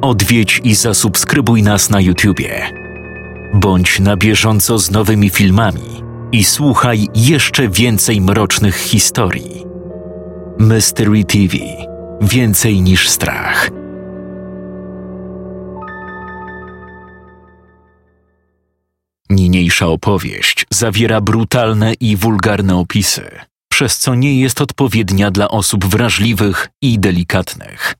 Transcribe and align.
odwiedź 0.00 0.60
i 0.64 0.74
zasubskrybuj 0.74 1.62
nas 1.62 1.90
na 1.90 2.00
YouTubie. 2.00 2.70
Bądź 3.54 4.00
na 4.00 4.16
bieżąco 4.16 4.78
z 4.78 4.90
nowymi 4.90 5.30
filmami 5.30 6.02
i 6.32 6.44
słuchaj 6.44 7.08
jeszcze 7.14 7.68
więcej 7.68 8.20
mrocznych 8.20 8.76
historii. 8.76 9.64
Mystery 10.58 11.24
TV 11.24 11.56
Więcej 12.22 12.82
niż 12.82 13.08
strach. 13.08 13.70
Niniejsza 19.30 19.86
opowieść 19.86 20.66
zawiera 20.70 21.20
brutalne 21.20 21.94
i 22.00 22.16
wulgarne 22.16 22.76
opisy, 22.76 23.30
przez 23.72 23.98
co 23.98 24.14
nie 24.14 24.40
jest 24.40 24.60
odpowiednia 24.60 25.30
dla 25.30 25.48
osób 25.48 25.84
wrażliwych 25.84 26.68
i 26.82 26.98
delikatnych. 26.98 27.94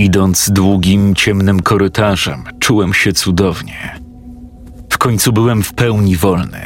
Idąc 0.00 0.50
długim, 0.50 1.14
ciemnym 1.14 1.60
korytarzem, 1.60 2.44
czułem 2.58 2.94
się 2.94 3.12
cudownie. 3.12 4.00
W 4.90 4.98
końcu 4.98 5.32
byłem 5.32 5.62
w 5.62 5.72
pełni 5.72 6.16
wolny. 6.16 6.62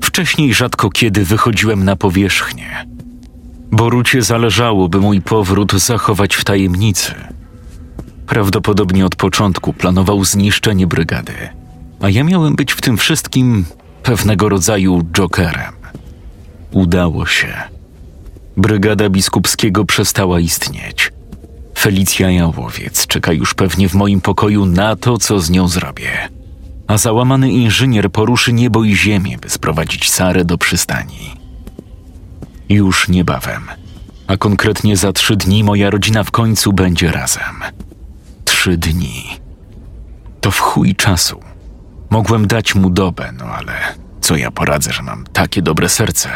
Wcześniej 0.00 0.54
rzadko 0.54 0.90
kiedy 0.90 1.24
wychodziłem 1.24 1.84
na 1.84 1.96
powierzchnię. 1.96 2.86
Borucie 3.70 4.22
zależało, 4.22 4.88
by 4.88 5.00
mój 5.00 5.20
powrót 5.20 5.72
zachować 5.72 6.34
w 6.34 6.44
tajemnicy. 6.44 7.14
Prawdopodobnie 8.26 9.06
od 9.06 9.16
początku 9.16 9.72
planował 9.72 10.24
zniszczenie 10.24 10.86
brygady, 10.86 11.34
a 12.00 12.10
ja 12.10 12.24
miałem 12.24 12.56
być 12.56 12.72
w 12.72 12.80
tym 12.80 12.96
wszystkim 12.96 13.64
pewnego 14.02 14.48
rodzaju 14.48 15.02
jokerem. 15.12 15.72
Udało 16.70 17.26
się. 17.26 17.54
Brygada 18.56 19.08
biskupskiego 19.08 19.84
przestała 19.84 20.40
istnieć– 20.40 21.10
Felicja 21.78 22.30
Jałowiec 22.30 23.06
czeka 23.06 23.32
już 23.32 23.54
pewnie 23.54 23.88
w 23.88 23.94
moim 23.94 24.20
pokoju 24.20 24.66
na 24.66 24.96
to, 24.96 25.18
co 25.18 25.40
z 25.40 25.50
nią 25.50 25.68
zrobię. 25.68 26.28
A 26.86 26.98
załamany 26.98 27.50
inżynier 27.50 28.10
poruszy 28.10 28.52
niebo 28.52 28.84
i 28.84 28.96
ziemię, 28.96 29.38
by 29.38 29.50
sprowadzić 29.50 30.10
Sarę 30.10 30.44
do 30.44 30.58
przystani. 30.58 31.30
Już 32.68 33.08
niebawem, 33.08 33.62
a 34.26 34.36
konkretnie 34.36 34.96
za 34.96 35.12
trzy 35.12 35.36
dni 35.36 35.64
moja 35.64 35.90
rodzina 35.90 36.24
w 36.24 36.30
końcu 36.30 36.72
będzie 36.72 37.12
razem. 37.12 37.60
Trzy 38.44 38.76
dni. 38.76 39.24
To 40.40 40.50
w 40.50 40.60
chuj 40.60 40.94
czasu. 40.94 41.40
Mogłem 42.10 42.46
dać 42.46 42.74
mu 42.74 42.90
dobę, 42.90 43.32
no 43.38 43.44
ale 43.44 43.72
co 44.20 44.36
ja 44.36 44.50
poradzę, 44.50 44.92
że 44.92 45.02
mam 45.02 45.24
takie 45.32 45.62
dobre 45.62 45.88
serce. 45.88 46.30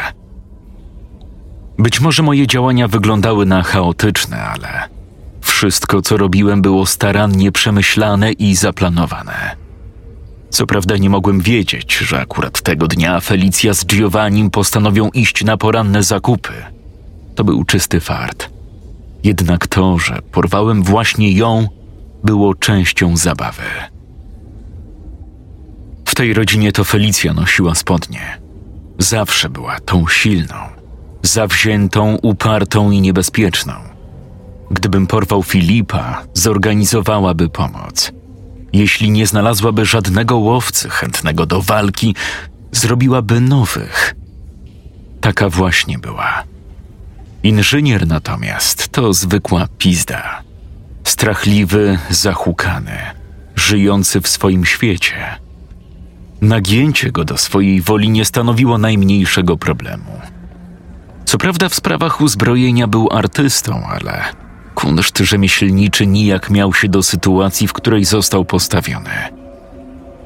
Być 1.77 1.99
może 1.99 2.23
moje 2.23 2.47
działania 2.47 2.87
wyglądały 2.87 3.45
na 3.45 3.63
chaotyczne, 3.63 4.43
ale 4.43 4.98
wszystko, 5.51 6.01
co 6.01 6.17
robiłem, 6.17 6.61
było 6.61 6.85
starannie 6.85 7.51
przemyślane 7.51 8.31
i 8.31 8.55
zaplanowane. 8.55 9.55
Co 10.49 10.67
prawda 10.67 10.97
nie 10.97 11.09
mogłem 11.09 11.41
wiedzieć, 11.41 11.97
że 11.97 12.21
akurat 12.21 12.61
tego 12.61 12.87
dnia 12.87 13.19
Felicja 13.19 13.73
z 13.73 13.85
Giovannim 13.85 14.49
postanowią 14.49 15.09
iść 15.09 15.43
na 15.43 15.57
poranne 15.57 16.03
zakupy. 16.03 16.53
To 17.35 17.43
był 17.43 17.63
czysty 17.63 17.99
fart. 17.99 18.49
Jednak 19.23 19.67
to, 19.67 19.97
że 19.97 20.19
porwałem 20.31 20.83
właśnie 20.83 21.31
ją, 21.31 21.67
było 22.23 22.55
częścią 22.55 23.17
zabawy. 23.17 23.63
W 26.05 26.15
tej 26.15 26.33
rodzinie 26.33 26.71
to 26.71 26.83
Felicja 26.83 27.33
nosiła 27.33 27.75
spodnie. 27.75 28.37
Zawsze 28.97 29.49
była 29.49 29.79
tą 29.79 30.07
silną, 30.07 30.55
zawziętą, 31.23 32.17
upartą 32.21 32.91
i 32.91 33.01
niebezpieczną. 33.01 33.88
Gdybym 34.71 35.07
porwał 35.07 35.43
Filipa, 35.43 36.23
zorganizowałaby 36.33 37.49
pomoc. 37.49 38.11
Jeśli 38.73 39.11
nie 39.11 39.27
znalazłaby 39.27 39.85
żadnego 39.85 40.37
łowcy 40.37 40.89
chętnego 40.89 41.45
do 41.45 41.61
walki, 41.61 42.15
zrobiłaby 42.71 43.41
nowych. 43.41 44.15
Taka 45.21 45.49
właśnie 45.49 45.99
była. 45.99 46.43
Inżynier 47.43 48.07
natomiast 48.07 48.87
to 48.87 49.13
zwykła 49.13 49.67
pizda. 49.77 50.41
Strachliwy, 51.03 51.99
zahukany, 52.09 52.97
żyjący 53.55 54.21
w 54.21 54.27
swoim 54.27 54.65
świecie. 54.65 55.15
Nagięcie 56.41 57.11
go 57.11 57.25
do 57.25 57.37
swojej 57.37 57.81
woli 57.81 58.09
nie 58.09 58.25
stanowiło 58.25 58.77
najmniejszego 58.77 59.57
problemu. 59.57 60.21
Co 61.25 61.37
prawda 61.37 61.69
w 61.69 61.75
sprawach 61.75 62.21
uzbrojenia 62.21 62.87
był 62.87 63.09
artystą, 63.11 63.83
ale 63.87 64.23
kunszt 64.79 65.17
rzemieślniczy 65.17 66.07
nijak 66.07 66.49
miał 66.49 66.73
się 66.73 66.89
do 66.89 67.03
sytuacji, 67.03 67.67
w 67.67 67.73
której 67.73 68.05
został 68.05 68.45
postawiony. 68.45 69.09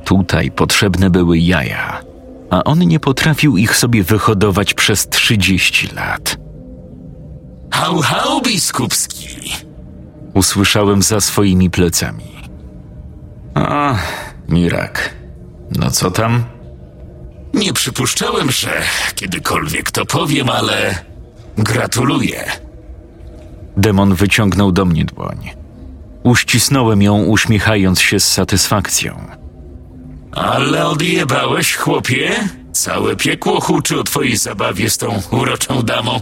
Tutaj 0.06 0.52
potrzebne 0.52 1.09
były 1.09 1.40
jaja, 1.40 2.02
a 2.50 2.63
on 2.63 2.80
nie 2.80 3.00
potrafił 3.00 3.58
ich 3.58 3.75
sobie 3.75 4.03
wyhodować 4.03 4.74
przez 4.74 5.08
trzydzieści 5.08 5.88
lat. 5.96 6.38
Hał, 7.72 8.00
hał, 8.00 8.42
biskupski! 8.42 9.53
Usłyszałem 10.34 11.02
za 11.02 11.22
swoimi 11.22 11.69
plecami. 11.69 12.34
A, 13.53 13.96
Mirak, 14.50 15.13
no 15.80 15.92
co 15.92 16.12
tam? 16.12 16.44
Nie 17.53 17.74
przypuszczałem, 17.74 18.52
że 18.52 18.81
kiedykolwiek 19.16 19.92
to 19.92 20.06
powiem, 20.06 20.50
ale 20.50 20.96
gratuluję. 21.58 22.62
Demon 23.78 24.16
wyciągnął 24.16 24.72
do 24.72 24.85
mnie 24.85 25.06
dłoń. 25.06 25.50
Uścisnąłem 26.23 27.01
ją, 27.01 27.23
uśmiechając 27.23 28.01
się 28.01 28.19
z 28.19 28.31
satysfakcją. 28.34 29.28
Ale 30.31 30.88
odjebałeś, 30.88 31.75
chłopie? 31.75 32.31
Całe 32.72 33.16
piekło 33.16 33.62
huczy 33.62 34.00
o 34.00 34.03
twojej 34.03 34.38
zabawie 34.38 34.89
z 34.89 34.97
tą 34.97 35.22
uroczą 35.31 35.81
damą. 35.81 36.22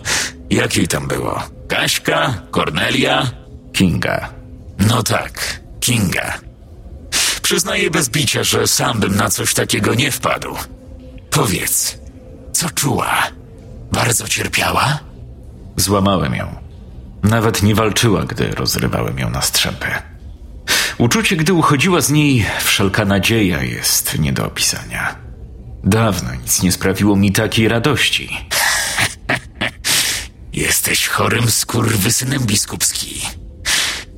Jakiej 0.49 0.87
tam 0.87 1.07
było? 1.07 1.43
Kaśka? 1.67 2.33
Kornelia? 2.51 3.31
Kinga. 3.73 4.29
No 4.79 5.03
tak, 5.03 5.59
Kinga. 5.79 6.33
Przyznaję 7.41 7.91
bez 7.91 8.09
bicia, 8.09 8.43
że 8.43 8.67
sam 8.67 8.99
bym 8.99 9.15
na 9.15 9.29
coś 9.29 9.53
takiego 9.53 9.93
nie 9.93 10.11
wpadł. 10.11 10.55
Powiedz, 11.29 11.99
co 12.51 12.69
czuła? 12.69 13.13
Bardzo 13.91 14.27
cierpiała? 14.27 14.99
Złamałem 15.77 16.35
ją. 16.35 16.55
Nawet 17.23 17.63
nie 17.63 17.75
walczyła, 17.75 18.25
gdy 18.25 18.51
rozrywałem 18.51 19.19
ją 19.19 19.29
na 19.29 19.41
strzępy. 19.41 19.87
Uczucie, 20.97 21.35
gdy 21.35 21.53
uchodziła 21.53 22.01
z 22.01 22.09
niej 22.09 22.45
wszelka 22.63 23.05
nadzieja, 23.05 23.63
jest 23.63 24.19
nie 24.19 24.33
do 24.33 24.45
opisania. 24.45 25.15
Dawno 25.83 26.35
nic 26.35 26.63
nie 26.63 26.71
sprawiło 26.71 27.15
mi 27.15 27.31
takiej 27.31 27.67
radości. 27.67 28.37
Jesteś 30.53 31.07
chorym 31.07 31.51
skurwysynem 31.51 32.43
biskupski. 32.43 33.21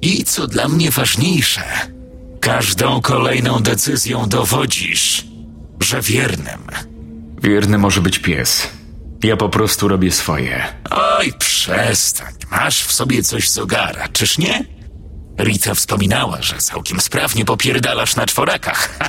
I 0.02 0.24
co 0.24 0.48
dla 0.48 0.68
mnie 0.68 0.92
ważniejsze, 0.92 1.64
każdą 2.40 3.02
kolejną 3.02 3.60
decyzją 3.60 4.30
dowodzisz, 4.30 5.26
że 5.80 6.02
wiernym. 6.02 6.62
Wierny 7.44 7.78
może 7.78 8.02
być 8.02 8.20
pies. 8.20 8.68
Ja 9.24 9.38
po 9.38 9.50
prostu 9.50 9.88
robię 9.88 10.12
swoje. 10.12 10.64
Oj, 10.92 11.34
przestań. 11.40 12.34
Masz 12.52 12.84
w 12.84 12.92
sobie 12.92 13.24
coś 13.24 13.50
z 13.50 13.58
ogara, 13.58 14.08
czyż 14.08 14.38
nie? 14.38 14.66
Rita 15.40 15.76
wspominała, 15.76 16.42
że 16.42 16.58
całkiem 16.58 17.00
sprawnie 17.00 17.46
popierdalasz 17.46 18.16
na 18.16 18.26
czworakach. 18.26 19.00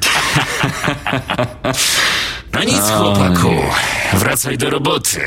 no 2.52 2.64
nic, 2.64 2.81
chłopaku. 2.81 3.55
Wracaj 4.12 4.58
do 4.58 4.70
roboty. 4.70 5.20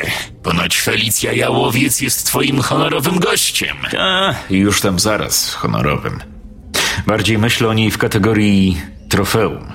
Ponoć 0.44 0.78
Felicja 0.78 1.34
Jałowiec 1.34 2.01
jest 2.01 2.25
twoim 2.25 2.62
honorowym 2.62 3.19
gościem. 3.19 3.78
A, 4.00 4.34
już 4.50 4.81
tam 4.81 5.00
zaraz, 5.00 5.54
honorowym. 5.54 6.19
Bardziej 7.07 7.38
myślę 7.38 7.68
o 7.68 7.74
niej 7.74 7.92
w 7.92 7.98
kategorii 7.98 8.81
trofeum. 9.10 9.68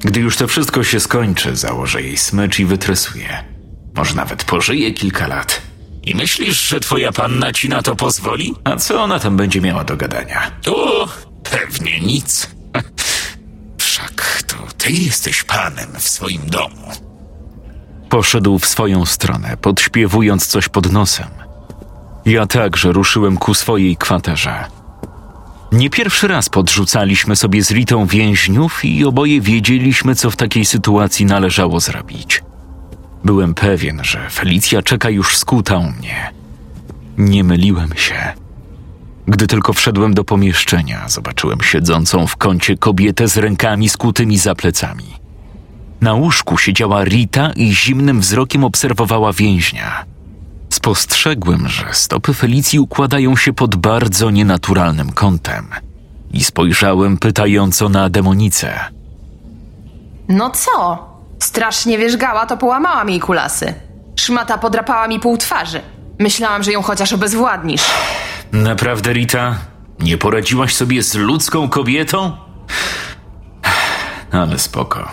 Gdy 0.00 0.20
już 0.20 0.36
to 0.36 0.48
wszystko 0.48 0.84
się 0.84 1.00
skończy, 1.00 1.56
założę 1.56 2.02
jej 2.02 2.16
smycz 2.16 2.60
i 2.60 2.64
wytresuję. 2.64 3.53
Może 3.94 4.14
nawet 4.14 4.44
pożyje 4.44 4.92
kilka 4.92 5.26
lat. 5.26 5.62
I 6.02 6.14
myślisz, 6.14 6.68
że 6.68 6.80
twoja 6.80 7.12
panna 7.12 7.52
ci 7.52 7.68
na 7.68 7.82
to 7.82 7.96
pozwoli? 7.96 8.54
A 8.64 8.76
co 8.76 9.02
ona 9.02 9.18
tam 9.18 9.36
będzie 9.36 9.60
miała 9.60 9.84
do 9.84 9.96
gadania? 9.96 10.50
O, 10.66 11.08
pewnie 11.50 12.00
nic. 12.00 12.50
Wszak 13.78 14.42
to 14.46 14.56
ty 14.78 14.92
jesteś 14.92 15.44
panem 15.44 15.88
w 15.98 16.08
swoim 16.08 16.42
domu. 16.46 16.90
Poszedł 18.10 18.58
w 18.58 18.66
swoją 18.66 19.06
stronę, 19.06 19.56
podśpiewując 19.56 20.46
coś 20.46 20.68
pod 20.68 20.92
nosem. 20.92 21.28
Ja 22.26 22.46
także 22.46 22.92
ruszyłem 22.92 23.36
ku 23.36 23.54
swojej 23.54 23.96
kwaterze. 23.96 24.64
Nie 25.72 25.90
pierwszy 25.90 26.28
raz 26.28 26.48
podrzucaliśmy 26.48 27.36
sobie 27.36 27.64
z 27.64 27.70
Ritą 27.70 28.06
więźniów 28.06 28.84
i 28.84 29.04
oboje 29.04 29.40
wiedzieliśmy, 29.40 30.14
co 30.14 30.30
w 30.30 30.36
takiej 30.36 30.64
sytuacji 30.64 31.26
należało 31.26 31.80
zrobić. 31.80 32.42
Byłem 33.24 33.54
pewien, 33.54 34.04
że 34.04 34.30
Felicja 34.30 34.82
czeka 34.82 35.10
już 35.10 35.36
skuta 35.36 35.76
u 35.76 35.90
mnie. 35.90 36.32
Nie 37.18 37.44
myliłem 37.44 37.90
się. 37.96 38.32
Gdy 39.28 39.46
tylko 39.46 39.72
wszedłem 39.72 40.14
do 40.14 40.24
pomieszczenia, 40.24 41.08
zobaczyłem 41.08 41.60
siedzącą 41.62 42.26
w 42.26 42.36
kącie 42.36 42.76
kobietę 42.76 43.28
z 43.28 43.36
rękami 43.36 43.88
skutymi 43.88 44.38
za 44.38 44.54
plecami. 44.54 45.04
Na 46.00 46.14
łóżku 46.14 46.58
siedziała 46.58 47.04
Rita 47.04 47.52
i 47.56 47.74
zimnym 47.74 48.20
wzrokiem 48.20 48.64
obserwowała 48.64 49.32
więźnia. 49.32 50.04
Spostrzegłem, 50.70 51.68
że 51.68 51.84
stopy 51.92 52.34
Felicji 52.34 52.78
układają 52.78 53.36
się 53.36 53.52
pod 53.52 53.76
bardzo 53.76 54.30
nienaturalnym 54.30 55.12
kątem 55.12 55.66
i 56.32 56.44
spojrzałem 56.44 57.16
pytająco 57.16 57.88
na 57.88 58.10
demonicę. 58.10 58.80
No 60.28 60.50
co? 60.50 61.13
Strasznie 61.42 61.98
wierzgała, 61.98 62.46
to 62.46 62.56
połamała 62.56 63.04
mi 63.04 63.20
kulasy. 63.20 63.74
Szmata 64.16 64.58
podrapała 64.58 65.08
mi 65.08 65.20
pół 65.20 65.36
twarzy. 65.38 65.80
Myślałam, 66.18 66.62
że 66.62 66.72
ją 66.72 66.82
chociaż 66.82 67.12
obezwładnisz. 67.12 67.82
Naprawdę, 68.52 69.12
Rita? 69.12 69.54
Nie 70.00 70.18
poradziłaś 70.18 70.74
sobie 70.74 71.02
z 71.02 71.14
ludzką 71.14 71.68
kobietą? 71.68 72.36
Ale 74.32 74.58
spoko. 74.58 75.08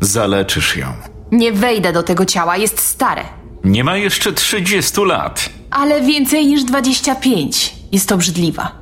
Zaleczysz 0.00 0.76
ją. 0.76 0.86
Nie 1.32 1.52
wejdę 1.52 1.92
do 1.92 2.02
tego 2.02 2.24
ciała, 2.24 2.56
jest 2.56 2.80
stare. 2.80 3.24
Nie 3.64 3.84
ma 3.84 3.96
jeszcze 3.96 4.32
30 4.32 5.00
lat. 5.04 5.48
Ale 5.70 6.00
więcej 6.00 6.46
niż 6.46 6.64
25. 6.64 7.74
Jest 7.92 8.12
obrzydliwa. 8.12 8.72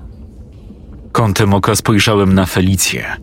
Kątem 1.13 1.55
oka 1.55 1.75
spojrzałem 1.75 2.35
na 2.35 2.47
Felicję. 2.47 3.17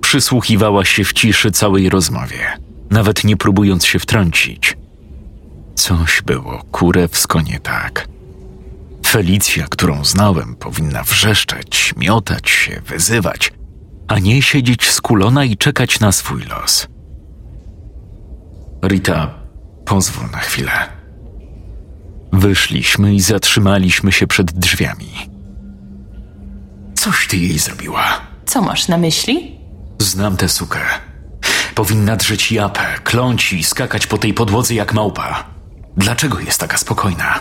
Przysłuchiwała 0.00 0.84
się 0.84 1.04
w 1.04 1.12
ciszy 1.12 1.50
całej 1.52 1.88
rozmowie, 1.88 2.58
nawet 2.92 3.24
nie 3.24 3.36
próbując 3.36 3.86
się 3.86 3.98
wtrącić. 3.98 4.76
Coś 5.74 6.22
było 6.22 6.62
kurewsko 6.72 7.40
nie 7.40 7.60
tak. 7.60 8.08
Felicja, 9.06 9.66
którą 9.70 10.04
znałem, 10.04 10.54
powinna 10.54 11.02
wrzeszczeć, 11.02 11.94
miotać 11.96 12.50
się, 12.50 12.82
wyzywać, 12.86 13.52
a 14.08 14.18
nie 14.18 14.42
siedzieć 14.42 14.90
skulona 14.90 15.44
i 15.44 15.56
czekać 15.56 16.00
na 16.00 16.12
swój 16.12 16.42
los. 16.42 16.88
Rita, 18.84 19.34
pozwól 19.84 20.30
na 20.30 20.38
chwilę. 20.38 20.72
Wyszliśmy 22.32 23.14
i 23.14 23.20
zatrzymaliśmy 23.20 24.12
się 24.12 24.26
przed 24.26 24.52
drzwiami. 24.52 25.12
Coś 26.94 27.28
ty 27.28 27.36
jej 27.36 27.58
zrobiła. 27.58 28.20
Co 28.46 28.62
masz 28.62 28.88
na 28.88 28.98
myśli? 28.98 29.60
Znam 29.98 30.36
tę 30.36 30.48
sukę. 30.48 30.80
Powinna 31.74 32.16
drzeć 32.16 32.52
japę, 32.52 32.80
kląć 33.04 33.52
i 33.52 33.64
skakać 33.64 34.06
po 34.06 34.18
tej 34.18 34.34
podłodze 34.34 34.74
jak 34.74 34.94
małpa. 34.94 35.44
Dlaczego 35.96 36.40
jest 36.40 36.60
taka 36.60 36.76
spokojna? 36.78 37.40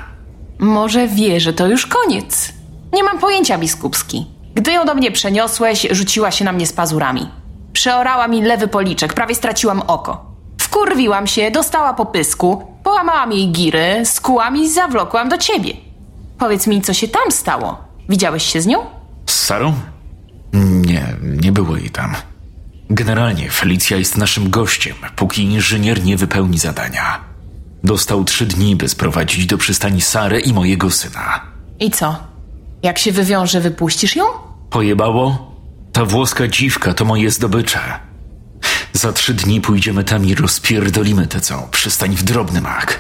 Może 0.60 1.08
wie, 1.08 1.40
że 1.40 1.54
to 1.54 1.68
już 1.68 1.88
koniec. 1.88 2.54
Nie 2.94 3.04
mam 3.04 3.20
pojęcia, 3.20 3.58
biskupski. 3.58 4.26
Gdy 4.56 4.72
ją 4.72 4.86
do 4.86 4.96
mnie 4.96 5.12
przeniosłeś, 5.12 5.88
rzuciła 5.92 6.32
się 6.32 6.46
na 6.46 6.52
mnie 6.52 6.68
z 6.68 6.74
pazurami. 6.74 7.30
Przeorała 7.74 8.28
mi 8.28 8.42
lewy 8.42 8.68
policzek, 8.68 9.14
prawie 9.14 9.36
straciłam 9.36 9.82
oko. 9.88 10.26
Wkurwiłam 10.62 11.28
się, 11.28 11.52
dostała 11.52 11.94
po 11.94 12.06
pysku, 12.06 12.64
połamałam 12.84 13.32
jej 13.32 13.52
giry, 13.52 14.02
skułam 14.06 14.58
i 14.58 14.70
zawlokłam 14.70 15.30
do 15.30 15.38
ciebie. 15.38 15.74
Powiedz 16.38 16.68
mi, 16.68 16.82
co 16.82 16.94
się 16.94 17.08
tam 17.08 17.32
stało? 17.32 17.78
Widziałeś 18.10 18.44
się 18.44 18.62
z 18.62 18.68
nią? 18.68 18.80
Z 19.26 19.34
Sarą? 19.46 19.74
Nie, 20.54 21.16
nie 21.22 21.52
było 21.52 21.78
jej 21.78 21.90
tam. 21.90 22.16
Generalnie 22.94 23.50
Felicja 23.50 23.98
jest 23.98 24.18
naszym 24.18 24.50
gościem, 24.50 24.96
póki 25.16 25.44
inżynier 25.44 26.04
nie 26.04 26.18
wypełni 26.18 26.58
zadania. 26.58 27.20
Dostał 27.84 28.24
trzy 28.24 28.46
dni, 28.46 28.76
by 28.76 28.90
sprowadzić 28.90 29.46
do 29.46 29.58
przystani 29.58 30.02
Sarę 30.02 30.40
i 30.40 30.54
mojego 30.54 30.92
syna. 30.92 31.42
I 31.80 31.92
co? 31.92 32.18
Jak 32.84 33.00
się 33.00 33.12
wywiąże, 33.12 33.62
wypuścisz 33.62 34.16
ją? 34.16 34.26
Pojebało? 34.70 35.52
Ta 35.94 36.06
włoska 36.06 36.48
dziwka 36.48 36.94
to 36.94 37.06
moje 37.06 37.32
zdobycze. 37.32 37.80
Za 38.94 39.14
trzy 39.14 39.34
dni 39.34 39.62
pójdziemy 39.62 40.04
tam 40.04 40.26
i 40.26 40.36
rozpierdolimy 40.36 41.28
tę 41.28 41.42
całą 41.42 41.68
przystań 41.68 42.16
w 42.16 42.24
drobny 42.24 42.62
mak. 42.62 43.00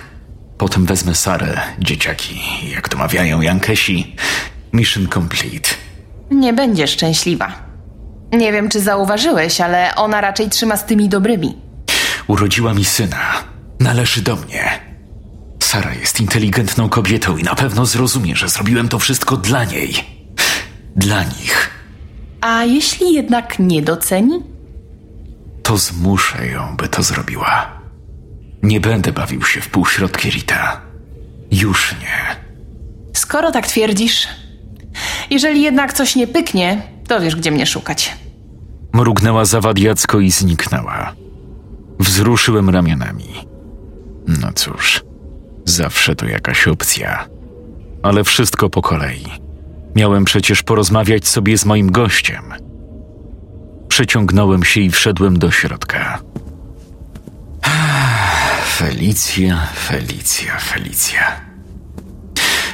Potem 0.57 0.85
wezmę 0.85 1.15
Sarę, 1.15 1.61
dzieciaki, 1.79 2.41
jak 2.71 2.89
to 2.89 2.97
mawiają 2.97 3.41
Jankesi. 3.41 4.15
Mission 4.73 5.07
complete. 5.07 5.69
Nie 6.31 6.53
będzie 6.53 6.87
szczęśliwa. 6.87 7.70
Nie 8.31 8.51
wiem, 8.51 8.69
czy 8.69 8.79
zauważyłeś, 8.79 9.61
ale 9.61 9.95
ona 9.95 10.21
raczej 10.21 10.49
trzyma 10.49 10.77
z 10.77 10.85
tymi 10.85 11.09
dobrymi. 11.09 11.57
Urodziła 12.27 12.73
mi 12.73 12.85
syna. 12.85 13.43
Należy 13.79 14.21
do 14.21 14.35
mnie. 14.35 14.79
Sara 15.63 15.93
jest 15.93 16.21
inteligentną 16.21 16.89
kobietą 16.89 17.37
i 17.37 17.43
na 17.43 17.55
pewno 17.55 17.85
zrozumie, 17.85 18.35
że 18.35 18.49
zrobiłem 18.49 18.89
to 18.89 18.99
wszystko 18.99 19.37
dla 19.37 19.63
niej. 19.63 19.93
Dla 20.95 21.23
nich. 21.23 21.69
A 22.41 22.63
jeśli 22.63 23.13
jednak 23.13 23.59
nie 23.59 23.81
doceni? 23.81 24.43
To 25.63 25.77
zmuszę 25.77 26.47
ją, 26.47 26.77
by 26.77 26.87
to 26.87 27.03
zrobiła. 27.03 27.81
Nie 28.63 28.79
będę 28.79 29.11
bawił 29.11 29.43
się 29.43 29.61
w 29.61 29.69
półśrodki 29.69 30.29
Rita. 30.29 30.81
Już 31.51 31.95
nie. 32.01 32.35
Skoro 33.13 33.51
tak 33.51 33.67
twierdzisz, 33.67 34.27
jeżeli 35.29 35.61
jednak 35.61 35.93
coś 35.93 36.15
nie 36.15 36.27
pyknie, 36.27 36.81
to 37.07 37.21
wiesz, 37.21 37.35
gdzie 37.35 37.51
mnie 37.51 37.65
szukać. 37.65 38.13
Mrugnęła 38.93 39.45
zawadiacko 39.45 40.19
i 40.19 40.31
zniknęła. 40.31 41.13
Wzruszyłem 41.99 42.69
ramionami. 42.69 43.47
No 44.27 44.53
cóż, 44.55 45.03
zawsze 45.65 46.15
to 46.15 46.25
jakaś 46.25 46.67
opcja. 46.67 47.27
Ale 48.03 48.23
wszystko 48.23 48.69
po 48.69 48.81
kolei. 48.81 49.25
Miałem 49.95 50.25
przecież 50.25 50.63
porozmawiać 50.63 51.27
sobie 51.27 51.57
z 51.57 51.65
moim 51.65 51.91
gościem. 51.91 52.43
Przeciągnąłem 53.87 54.63
się 54.63 54.81
i 54.81 54.91
wszedłem 54.91 55.39
do 55.39 55.51
środka. 55.51 56.21
Felicja, 58.77 59.67
Felicja, 59.75 60.57
Felicja. 60.59 61.41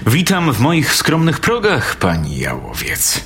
Witam 0.08 0.54
w 0.54 0.60
moich 0.60 0.94
skromnych 0.94 1.40
progach, 1.40 1.96
pani 1.96 2.38
jałowiec. 2.38 3.24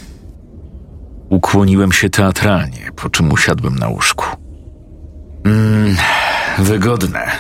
Ukłoniłem 1.32 1.92
się 1.92 2.10
teatralnie, 2.10 2.90
po 2.96 3.10
czym 3.10 3.32
usiadłem 3.32 3.76
na 3.76 3.88
łóżku. 3.88 4.26
Mmm, 5.46 5.98
wygodne. 6.60 7.32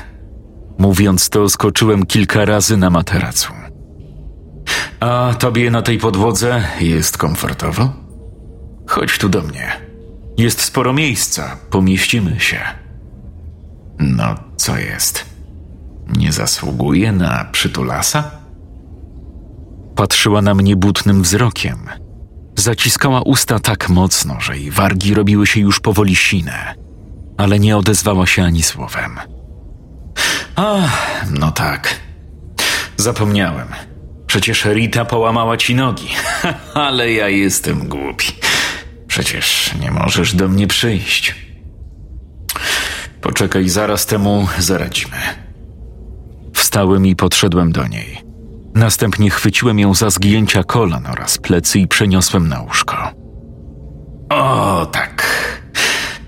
Mówiąc 0.78 1.30
to, 1.30 1.50
skoczyłem 1.50 2.06
kilka 2.06 2.46
razy 2.46 2.78
na 2.78 2.90
materacu. 2.90 3.54
A 5.00 5.34
tobie 5.40 5.72
na 5.72 5.82
tej 5.82 5.98
podłodze 5.98 6.64
jest 6.80 7.18
komfortowo? 7.18 7.94
Chodź 8.88 9.18
tu 9.18 9.30
do 9.30 9.42
mnie. 9.42 9.72
Jest 10.38 10.62
sporo 10.62 10.94
miejsca, 10.94 11.58
pomieścimy 11.70 12.40
się. 12.40 12.60
No, 14.00 14.36
co 14.58 14.78
jest? 14.78 15.26
Nie 16.18 16.32
zasługuje 16.32 17.12
na 17.12 17.46
przytulasa? 17.52 18.32
Patrzyła 19.96 20.42
na 20.42 20.56
mnie 20.56 20.76
butnym 20.76 21.22
wzrokiem. 21.22 21.78
Zaciskała 22.56 23.22
usta 23.22 23.60
tak 23.60 23.90
mocno, 23.90 24.42
że 24.42 24.58
jej 24.58 24.72
wargi 24.72 25.14
robiły 25.14 25.48
się 25.48 25.60
już 25.60 25.80
powoli 25.80 26.16
sine, 26.16 26.76
ale 27.38 27.60
nie 27.60 27.78
odezwała 27.78 28.28
się 28.28 28.44
ani 28.44 28.64
słowem. 28.64 29.20
A, 30.56 30.78
no 31.32 31.52
tak. 31.52 31.96
Zapomniałem. 32.98 33.68
Przecież 34.28 34.66
Rita 34.66 35.06
połamała 35.06 35.58
ci 35.58 35.76
nogi, 35.76 36.08
ale 36.74 37.12
ja 37.12 37.30
jestem 37.30 37.88
głupi. 37.88 38.28
Przecież 39.08 39.72
nie 39.82 39.92
możesz 39.92 40.36
do 40.36 40.48
mnie 40.48 40.68
przyjść. 40.68 41.36
Poczekaj, 43.22 43.70
zaraz 43.70 44.06
temu 44.06 44.48
zaradzimy. 44.60 45.18
Wstałem 46.54 47.06
i 47.06 47.16
podszedłem 47.16 47.72
do 47.72 47.88
niej. 47.88 48.31
Następnie 48.76 49.30
chwyciłem 49.30 49.80
ją 49.80 49.94
za 49.94 50.10
zgięcia 50.10 50.64
kolan 50.64 51.08
oraz 51.08 51.38
plecy 51.38 51.80
i 51.80 51.88
przeniosłem 51.88 52.48
na 52.48 52.62
łóżko. 52.62 52.96
O, 54.30 54.86
tak. 54.86 55.26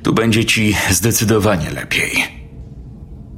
Tu 0.04 0.14
będzie 0.14 0.46
ci 0.46 0.76
zdecydowanie 0.90 1.72
lepiej. 1.72 2.44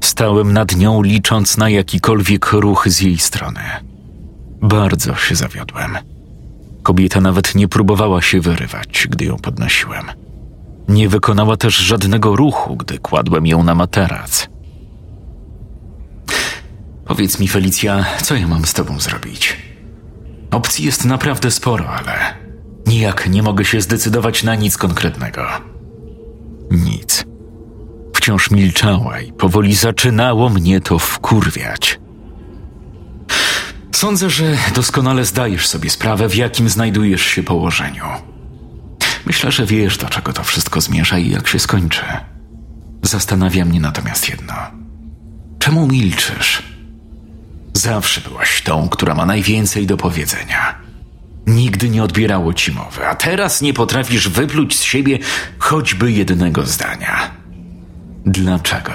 Stałem 0.04 0.54
nad 0.54 0.76
nią, 0.76 1.02
licząc 1.02 1.58
na 1.58 1.70
jakikolwiek 1.70 2.52
ruch 2.52 2.88
z 2.88 3.02
jej 3.02 3.18
strony. 3.18 3.62
Bardzo 4.62 5.16
się 5.16 5.36
zawiodłem. 5.36 5.98
Kobieta 6.84 7.22
nawet 7.22 7.56
nie 7.56 7.68
próbowała 7.68 8.22
się 8.22 8.42
wyrywać, 8.42 9.08
gdy 9.10 9.26
ją 9.26 9.38
podnosiłem. 9.38 10.06
Nie 10.88 11.10
wykonała 11.10 11.58
też 11.58 11.76
żadnego 11.76 12.36
ruchu, 12.36 12.76
gdy 12.76 13.00
kładłem 13.00 13.48
ją 13.48 13.64
na 13.64 13.76
materac. 13.76 14.48
Powiedz 17.06 17.40
mi, 17.40 17.48
Felicja, 17.48 18.06
co 18.22 18.36
ja 18.36 18.48
mam 18.48 18.66
z 18.66 18.74
tobą 18.74 19.00
zrobić? 19.00 19.58
Opcji 20.52 20.86
jest 20.86 21.06
naprawdę 21.06 21.52
sporo, 21.52 21.90
ale 21.90 22.36
nijak 22.88 23.30
nie 23.30 23.44
mogę 23.44 23.66
się 23.66 23.82
zdecydować 23.82 24.44
na 24.44 24.56
nic 24.56 24.78
konkretnego. 24.78 25.48
Nic. 26.72 27.26
Wciąż 28.16 28.52
milczała 28.52 29.20
i 29.20 29.34
powoli 29.34 29.76
zaczynało 29.76 30.50
mnie 30.50 30.82
to 30.82 31.00
wkurwiać. 31.00 32.00
Sądzę, 33.92 34.30
że 34.30 34.58
doskonale 34.76 35.26
zdajesz 35.26 35.68
sobie 35.68 35.90
sprawę, 35.90 36.30
w 36.30 36.36
jakim 36.36 36.70
znajdujesz 36.70 37.22
się 37.22 37.44
położeniu. 37.44 38.06
Myślę, 39.26 39.52
że 39.52 39.66
wiesz, 39.66 39.98
do 39.98 40.08
czego 40.08 40.34
to 40.34 40.44
wszystko 40.44 40.82
zmierza 40.82 41.18
i 41.18 41.30
jak 41.30 41.48
się 41.48 41.60
skończy. 41.60 42.02
Zastanawia 43.02 43.66
mnie 43.66 43.80
natomiast 43.80 44.30
jedno. 44.30 44.54
Czemu 45.60 45.88
milczysz? 45.88 46.75
Zawsze 47.76 48.22
byłaś 48.22 48.62
tą, 48.62 48.90
która 48.90 49.16
ma 49.16 49.26
najwięcej 49.26 49.88
do 49.88 49.98
powiedzenia. 49.98 50.76
Nigdy 51.48 51.90
nie 51.90 52.04
odbierało 52.04 52.54
ci 52.54 52.72
mowy, 52.72 53.08
a 53.08 53.16
teraz 53.16 53.62
nie 53.62 53.74
potrafisz 53.74 54.30
wypluć 54.30 54.78
z 54.80 54.84
siebie 54.84 55.20
choćby 55.60 56.12
jednego 56.12 56.66
zdania. 56.66 57.32
Dlaczego? 58.26 58.94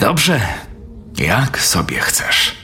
Dobrze, 0.00 0.40
jak 1.18 1.60
sobie 1.60 2.00
chcesz. 2.00 2.56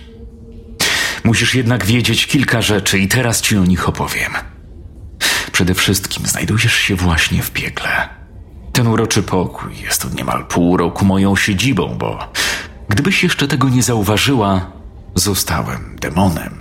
Musisz 1.25 1.55
jednak 1.55 1.85
wiedzieć 1.85 2.27
kilka 2.27 2.63
rzeczy 2.63 2.99
i 2.99 3.09
teraz 3.09 3.41
ci 3.41 3.57
o 3.57 3.65
nich 3.65 3.89
opowiem. 3.89 4.33
Przede 5.53 5.75
wszystkim 5.75 6.27
znajdujesz 6.27 6.75
się 6.75 6.97
właśnie 6.97 7.43
w 7.43 7.51
piekle. 7.51 8.14
Ten 8.75 8.87
uroczy 8.87 9.23
pokój 9.23 9.71
jest 9.83 10.05
od 10.05 10.15
niemal 10.15 10.45
pół 10.45 10.77
roku 10.77 11.05
moją 11.05 11.37
siedzibą, 11.37 11.97
bo 11.99 12.19
gdybyś 12.89 13.23
jeszcze 13.23 13.49
tego 13.49 13.69
nie 13.69 13.83
zauważyła, 13.83 14.73
zostałem 15.15 15.97
demonem. 16.01 16.59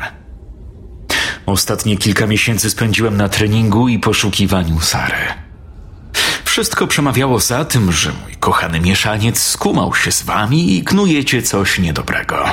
Ostatnie 1.46 1.98
kilka 1.98 2.28
miesięcy 2.28 2.70
spędziłem 2.70 3.18
na 3.18 3.30
treningu 3.30 3.88
i 3.88 4.00
poszukiwaniu 4.00 4.80
Sary. 4.80 5.26
Wszystko 6.46 6.88
przemawiało 6.88 7.40
za 7.40 7.66
tym, 7.66 7.92
że 7.92 8.12
mój 8.24 8.36
kochany 8.36 8.80
mieszaniec 8.80 9.40
skumał 9.40 9.96
się 9.96 10.12
z 10.12 10.24
wami 10.24 10.78
i 10.78 10.84
knujecie 10.84 11.42
coś 11.42 11.80
niedobrego. 11.80 12.46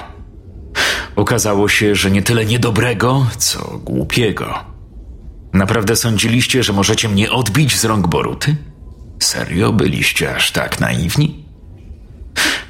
Okazało 1.16 1.68
się, 1.68 1.94
że 1.94 2.10
nie 2.10 2.22
tyle 2.22 2.44
niedobrego, 2.44 3.26
co 3.38 3.78
głupiego. 3.84 4.54
Naprawdę 5.52 5.96
sądziliście, 5.96 6.62
że 6.62 6.72
możecie 6.72 7.08
mnie 7.08 7.30
odbić 7.30 7.76
z 7.76 7.84
rąk 7.84 8.06
Boruty? 8.06 8.56
Serio 9.20 9.72
byliście 9.72 10.34
aż 10.36 10.50
tak 10.50 10.80
naiwni? 10.80 11.44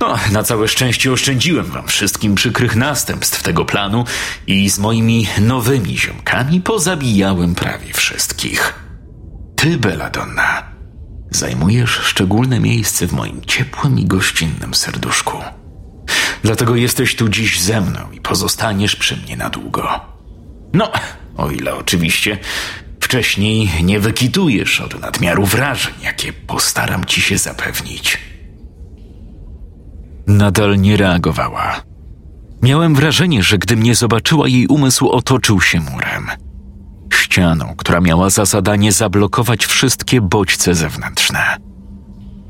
No, 0.01 0.19
na 0.33 0.43
całe 0.43 0.69
szczęście 0.69 1.13
oszczędziłem 1.13 1.67
wam 1.67 1.89
wszystkim 1.89 2.35
przykrych 2.35 2.77
następstw 2.77 3.43
tego 3.43 3.65
planu 3.65 4.05
i 4.47 4.71
z 4.71 4.79
moimi 4.79 5.29
nowymi 5.41 5.99
ziomkami 5.99 6.61
pozabijałem 6.61 7.55
prawie 7.55 7.93
wszystkich. 7.93 8.75
Ty, 9.57 9.79
Belladonna, 9.79 10.63
zajmujesz 11.31 11.91
szczególne 11.91 12.61
miejsce 12.61 13.07
w 13.07 13.13
moim 13.13 13.41
ciepłym 13.45 13.99
i 13.99 14.05
gościnnym 14.05 14.75
serduszku. 14.75 15.39
Dlatego 16.43 16.77
jesteś 16.77 17.17
tu 17.17 17.29
dziś 17.29 17.61
ze 17.61 17.81
mną 17.81 18.01
i 18.13 18.21
pozostaniesz 18.21 18.97
przy 18.97 19.17
mnie 19.17 19.37
na 19.37 19.51
długo. 19.51 20.01
No, 20.73 20.93
o 21.37 21.51
ile 21.51 21.75
oczywiście 21.75 22.39
wcześniej 23.11 23.71
nie 23.83 24.01
wykitujesz 24.01 24.81
od 24.81 25.01
nadmiaru 25.01 25.47
wrażeń, 25.47 25.95
jakie 26.03 26.33
postaram 26.33 27.05
ci 27.05 27.21
się 27.21 27.39
zapewnić. 27.39 28.19
Nadal 30.27 30.81
nie 30.81 30.97
reagowała. 30.97 31.83
Miałem 32.63 32.95
wrażenie, 32.95 33.43
że 33.43 33.59
gdy 33.59 33.77
mnie 33.77 33.95
zobaczyła, 33.95 34.49
jej 34.49 34.67
umysł 34.67 35.09
otoczył 35.09 35.61
się 35.61 35.81
murem. 35.81 36.27
Ścianą, 37.15 37.75
która 37.77 38.01
miała 38.01 38.31
za 38.31 38.45
zadanie 38.45 38.93
zablokować 38.93 39.67
wszystkie 39.67 40.21
bodźce 40.21 40.75
zewnętrzne. 40.75 41.57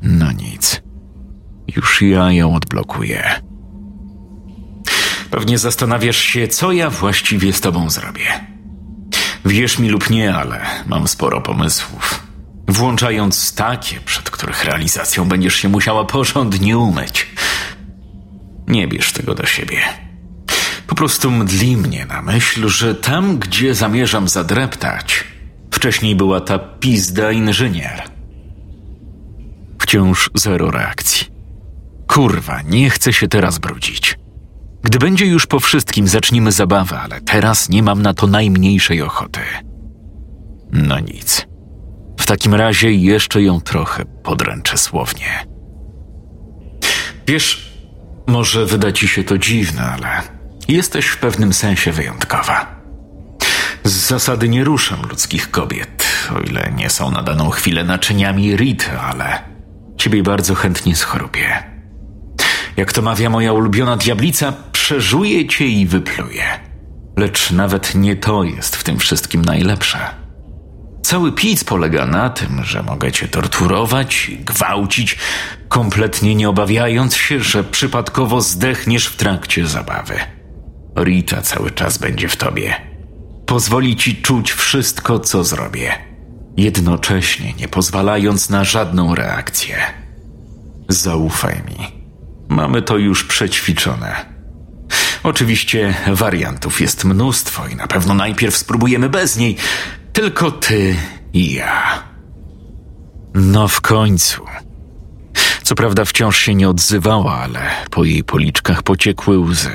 No 0.01 0.31
nic. 0.31 0.81
Już 1.75 2.01
ja 2.01 2.31
ją 2.31 2.55
odblokuję. 2.55 3.41
Pewnie 5.31 5.57
zastanawiasz 5.57 6.17
się, 6.17 6.47
co 6.47 6.71
ja 6.71 6.89
właściwie 6.89 7.53
z 7.53 7.61
tobą 7.61 7.89
zrobię. 7.89 8.50
Wierz 9.45 9.79
mi 9.79 9.89
lub 9.89 10.09
nie, 10.09 10.35
ale 10.35 10.65
mam 10.87 11.07
sporo 11.07 11.41
pomysłów. 11.41 12.23
Włączając 12.67 13.55
takie, 13.55 13.99
przed 13.99 14.29
których 14.29 14.65
realizacją 14.65 15.25
będziesz 15.25 15.55
się 15.55 15.69
musiała 15.69 16.05
porządnie 16.05 16.77
umyć. 16.77 17.27
Nie 18.67 18.87
bierz 18.87 19.11
tego 19.11 19.35
do 19.35 19.45
siebie. 19.45 19.81
Po 20.87 20.95
prostu 20.95 21.31
mdli 21.31 21.77
mnie 21.77 22.05
na 22.05 22.21
myśl, 22.21 22.67
że 22.67 22.95
tam, 22.95 23.37
gdzie 23.37 23.75
zamierzam 23.75 24.27
zadreptać, 24.27 25.23
wcześniej 25.71 26.15
była 26.15 26.41
ta 26.41 26.59
pizda 26.59 27.31
inżynier. 27.31 28.03
Wciąż 29.79 30.29
zero 30.35 30.71
reakcji. 30.71 31.27
Kurwa, 32.07 32.61
nie 32.61 32.89
chcę 32.89 33.13
się 33.13 33.27
teraz 33.27 33.57
brudzić. 33.59 34.20
Gdy 34.83 34.99
będzie 34.99 35.25
już 35.25 35.47
po 35.47 35.59
wszystkim, 35.59 36.07
zaczniemy 36.07 36.51
zabawę, 36.51 36.99
ale 36.99 37.21
teraz 37.21 37.69
nie 37.69 37.83
mam 37.83 38.01
na 38.01 38.13
to 38.13 38.27
najmniejszej 38.27 39.01
ochoty. 39.01 39.39
No 40.71 40.99
nic. 40.99 41.47
W 42.19 42.25
takim 42.25 42.55
razie 42.55 42.91
jeszcze 42.91 43.41
ją 43.41 43.61
trochę 43.61 44.05
podręczę 44.05 44.77
słownie. 44.77 45.45
Wiesz, 47.27 47.71
może 48.27 48.65
wyda 48.65 48.91
ci 48.91 49.07
się 49.07 49.23
to 49.23 49.37
dziwne, 49.37 49.81
ale 49.81 50.21
jesteś 50.67 51.05
w 51.05 51.17
pewnym 51.17 51.53
sensie 51.53 51.91
wyjątkowa. 51.91 52.81
Z 53.83 53.91
zasady 53.91 54.49
nie 54.49 54.63
ruszam 54.63 55.01
ludzkich 55.09 55.51
kobiet, 55.51 56.05
o 56.35 56.39
ile 56.39 56.71
nie 56.75 56.89
są 56.89 57.11
na 57.11 57.23
daną 57.23 57.49
chwilę 57.49 57.83
naczyniami 57.83 58.55
Rity, 58.55 58.99
ale 58.99 59.43
ciebie 59.97 60.23
bardzo 60.23 60.55
chętnie 60.55 60.95
schorupię. 60.95 61.70
Jak 62.77 62.93
to 62.93 63.01
mawia 63.01 63.29
moja 63.29 63.53
ulubiona 63.53 63.97
diablica, 63.97 64.53
przeżuje 64.71 65.47
cię 65.47 65.67
i 65.67 65.85
wypluje. 65.85 66.43
Lecz 67.17 67.51
nawet 67.51 67.95
nie 67.95 68.15
to 68.15 68.43
jest 68.43 68.75
w 68.75 68.83
tym 68.83 68.99
wszystkim 68.99 69.45
najlepsze. 69.45 69.99
Cały 71.03 71.31
pic 71.31 71.63
polega 71.63 72.05
na 72.05 72.29
tym, 72.29 72.63
że 72.63 72.83
mogę 72.83 73.11
cię 73.11 73.27
torturować 73.27 74.31
gwałcić, 74.39 75.17
kompletnie 75.67 76.35
nie 76.35 76.49
obawiając 76.49 77.15
się, 77.15 77.39
że 77.39 77.63
przypadkowo 77.63 78.41
zdechniesz 78.41 79.05
w 79.05 79.15
trakcie 79.15 79.67
zabawy. 79.67 80.19
Rita 80.97 81.41
cały 81.41 81.71
czas 81.71 81.97
będzie 81.97 82.27
w 82.27 82.35
tobie. 82.35 82.75
Pozwoli 83.45 83.95
ci 83.95 84.21
czuć 84.21 84.51
wszystko, 84.51 85.19
co 85.19 85.43
zrobię, 85.43 85.91
jednocześnie 86.57 87.53
nie 87.53 87.67
pozwalając 87.67 88.49
na 88.49 88.63
żadną 88.63 89.15
reakcję. 89.15 89.77
Zaufaj 90.89 91.55
mi. 91.55 92.00
Mamy 92.51 92.81
to 92.81 92.97
już 92.97 93.23
przećwiczone. 93.23 94.25
Oczywiście 95.23 95.93
wariantów 96.07 96.81
jest 96.81 97.05
mnóstwo 97.05 97.67
i 97.67 97.75
na 97.75 97.87
pewno 97.87 98.13
najpierw 98.13 98.55
spróbujemy 98.55 99.09
bez 99.09 99.37
niej. 99.37 99.57
Tylko 100.13 100.51
ty 100.51 100.95
i 101.33 101.53
ja. 101.53 102.03
No 103.33 103.67
w 103.67 103.81
końcu. 103.81 104.45
Co 105.63 105.75
prawda 105.75 106.05
wciąż 106.05 106.37
się 106.37 106.55
nie 106.55 106.69
odzywała, 106.69 107.37
ale 107.37 107.59
po 107.91 108.03
jej 108.03 108.23
policzkach 108.23 108.83
pociekły 108.83 109.39
łzy. 109.39 109.71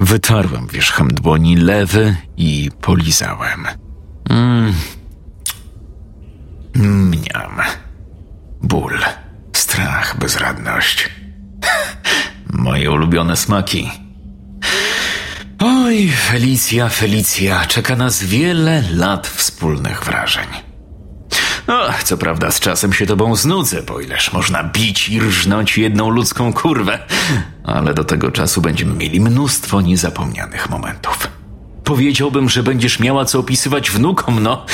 Wytarłem 0.00 0.66
wierzchem 0.66 1.08
dłoni 1.08 1.56
lewy 1.56 2.16
i 2.36 2.70
polizałem. 2.80 3.66
Mm. 4.30 4.72
Mniam. 6.74 7.60
Ból, 8.62 8.98
strach, 9.52 10.18
bezradność. 10.18 11.21
Moje 12.52 12.90
ulubione 12.90 13.36
smaki. 13.36 13.90
Oj, 15.58 16.08
Felicja, 16.08 16.88
Felicja, 16.88 17.66
czeka 17.66 17.96
nas 17.96 18.24
wiele 18.24 18.84
lat 18.94 19.26
wspólnych 19.26 20.04
wrażeń. 20.04 20.46
No, 21.66 21.82
co 22.04 22.16
prawda 22.16 22.50
z 22.50 22.60
czasem 22.60 22.92
się 22.92 23.06
tobą 23.06 23.36
znudzę, 23.36 23.82
bo 23.82 24.00
ileż 24.00 24.32
można 24.32 24.64
bić 24.64 25.08
i 25.08 25.20
rżnąć 25.20 25.78
jedną 25.78 26.10
ludzką 26.10 26.52
kurwę, 26.52 26.98
ale 27.64 27.94
do 27.94 28.04
tego 28.04 28.30
czasu 28.30 28.60
będziemy 28.60 28.94
mieli 28.94 29.20
mnóstwo 29.20 29.80
niezapomnianych 29.80 30.70
momentów. 30.70 31.28
Powiedziałbym, 31.84 32.48
że 32.48 32.62
będziesz 32.62 32.98
miała 32.98 33.24
co 33.24 33.38
opisywać 33.38 33.90
wnukom, 33.90 34.42
no, 34.42 34.66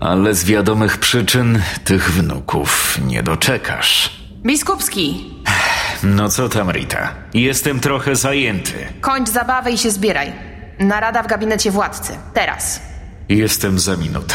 ale 0.00 0.34
z 0.34 0.44
wiadomych 0.44 0.98
przyczyn 0.98 1.62
tych 1.84 2.12
wnuków 2.12 2.98
nie 3.06 3.22
doczekasz. 3.22 4.10
Biskupski, 4.46 5.30
No 6.04 6.28
co 6.28 6.48
tam, 6.48 6.70
Rita? 6.70 7.14
Jestem 7.34 7.80
trochę 7.80 8.16
zajęty. 8.16 8.72
kończ 9.00 9.28
zabawę 9.28 9.70
i 9.70 9.78
się 9.78 9.90
zbieraj. 9.90 10.32
Narada 10.78 11.22
w 11.22 11.26
gabinecie 11.26 11.70
władcy. 11.70 12.12
Teraz. 12.34 12.80
Jestem 13.28 13.78
za 13.78 13.96
minutę. 13.96 14.34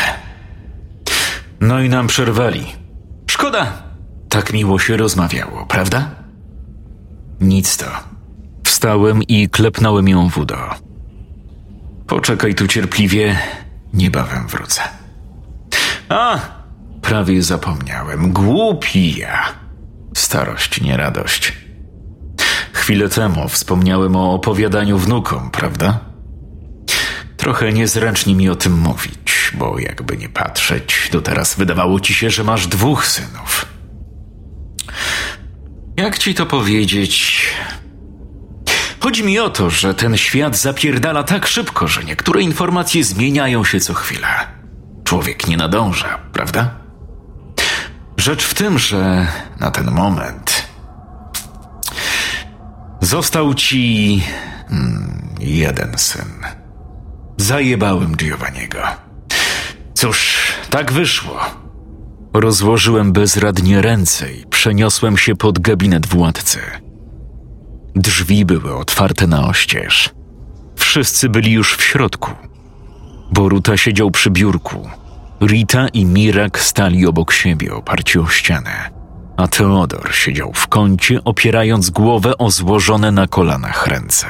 No 1.61 1.79
i 1.81 1.89
nam 1.89 2.07
przerwali. 2.07 2.65
Szkoda. 3.31 3.83
Tak 4.29 4.53
miło 4.53 4.79
się 4.79 4.97
rozmawiało, 4.97 5.65
prawda? 5.65 6.09
Nic 7.41 7.77
to. 7.77 7.85
Wstałem 8.63 9.23
i 9.23 9.49
klepnąłem 9.49 10.07
ją 10.09 10.29
w 10.29 10.37
udo. 10.37 10.57
Poczekaj 12.07 12.55
tu 12.55 12.67
cierpliwie, 12.67 13.37
niebawem 13.93 14.47
wrócę. 14.47 14.81
A, 16.09 16.39
prawie 17.01 17.41
zapomniałem. 17.43 18.31
Głupi 18.33 19.17
ja. 19.19 19.45
Starość, 20.19 20.81
nie 20.81 20.97
radość. 20.97 21.53
Chwilę 22.73 23.09
temu 23.09 23.49
wspomniałem 23.49 24.15
o 24.15 24.33
opowiadaniu 24.33 24.97
wnukom, 24.97 25.51
prawda? 25.51 25.99
Trochę 27.37 27.73
niezręcznie 27.73 28.35
mi 28.35 28.49
o 28.49 28.55
tym 28.55 28.73
mówić, 28.73 29.51
bo 29.53 29.79
jakby 29.79 30.17
nie 30.17 30.29
patrzeć, 30.29 31.09
do 31.11 31.21
teraz 31.21 31.55
wydawało 31.55 31.99
ci 31.99 32.13
się, 32.13 32.29
że 32.29 32.43
masz 32.43 32.67
dwóch 32.67 33.05
synów. 33.05 33.65
Jak 35.97 36.17
ci 36.17 36.35
to 36.35 36.45
powiedzieć? 36.45 37.45
Chodzi 38.99 39.23
mi 39.23 39.39
o 39.39 39.49
to, 39.49 39.69
że 39.69 39.93
ten 39.93 40.17
świat 40.17 40.57
zapierdala 40.57 41.23
tak 41.23 41.47
szybko, 41.47 41.87
że 41.87 42.03
niektóre 42.03 42.41
informacje 42.41 43.03
zmieniają 43.03 43.63
się 43.63 43.79
co 43.79 43.93
chwilę. 43.93 44.27
Człowiek 45.03 45.47
nie 45.47 45.57
nadąża, 45.57 46.19
prawda? 46.33 46.88
Rzecz 48.19 48.43
w 48.43 48.53
tym, 48.53 48.79
że 48.79 49.27
na 49.59 49.71
ten 49.71 49.91
moment 49.91 50.67
został 53.01 53.53
ci 53.53 54.21
hmm, 54.69 55.35
jeden 55.39 55.97
syn. 55.97 56.31
Zajebałem 57.37 58.15
Giovanniego. 58.15 58.79
Cóż, 59.93 60.37
tak 60.69 60.91
wyszło. 60.91 61.39
Rozłożyłem 62.33 63.13
bezradnie 63.13 63.81
ręce 63.81 64.33
i 64.33 64.45
przeniosłem 64.45 65.17
się 65.17 65.35
pod 65.35 65.59
gabinet 65.59 66.05
władcy. 66.07 66.59
Drzwi 67.95 68.45
były 68.45 68.75
otwarte 68.75 69.27
na 69.27 69.47
oścież. 69.47 70.09
Wszyscy 70.75 71.29
byli 71.29 71.51
już 71.51 71.75
w 71.75 71.83
środku. 71.83 72.31
Boruta 73.31 73.77
siedział 73.77 74.11
przy 74.11 74.29
biurku. 74.31 74.89
Rita 75.41 75.87
i 75.87 76.05
Mirak 76.05 76.59
stali 76.59 77.07
obok 77.07 77.31
siebie, 77.31 77.73
oparci 77.73 78.19
o 78.19 78.27
ścianę. 78.27 78.89
A 79.37 79.47
Teodor 79.47 80.13
siedział 80.13 80.51
w 80.53 80.67
kącie, 80.67 81.23
opierając 81.23 81.89
głowę 81.89 82.37
o 82.37 82.51
złożone 82.51 83.11
na 83.11 83.27
kolanach 83.27 83.87
ręce. 83.87 84.27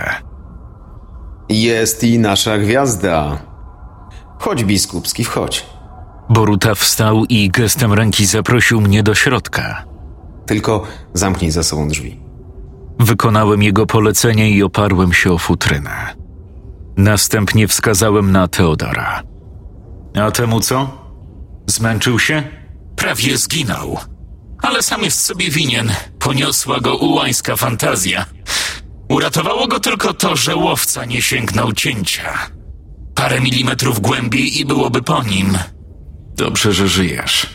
Jest 1.49 2.03
i 2.03 2.19
nasza 2.19 2.57
gwiazda. 2.57 3.37
Chodź, 4.39 4.63
biskupski, 4.63 5.23
wchodź. 5.23 5.65
Boruta 6.29 6.75
wstał 6.75 7.25
i 7.29 7.49
gestem 7.49 7.93
ręki 7.93 8.25
zaprosił 8.25 8.81
mnie 8.81 9.03
do 9.03 9.15
środka. 9.15 9.85
Tylko 10.45 10.83
zamknij 11.13 11.51
za 11.51 11.63
sobą 11.63 11.87
drzwi. 11.87 12.19
Wykonałem 12.99 13.63
jego 13.63 13.85
polecenie 13.85 14.49
i 14.49 14.63
oparłem 14.63 15.13
się 15.13 15.31
o 15.31 15.37
futrynę. 15.37 16.15
Następnie 16.97 17.67
wskazałem 17.67 18.31
na 18.31 18.47
Teodora. 18.47 19.28
A 20.15 20.31
temu 20.31 20.59
co? 20.61 20.89
Zmęczył 21.67 22.19
się? 22.19 22.43
Prawie 22.95 23.37
zginął. 23.37 23.97
Ale 24.61 24.83
sam 24.83 25.03
jest 25.03 25.21
sobie 25.25 25.49
winien. 25.49 25.91
Poniosła 26.19 26.79
go 26.79 26.95
ułańska 26.97 27.55
fantazja. 27.55 28.25
Uratowało 29.09 29.67
go 29.67 29.79
tylko 29.79 30.13
to, 30.13 30.35
że 30.35 30.55
łowca 30.55 31.05
nie 31.05 31.21
sięgnął 31.21 31.73
cięcia. 31.73 32.33
Parę 33.15 33.41
milimetrów 33.41 33.99
głębiej 33.99 34.59
i 34.59 34.65
byłoby 34.65 35.01
po 35.01 35.23
nim. 35.23 35.57
Dobrze, 36.35 36.73
że 36.73 36.87
żyjesz. 36.87 37.49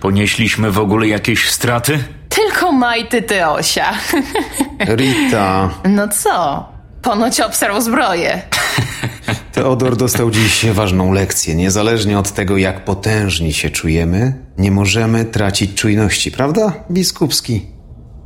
Ponieśliśmy 0.00 0.70
w 0.70 0.78
ogóle 0.78 1.08
jakieś 1.08 1.50
straty? 1.50 2.04
Tylko 2.28 2.72
majty 2.72 3.22
Teosia. 3.22 3.92
Rita, 4.96 5.70
No 5.84 6.08
co? 6.08 6.68
Ponoć 7.02 7.40
obserw 7.40 7.82
zbroję. 7.82 8.42
Teodor 9.54 9.96
dostał 9.96 10.30
dziś 10.30 10.66
ważną 10.72 11.12
lekcję. 11.12 11.54
Niezależnie 11.54 12.18
od 12.18 12.32
tego, 12.32 12.56
jak 12.56 12.84
potężni 12.84 13.52
się 13.52 13.70
czujemy, 13.70 14.34
nie 14.58 14.70
możemy 14.70 15.24
tracić 15.24 15.74
czujności, 15.74 16.30
prawda, 16.30 16.72
biskupski? 16.90 17.66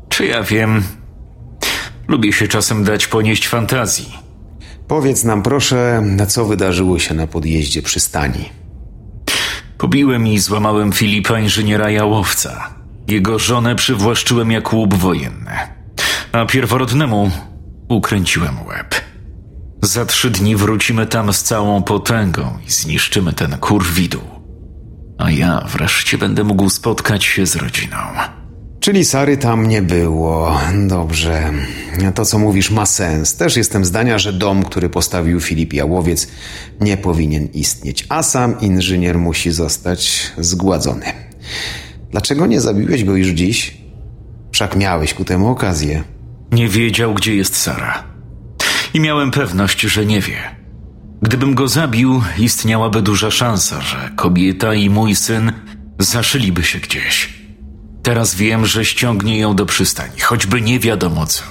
Czy 0.08 0.26
ja 0.26 0.42
wiem? 0.42 0.82
Lubię 2.08 2.32
się 2.32 2.48
czasem 2.48 2.84
dać 2.84 3.06
ponieść 3.06 3.48
fantazji. 3.48 4.18
Powiedz 4.88 5.24
nam 5.24 5.42
proszę, 5.42 6.02
co 6.28 6.44
wydarzyło 6.44 6.98
się 6.98 7.14
na 7.14 7.26
podjeździe 7.26 7.82
przystani. 7.82 8.48
Pobiłem 9.78 10.26
i 10.26 10.38
złamałem 10.38 10.92
Filipa 10.92 11.40
inżyniera 11.40 11.90
Jałowca. 11.90 12.70
Jego 13.08 13.38
żonę 13.38 13.74
przywłaszczyłem 13.76 14.50
jak 14.50 14.72
łup 14.72 14.94
wojenny. 14.94 15.52
A 16.32 16.46
pierworodnemu 16.46 17.30
ukręciłem 17.88 18.66
łeb. 18.66 19.07
Za 19.82 20.06
trzy 20.06 20.30
dni 20.30 20.56
wrócimy 20.56 21.06
tam 21.06 21.32
z 21.32 21.42
całą 21.42 21.82
potęgą 21.82 22.58
i 22.68 22.70
zniszczymy 22.70 23.32
ten 23.32 23.58
kurwidół. 23.58 24.22
A 25.18 25.30
ja 25.30 25.66
wreszcie 25.72 26.18
będę 26.18 26.44
mógł 26.44 26.70
spotkać 26.70 27.24
się 27.24 27.46
z 27.46 27.56
rodziną. 27.56 27.96
Czyli 28.80 29.04
Sary 29.04 29.36
tam 29.36 29.66
nie 29.68 29.82
było. 29.82 30.60
Dobrze. 30.88 31.52
To, 32.14 32.24
co 32.24 32.38
mówisz, 32.38 32.70
ma 32.70 32.86
sens. 32.86 33.36
Też 33.36 33.56
jestem 33.56 33.84
zdania, 33.84 34.18
że 34.18 34.32
dom, 34.32 34.62
który 34.62 34.88
postawił 34.88 35.40
Filip 35.40 35.72
Jałowiec, 35.72 36.28
nie 36.80 36.96
powinien 36.96 37.46
istnieć, 37.46 38.06
a 38.08 38.22
sam 38.22 38.60
inżynier 38.60 39.18
musi 39.18 39.50
zostać 39.50 40.32
zgładzony. 40.38 41.06
Dlaczego 42.10 42.46
nie 42.46 42.60
zabiłeś 42.60 43.04
go 43.04 43.16
już 43.16 43.28
dziś? 43.28 43.76
Wszak 44.52 44.76
miałeś 44.76 45.14
ku 45.14 45.24
temu 45.24 45.48
okazję. 45.48 46.04
Nie 46.52 46.68
wiedział, 46.68 47.14
gdzie 47.14 47.36
jest 47.36 47.56
Sara. 47.56 48.17
I 48.94 49.00
miałem 49.00 49.30
pewność, 49.30 49.80
że 49.80 50.06
nie 50.06 50.20
wie. 50.20 50.56
Gdybym 51.22 51.54
go 51.54 51.68
zabił, 51.68 52.22
istniałaby 52.38 53.02
duża 53.02 53.30
szansa, 53.30 53.80
że 53.80 54.10
kobieta 54.16 54.74
i 54.74 54.90
mój 54.90 55.16
syn 55.16 55.52
zaszyliby 55.98 56.64
się 56.64 56.78
gdzieś. 56.78 57.38
Teraz 58.02 58.34
wiem, 58.34 58.66
że 58.66 58.84
ściągnie 58.84 59.38
ją 59.38 59.56
do 59.56 59.66
przystani, 59.66 60.20
choćby 60.20 60.60
nie 60.60 60.80
wiadomo 60.80 61.26
co. 61.26 61.44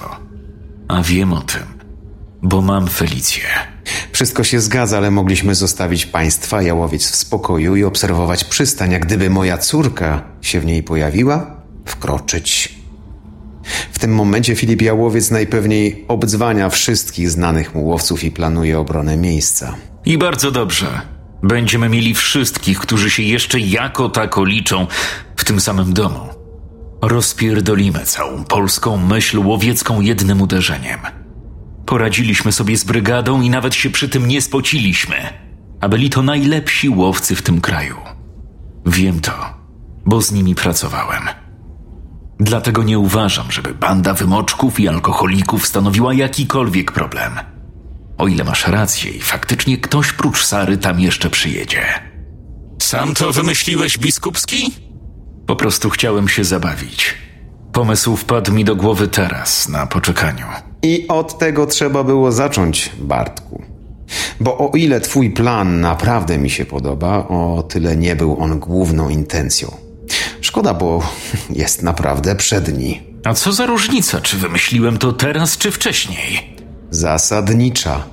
A 0.88 1.02
wiem 1.02 1.32
o 1.32 1.40
tym, 1.40 1.62
bo 2.42 2.62
mam 2.62 2.88
Felicję. 2.88 3.44
Wszystko 4.12 4.44
się 4.44 4.60
zgadza, 4.60 4.96
ale 4.96 5.10
mogliśmy 5.10 5.54
zostawić 5.54 6.06
państwa 6.06 6.62
Jałowiec 6.62 7.10
w 7.10 7.16
spokoju 7.16 7.76
i 7.76 7.84
obserwować 7.84 8.44
przystań, 8.44 8.94
a 8.94 8.98
gdyby 8.98 9.30
moja 9.30 9.58
córka 9.58 10.24
się 10.40 10.60
w 10.60 10.66
niej 10.66 10.82
pojawiła, 10.82 11.56
wkroczyć. 11.86 12.77
W 13.98 14.00
tym 14.00 14.14
momencie 14.14 14.56
Filip 14.56 14.82
Jałowiec 14.82 15.30
najpewniej 15.30 16.04
obdzwania 16.08 16.68
wszystkich 16.68 17.30
znanych 17.30 17.74
mu 17.74 17.84
łowców 17.84 18.24
i 18.24 18.30
planuje 18.30 18.78
obronę 18.78 19.16
miejsca. 19.16 19.74
I 20.04 20.18
bardzo 20.18 20.50
dobrze. 20.50 21.00
Będziemy 21.42 21.88
mieli 21.88 22.14
wszystkich, 22.14 22.78
którzy 22.78 23.10
się 23.10 23.22
jeszcze 23.22 23.60
jako 23.60 24.08
tako 24.08 24.44
liczą 24.44 24.86
w 25.36 25.44
tym 25.44 25.60
samym 25.60 25.92
domu. 25.92 26.20
Rozpierdolimy 27.02 28.04
całą 28.04 28.44
polską 28.44 28.96
myśl 28.96 29.38
łowiecką 29.38 30.00
jednym 30.00 30.42
uderzeniem. 30.42 31.00
Poradziliśmy 31.86 32.52
sobie 32.52 32.76
z 32.76 32.84
brygadą 32.84 33.40
i 33.40 33.50
nawet 33.50 33.74
się 33.74 33.90
przy 33.90 34.08
tym 34.08 34.28
nie 34.28 34.42
spociliśmy, 34.42 35.16
a 35.80 35.88
byli 35.88 36.10
to 36.10 36.22
najlepsi 36.22 36.88
łowcy 36.88 37.36
w 37.36 37.42
tym 37.42 37.60
kraju. 37.60 37.96
Wiem 38.86 39.20
to, 39.20 39.32
bo 40.06 40.22
z 40.22 40.32
nimi 40.32 40.54
pracowałem. 40.54 41.47
Dlatego 42.40 42.82
nie 42.82 42.98
uważam, 42.98 43.52
żeby 43.52 43.74
banda 43.74 44.14
wymoczków 44.14 44.80
i 44.80 44.88
alkoholików 44.88 45.66
stanowiła 45.66 46.14
jakikolwiek 46.14 46.92
problem. 46.92 47.32
O 48.18 48.28
ile 48.28 48.44
masz 48.44 48.68
rację 48.68 49.10
i 49.10 49.20
faktycznie 49.20 49.78
ktoś 49.78 50.12
prócz 50.12 50.44
Sary 50.44 50.78
tam 50.78 51.00
jeszcze 51.00 51.30
przyjedzie. 51.30 51.82
Sam 52.82 53.14
to 53.14 53.32
wymyśliłeś, 53.32 53.98
biskupski? 53.98 54.74
Po 55.46 55.56
prostu 55.56 55.90
chciałem 55.90 56.28
się 56.28 56.44
zabawić. 56.44 57.14
Pomysł 57.72 58.16
wpadł 58.16 58.52
mi 58.52 58.64
do 58.64 58.76
głowy 58.76 59.08
teraz, 59.08 59.68
na 59.68 59.86
poczekaniu. 59.86 60.46
I 60.82 61.08
od 61.08 61.38
tego 61.38 61.66
trzeba 61.66 62.04
było 62.04 62.32
zacząć, 62.32 62.90
Bartku. 62.98 63.62
Bo 64.40 64.58
o 64.58 64.76
ile 64.76 65.00
twój 65.00 65.30
plan 65.30 65.80
naprawdę 65.80 66.38
mi 66.38 66.50
się 66.50 66.64
podoba, 66.64 67.28
o 67.28 67.64
tyle 67.68 67.96
nie 67.96 68.16
był 68.16 68.40
on 68.40 68.58
główną 68.58 69.08
intencją. 69.08 69.87
Szkoda, 70.40 70.74
bo 70.74 71.12
jest 71.50 71.82
naprawdę 71.82 72.36
przedni. 72.36 73.02
A 73.24 73.34
co 73.34 73.52
za 73.52 73.66
różnica, 73.66 74.20
czy 74.20 74.36
wymyśliłem 74.36 74.98
to 74.98 75.12
teraz, 75.12 75.58
czy 75.58 75.70
wcześniej? 75.70 76.56
Zasadnicza. 76.90 78.04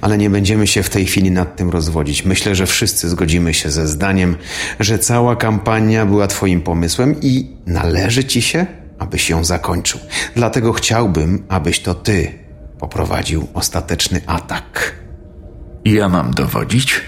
Ale 0.00 0.18
nie 0.18 0.30
będziemy 0.30 0.66
się 0.66 0.82
w 0.82 0.90
tej 0.90 1.06
chwili 1.06 1.30
nad 1.30 1.56
tym 1.56 1.70
rozwodzić. 1.70 2.24
Myślę, 2.24 2.54
że 2.54 2.66
wszyscy 2.66 3.08
zgodzimy 3.08 3.54
się 3.54 3.70
ze 3.70 3.86
zdaniem, 3.86 4.36
że 4.80 4.98
cała 4.98 5.36
kampania 5.36 6.06
była 6.06 6.26
Twoim 6.26 6.60
pomysłem 6.60 7.16
i 7.22 7.56
należy 7.66 8.24
Ci 8.24 8.42
się, 8.42 8.66
abyś 8.98 9.30
ją 9.30 9.44
zakończył. 9.44 10.00
Dlatego 10.36 10.72
chciałbym, 10.72 11.44
abyś 11.48 11.80
to 11.80 11.94
Ty 11.94 12.32
poprowadził 12.78 13.48
ostateczny 13.54 14.20
atak. 14.26 14.94
Ja 15.84 16.08
mam 16.08 16.34
dowodzić? 16.34 17.00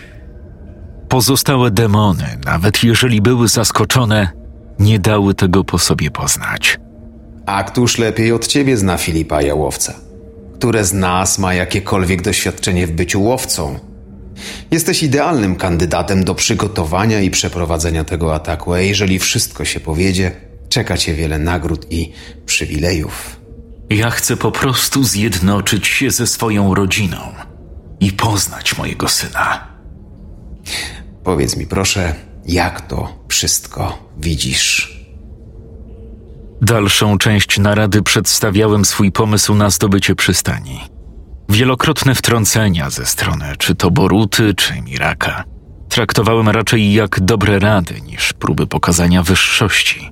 Pozostałe 1.08 1.70
demony, 1.70 2.38
nawet 2.44 2.84
jeżeli 2.84 3.20
były 3.20 3.48
zaskoczone, 3.48 4.28
nie 4.78 4.98
dały 4.98 5.34
tego 5.34 5.64
po 5.64 5.78
sobie 5.78 6.10
poznać. 6.10 6.78
A 7.46 7.64
któż 7.64 7.98
lepiej 7.98 8.32
od 8.32 8.46
ciebie 8.46 8.76
zna 8.76 8.96
Filipa 8.96 9.42
Jałowca? 9.42 9.94
Które 10.58 10.84
z 10.84 10.92
nas 10.92 11.38
ma 11.38 11.54
jakiekolwiek 11.54 12.22
doświadczenie 12.22 12.86
w 12.86 12.92
byciu 12.92 13.22
łowcą? 13.22 13.78
Jesteś 14.70 15.02
idealnym 15.02 15.56
kandydatem 15.56 16.24
do 16.24 16.34
przygotowania 16.34 17.20
i 17.20 17.30
przeprowadzenia 17.30 18.04
tego 18.04 18.34
ataku, 18.34 18.72
a 18.72 18.80
jeżeli 18.80 19.18
wszystko 19.18 19.64
się 19.64 19.80
powiedzie, 19.80 20.32
czeka 20.68 20.96
cię 20.96 21.14
wiele 21.14 21.38
nagród 21.38 21.86
i 21.92 22.12
przywilejów. 22.46 23.40
Ja 23.90 24.10
chcę 24.10 24.36
po 24.36 24.52
prostu 24.52 25.04
zjednoczyć 25.04 25.86
się 25.86 26.10
ze 26.10 26.26
swoją 26.26 26.74
rodziną 26.74 27.18
i 28.00 28.12
poznać 28.12 28.78
mojego 28.78 29.08
syna. 29.08 29.66
Powiedz 31.24 31.56
mi 31.56 31.66
proszę, 31.66 32.14
jak 32.46 32.80
to 32.80 33.24
wszystko 33.28 33.98
widzisz? 34.18 34.96
Dalszą 36.62 37.18
część 37.18 37.58
narady 37.58 38.02
przedstawiałem 38.02 38.84
swój 38.84 39.12
pomysł 39.12 39.54
na 39.54 39.70
zdobycie 39.70 40.14
przystani. 40.14 40.80
Wielokrotne 41.48 42.14
wtrącenia 42.14 42.90
ze 42.90 43.06
strony 43.06 43.44
czy 43.58 43.74
to 43.74 43.90
Boruty, 43.90 44.54
czy 44.54 44.82
Miraka 44.82 45.44
traktowałem 45.88 46.48
raczej 46.48 46.92
jak 46.92 47.20
dobre 47.20 47.58
rady 47.58 48.00
niż 48.00 48.32
próby 48.32 48.66
pokazania 48.66 49.22
wyższości. 49.22 50.10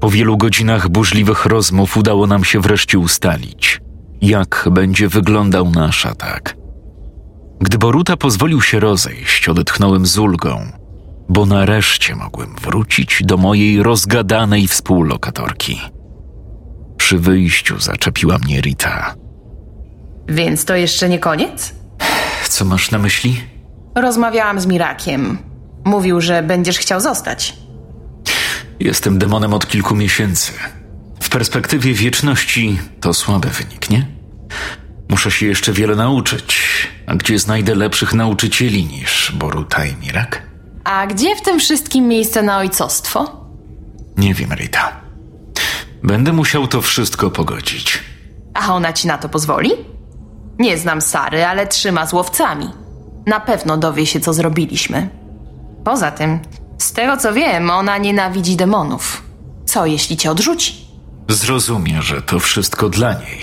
Po 0.00 0.10
wielu 0.10 0.36
godzinach 0.36 0.88
burzliwych 0.88 1.46
rozmów 1.46 1.96
udało 1.96 2.26
nam 2.26 2.44
się 2.44 2.60
wreszcie 2.60 2.98
ustalić, 2.98 3.80
jak 4.20 4.68
będzie 4.70 5.08
wyglądał 5.08 5.70
nasz 5.70 6.06
atak. 6.06 6.56
Gdy 7.60 7.78
Boruta 7.78 8.16
pozwolił 8.16 8.60
się 8.60 8.80
rozejść, 8.80 9.48
odetchnąłem 9.48 10.06
z 10.06 10.18
ulgą, 10.18 10.83
bo 11.28 11.46
nareszcie 11.46 12.16
mogłem 12.16 12.56
wrócić 12.62 13.22
do 13.24 13.36
mojej 13.36 13.82
rozgadanej 13.82 14.68
współlokatorki. 14.68 15.80
Przy 16.96 17.18
wyjściu 17.18 17.80
zaczepiła 17.80 18.38
mnie 18.38 18.60
Rita. 18.60 19.14
Więc 20.28 20.64
to 20.64 20.76
jeszcze 20.76 21.08
nie 21.08 21.18
koniec? 21.18 21.74
Co 22.48 22.64
masz 22.64 22.90
na 22.90 22.98
myśli? 22.98 23.40
Rozmawiałam 23.94 24.60
z 24.60 24.66
Mirakiem. 24.66 25.38
Mówił, 25.84 26.20
że 26.20 26.42
będziesz 26.42 26.78
chciał 26.78 27.00
zostać. 27.00 27.54
Jestem 28.80 29.18
demonem 29.18 29.54
od 29.54 29.68
kilku 29.68 29.94
miesięcy. 29.94 30.52
W 31.22 31.28
perspektywie 31.28 31.94
wieczności 31.94 32.78
to 33.00 33.14
słaby 33.14 33.48
wynik, 33.48 33.90
nie? 33.90 34.06
Muszę 35.08 35.30
się 35.30 35.46
jeszcze 35.46 35.72
wiele 35.72 35.96
nauczyć. 35.96 36.56
A 37.06 37.14
gdzie 37.14 37.38
znajdę 37.38 37.74
lepszych 37.74 38.14
nauczycieli 38.14 38.84
niż 38.84 39.32
Boruta 39.34 39.84
i 39.84 39.96
Mirak? 39.96 40.53
A 40.84 41.06
gdzie 41.06 41.36
w 41.36 41.40
tym 41.42 41.58
wszystkim 41.60 42.08
miejsce 42.08 42.42
na 42.42 42.58
ojcostwo? 42.58 43.46
Nie 44.16 44.34
wiem, 44.34 44.52
Rita. 44.54 44.92
Będę 46.02 46.32
musiał 46.32 46.66
to 46.66 46.82
wszystko 46.82 47.30
pogodzić. 47.30 47.98
A 48.54 48.74
ona 48.74 48.92
ci 48.92 49.06
na 49.06 49.18
to 49.18 49.28
pozwoli? 49.28 49.70
Nie 50.58 50.78
znam 50.78 51.00
Sary, 51.00 51.44
ale 51.46 51.66
trzyma 51.66 52.06
z 52.06 52.12
łowcami. 52.12 52.68
Na 53.26 53.40
pewno 53.40 53.76
dowie 53.76 54.06
się, 54.06 54.20
co 54.20 54.32
zrobiliśmy. 54.32 55.08
Poza 55.84 56.10
tym, 56.10 56.38
z 56.78 56.92
tego 56.92 57.16
co 57.16 57.32
wiem, 57.32 57.70
ona 57.70 57.98
nienawidzi 57.98 58.56
demonów. 58.56 59.22
Co 59.66 59.86
jeśli 59.86 60.16
cię 60.16 60.30
odrzuci? 60.30 60.84
Zrozumie, 61.28 62.02
że 62.02 62.22
to 62.22 62.40
wszystko 62.40 62.88
dla 62.88 63.12
niej. 63.12 63.40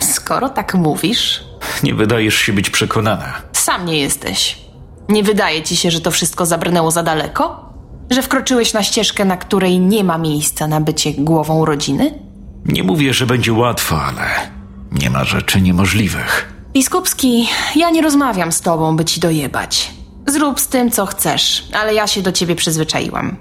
Skoro 0.00 0.48
tak 0.48 0.74
mówisz, 0.74 1.44
Nie 1.82 1.94
wydajesz 1.94 2.34
się 2.34 2.52
być 2.52 2.70
przekonana. 2.70 3.32
sam 3.52 3.86
nie 3.86 3.98
jesteś. 4.00 4.61
Nie 5.08 5.22
wydaje 5.22 5.62
ci 5.62 5.76
się, 5.76 5.90
że 5.90 6.00
to 6.00 6.10
wszystko 6.10 6.46
zabrnęło 6.46 6.90
za 6.90 7.02
daleko? 7.02 7.72
Że 8.10 8.22
wkroczyłeś 8.22 8.72
na 8.72 8.82
ścieżkę, 8.82 9.24
na 9.24 9.36
której 9.36 9.80
nie 9.80 10.04
ma 10.04 10.18
miejsca 10.18 10.66
na 10.68 10.80
bycie 10.80 11.12
głową 11.12 11.64
rodziny? 11.64 12.18
Nie 12.64 12.82
mówię, 12.82 13.14
że 13.14 13.26
będzie 13.26 13.52
łatwo, 13.52 14.02
ale 14.02 14.24
nie 14.92 15.10
ma 15.10 15.24
rzeczy 15.24 15.60
niemożliwych. 15.60 16.52
Biskupski, 16.72 17.48
ja 17.76 17.90
nie 17.90 18.02
rozmawiam 18.02 18.52
z 18.52 18.60
tobą, 18.60 18.96
by 18.96 19.04
ci 19.04 19.20
dojebać. 19.20 19.94
Zrób 20.26 20.60
z 20.60 20.68
tym, 20.68 20.90
co 20.90 21.06
chcesz, 21.06 21.68
ale 21.72 21.94
ja 21.94 22.06
się 22.06 22.22
do 22.22 22.32
ciebie 22.32 22.54
przyzwyczaiłam. 22.54 23.36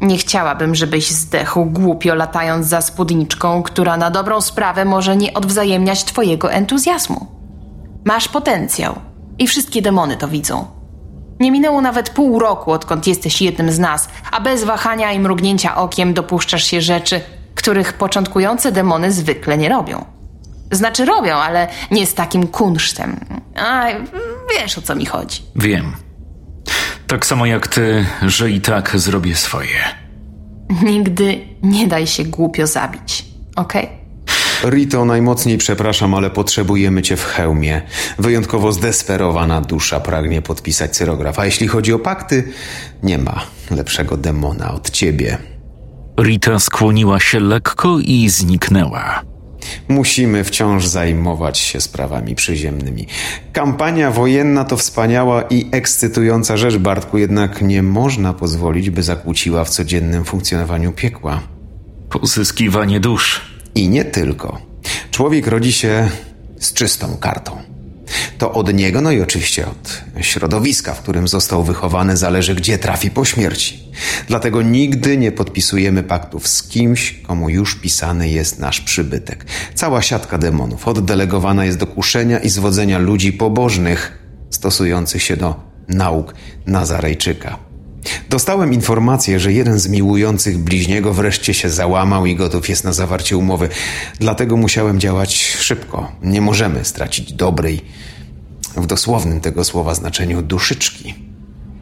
Nie 0.00 0.18
chciałabym, 0.18 0.74
żebyś 0.74 1.10
zdechł 1.10 1.64
głupio 1.64 2.14
latając 2.14 2.66
za 2.66 2.80
spódniczką, 2.80 3.62
która 3.62 3.96
na 3.96 4.10
dobrą 4.10 4.40
sprawę 4.40 4.84
może 4.84 5.16
nie 5.16 5.34
odwzajemniać 5.34 6.04
twojego 6.04 6.52
entuzjazmu. 6.52 7.26
Masz 8.04 8.28
potencjał 8.28 8.94
i 9.38 9.46
wszystkie 9.46 9.82
demony 9.82 10.16
to 10.16 10.28
widzą. 10.28 10.79
Nie 11.40 11.50
minęło 11.50 11.80
nawet 11.80 12.10
pół 12.10 12.38
roku, 12.38 12.72
odkąd 12.72 13.06
jesteś 13.06 13.42
jednym 13.42 13.72
z 13.72 13.78
nas, 13.78 14.08
a 14.32 14.40
bez 14.40 14.64
wahania 14.64 15.12
i 15.12 15.20
mrugnięcia 15.20 15.76
okiem 15.76 16.14
dopuszczasz 16.14 16.64
się 16.64 16.80
rzeczy, 16.80 17.20
których 17.54 17.92
początkujące 17.92 18.72
demony 18.72 19.12
zwykle 19.12 19.58
nie 19.58 19.68
robią. 19.68 20.04
Znaczy 20.72 21.04
robią, 21.04 21.34
ale 21.34 21.68
nie 21.90 22.06
z 22.06 22.14
takim 22.14 22.46
kunsztem. 22.46 23.20
A 23.56 23.86
wiesz 24.54 24.78
o 24.78 24.82
co 24.82 24.94
mi 24.94 25.06
chodzi. 25.06 25.42
Wiem. 25.56 25.96
Tak 27.06 27.26
samo 27.26 27.46
jak 27.46 27.68
ty, 27.68 28.06
że 28.22 28.50
i 28.50 28.60
tak 28.60 28.98
zrobię 28.98 29.36
swoje. 29.36 29.78
Nigdy 30.82 31.40
nie 31.62 31.86
daj 31.86 32.06
się 32.06 32.24
głupio 32.24 32.66
zabić, 32.66 33.24
okej? 33.56 33.99
Rito, 34.64 35.04
najmocniej 35.04 35.58
przepraszam, 35.58 36.14
ale 36.14 36.30
potrzebujemy 36.30 37.02
cię 37.02 37.16
w 37.16 37.24
hełmie. 37.24 37.82
Wyjątkowo 38.18 38.72
zdesperowana 38.72 39.60
dusza 39.60 40.00
pragnie 40.00 40.42
podpisać 40.42 40.96
cyrograf. 40.96 41.38
A 41.38 41.44
jeśli 41.44 41.68
chodzi 41.68 41.92
o 41.92 41.98
pakty, 41.98 42.52
nie 43.02 43.18
ma 43.18 43.40
lepszego 43.70 44.16
demona 44.16 44.74
od 44.74 44.90
ciebie. 44.90 45.38
Rita 46.20 46.58
skłoniła 46.58 47.20
się 47.20 47.40
lekko 47.40 47.98
i 47.98 48.28
zniknęła. 48.28 49.22
Musimy 49.88 50.44
wciąż 50.44 50.86
zajmować 50.86 51.58
się 51.58 51.80
sprawami 51.80 52.34
przyziemnymi. 52.34 53.06
Kampania 53.52 54.10
wojenna 54.10 54.64
to 54.64 54.76
wspaniała 54.76 55.42
i 55.42 55.68
ekscytująca 55.72 56.56
rzecz, 56.56 56.76
Bartku, 56.76 57.18
jednak 57.18 57.62
nie 57.62 57.82
można 57.82 58.32
pozwolić, 58.32 58.90
by 58.90 59.02
zakłóciła 59.02 59.64
w 59.64 59.70
codziennym 59.70 60.24
funkcjonowaniu 60.24 60.92
piekła. 60.92 61.40
Pozyskiwanie 62.10 63.00
dusz. 63.00 63.49
I 63.74 63.88
nie 63.88 64.04
tylko. 64.04 64.60
Człowiek 65.10 65.46
rodzi 65.46 65.72
się 65.72 66.08
z 66.58 66.72
czystą 66.72 67.16
kartą. 67.16 67.70
To 68.38 68.52
od 68.52 68.74
niego, 68.74 69.00
no 69.00 69.10
i 69.10 69.20
oczywiście 69.20 69.66
od 69.66 70.02
środowiska, 70.20 70.94
w 70.94 71.02
którym 71.02 71.28
został 71.28 71.64
wychowany, 71.64 72.16
zależy, 72.16 72.54
gdzie 72.54 72.78
trafi 72.78 73.10
po 73.10 73.24
śmierci. 73.24 73.92
Dlatego 74.28 74.62
nigdy 74.62 75.16
nie 75.16 75.32
podpisujemy 75.32 76.02
paktów 76.02 76.48
z 76.48 76.62
kimś, 76.62 77.12
komu 77.12 77.48
już 77.48 77.74
pisany 77.74 78.28
jest 78.28 78.58
nasz 78.58 78.80
przybytek. 78.80 79.46
Cała 79.74 80.02
siatka 80.02 80.38
demonów 80.38 80.88
oddelegowana 80.88 81.64
jest 81.64 81.78
do 81.78 81.86
kuszenia 81.86 82.38
i 82.38 82.48
zwodzenia 82.48 82.98
ludzi 82.98 83.32
pobożnych, 83.32 84.18
stosujących 84.50 85.22
się 85.22 85.36
do 85.36 85.60
nauk 85.88 86.34
Nazarejczyka. 86.66 87.69
Dostałem 88.30 88.72
informację, 88.72 89.40
że 89.40 89.52
jeden 89.52 89.78
z 89.78 89.88
miłujących 89.88 90.58
bliźniego 90.58 91.14
wreszcie 91.14 91.54
się 91.54 91.70
załamał 91.70 92.26
i 92.26 92.36
gotów 92.36 92.68
jest 92.68 92.84
na 92.84 92.92
zawarcie 92.92 93.36
umowy. 93.36 93.68
Dlatego 94.18 94.56
musiałem 94.56 95.00
działać 95.00 95.34
szybko. 95.36 96.12
Nie 96.22 96.40
możemy 96.40 96.84
stracić 96.84 97.32
dobrej, 97.32 97.80
w 98.76 98.86
dosłownym 98.86 99.40
tego 99.40 99.64
słowa 99.64 99.94
znaczeniu, 99.94 100.42
duszyczki. 100.42 101.14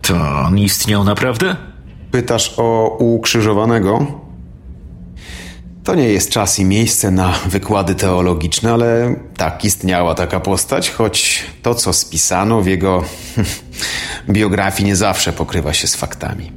To 0.02 0.40
on 0.40 0.59
istniał 0.59 1.04
naprawdę? 1.04 1.57
Pytasz 2.11 2.54
o 2.57 2.96
ukrzyżowanego? 2.98 4.20
To 5.88 5.94
nie 5.94 6.09
jest 6.09 6.31
czas 6.31 6.59
i 6.59 6.64
miejsce 6.64 7.11
na 7.11 7.35
wykłady 7.46 7.94
teologiczne, 7.94 8.72
ale 8.72 9.16
tak 9.37 9.64
istniała 9.64 10.14
taka 10.14 10.40
postać, 10.40 10.90
choć 10.90 11.44
to, 11.62 11.74
co 11.74 11.92
spisano 11.92 12.61
w 12.61 12.66
jego 12.66 13.05
biografii, 14.29 14.88
nie 14.88 14.96
zawsze 14.96 15.33
pokrywa 15.33 15.72
się 15.72 15.88
z 15.88 15.96
faktami. 15.96 16.53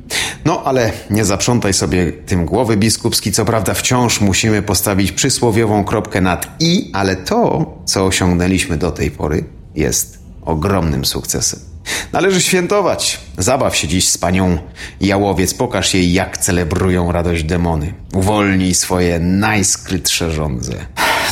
No, 0.45 0.63
ale 0.63 0.91
nie 1.09 1.25
zaprzątaj 1.25 1.73
sobie 1.73 2.11
tym 2.11 2.45
głowy, 2.45 2.77
biskupski. 2.77 3.31
Co 3.31 3.45
prawda, 3.45 3.73
wciąż 3.73 4.21
musimy 4.21 4.61
postawić 4.61 5.11
przysłowiową 5.11 5.83
kropkę 5.83 6.21
nad 6.21 6.47
i, 6.59 6.91
ale 6.93 7.15
to, 7.15 7.65
co 7.85 8.05
osiągnęliśmy 8.05 8.77
do 8.77 8.91
tej 8.91 9.11
pory, 9.11 9.43
jest 9.75 10.19
ogromnym 10.41 11.05
sukcesem. 11.05 11.70
Należy 12.13 12.41
świętować. 12.41 13.19
Zabaw 13.37 13.75
się 13.75 13.87
dziś 13.87 14.07
z 14.09 14.17
panią 14.17 14.57
Jałowiec. 15.01 15.53
Pokaż 15.53 15.93
jej, 15.93 16.13
jak 16.13 16.37
celebrują 16.37 17.11
radość 17.11 17.43
demony. 17.43 17.93
Uwolnij 18.13 18.73
swoje 18.73 19.19
najskrytsze 19.19 20.31
żądze. 20.31 20.73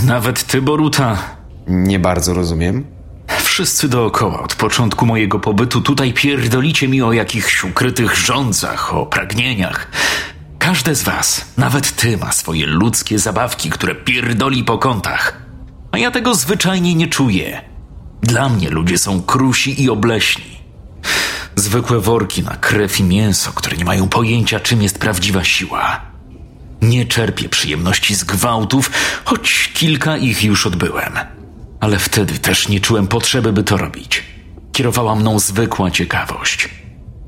Nawet 0.04 0.44
ty, 0.44 0.62
Boruta. 0.62 1.18
Nie 1.68 2.00
bardzo 2.00 2.34
rozumiem. 2.34 2.86
Wszyscy 3.44 3.90
dookoła 3.90 4.44
od 4.44 4.56
początku 4.56 5.06
mojego 5.06 5.40
pobytu 5.40 5.82
tutaj 5.82 6.14
pierdolicie 6.14 6.88
mi 6.88 7.02
o 7.02 7.14
jakichś 7.14 7.64
ukrytych 7.64 8.16
rządzach, 8.16 8.94
o 8.94 9.06
pragnieniach. 9.06 9.88
Każde 10.60 10.96
z 10.96 11.04
was, 11.04 11.46
nawet 11.58 11.96
ty, 11.96 12.18
ma 12.18 12.32
swoje 12.32 12.66
ludzkie 12.66 13.20
zabawki, 13.20 13.70
które 13.70 13.96
pierdoli 13.96 14.64
po 14.64 14.78
kątach. 14.78 15.42
A 15.92 15.98
ja 15.98 16.12
tego 16.12 16.36
zwyczajnie 16.36 16.96
nie 16.96 17.08
czuję. 17.08 17.62
Dla 18.30 18.50
mnie 18.50 18.70
ludzie 18.70 18.98
są 18.98 19.22
krusi 19.22 19.84
i 19.84 19.89
obleśni. 19.89 20.60
Zwykłe 21.56 22.00
worki 22.00 22.44
na 22.44 22.56
krew 22.56 23.00
i 23.00 23.04
mięso, 23.04 23.52
które 23.52 23.78
nie 23.78 23.86
mają 23.86 24.10
pojęcia, 24.10 24.60
czym 24.60 24.82
jest 24.82 25.00
prawdziwa 25.00 25.44
siła. 25.44 26.02
Nie 26.82 27.06
czerpię 27.06 27.50
przyjemności 27.50 28.15
z 28.15 28.24
gwałtów, 28.24 28.92
choć 29.26 29.72
kilka 29.74 30.18
ich 30.18 30.44
już 30.44 30.68
odbyłem. 30.68 31.13
Ale 31.80 32.00
wtedy 32.00 32.39
też 32.39 32.70
nie 32.70 32.80
czułem 32.80 33.08
potrzeby, 33.08 33.54
by 33.54 33.63
to 33.63 33.78
robić. 33.78 34.24
Kierowała 34.74 35.15
mną 35.15 35.39
zwykła 35.39 35.92
ciekawość. 35.92 36.70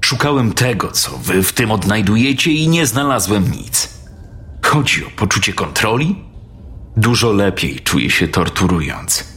Szukałem 0.05 0.53
tego, 0.53 0.91
co 0.91 1.17
wy 1.17 1.43
w 1.43 1.53
tym 1.53 1.71
odnajdujecie 1.71 2.51
i 2.51 2.67
nie 2.67 2.85
znalazłem 2.85 3.51
nic. 3.51 3.89
Chodzi 4.65 5.05
o 5.05 5.09
poczucie 5.09 5.53
kontroli? 5.53 6.15
Dużo 6.97 7.31
lepiej 7.31 7.79
czuję 7.79 8.09
się 8.09 8.27
torturując. 8.27 9.30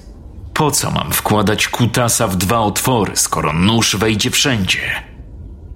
Po 0.54 0.70
co 0.70 0.90
mam 0.90 1.12
wkładać 1.12 1.68
kutasa 1.68 2.28
w 2.28 2.36
dwa 2.36 2.58
otwory, 2.58 3.12
skoro 3.16 3.52
nóż 3.52 3.96
wejdzie 3.96 4.30
wszędzie? 4.30 4.80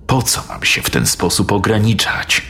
Po 0.06 0.22
co 0.22 0.42
mam 0.48 0.64
się 0.64 0.82
w 0.82 0.90
ten 0.90 1.06
sposób 1.06 1.52
ograniczać? 1.52 2.42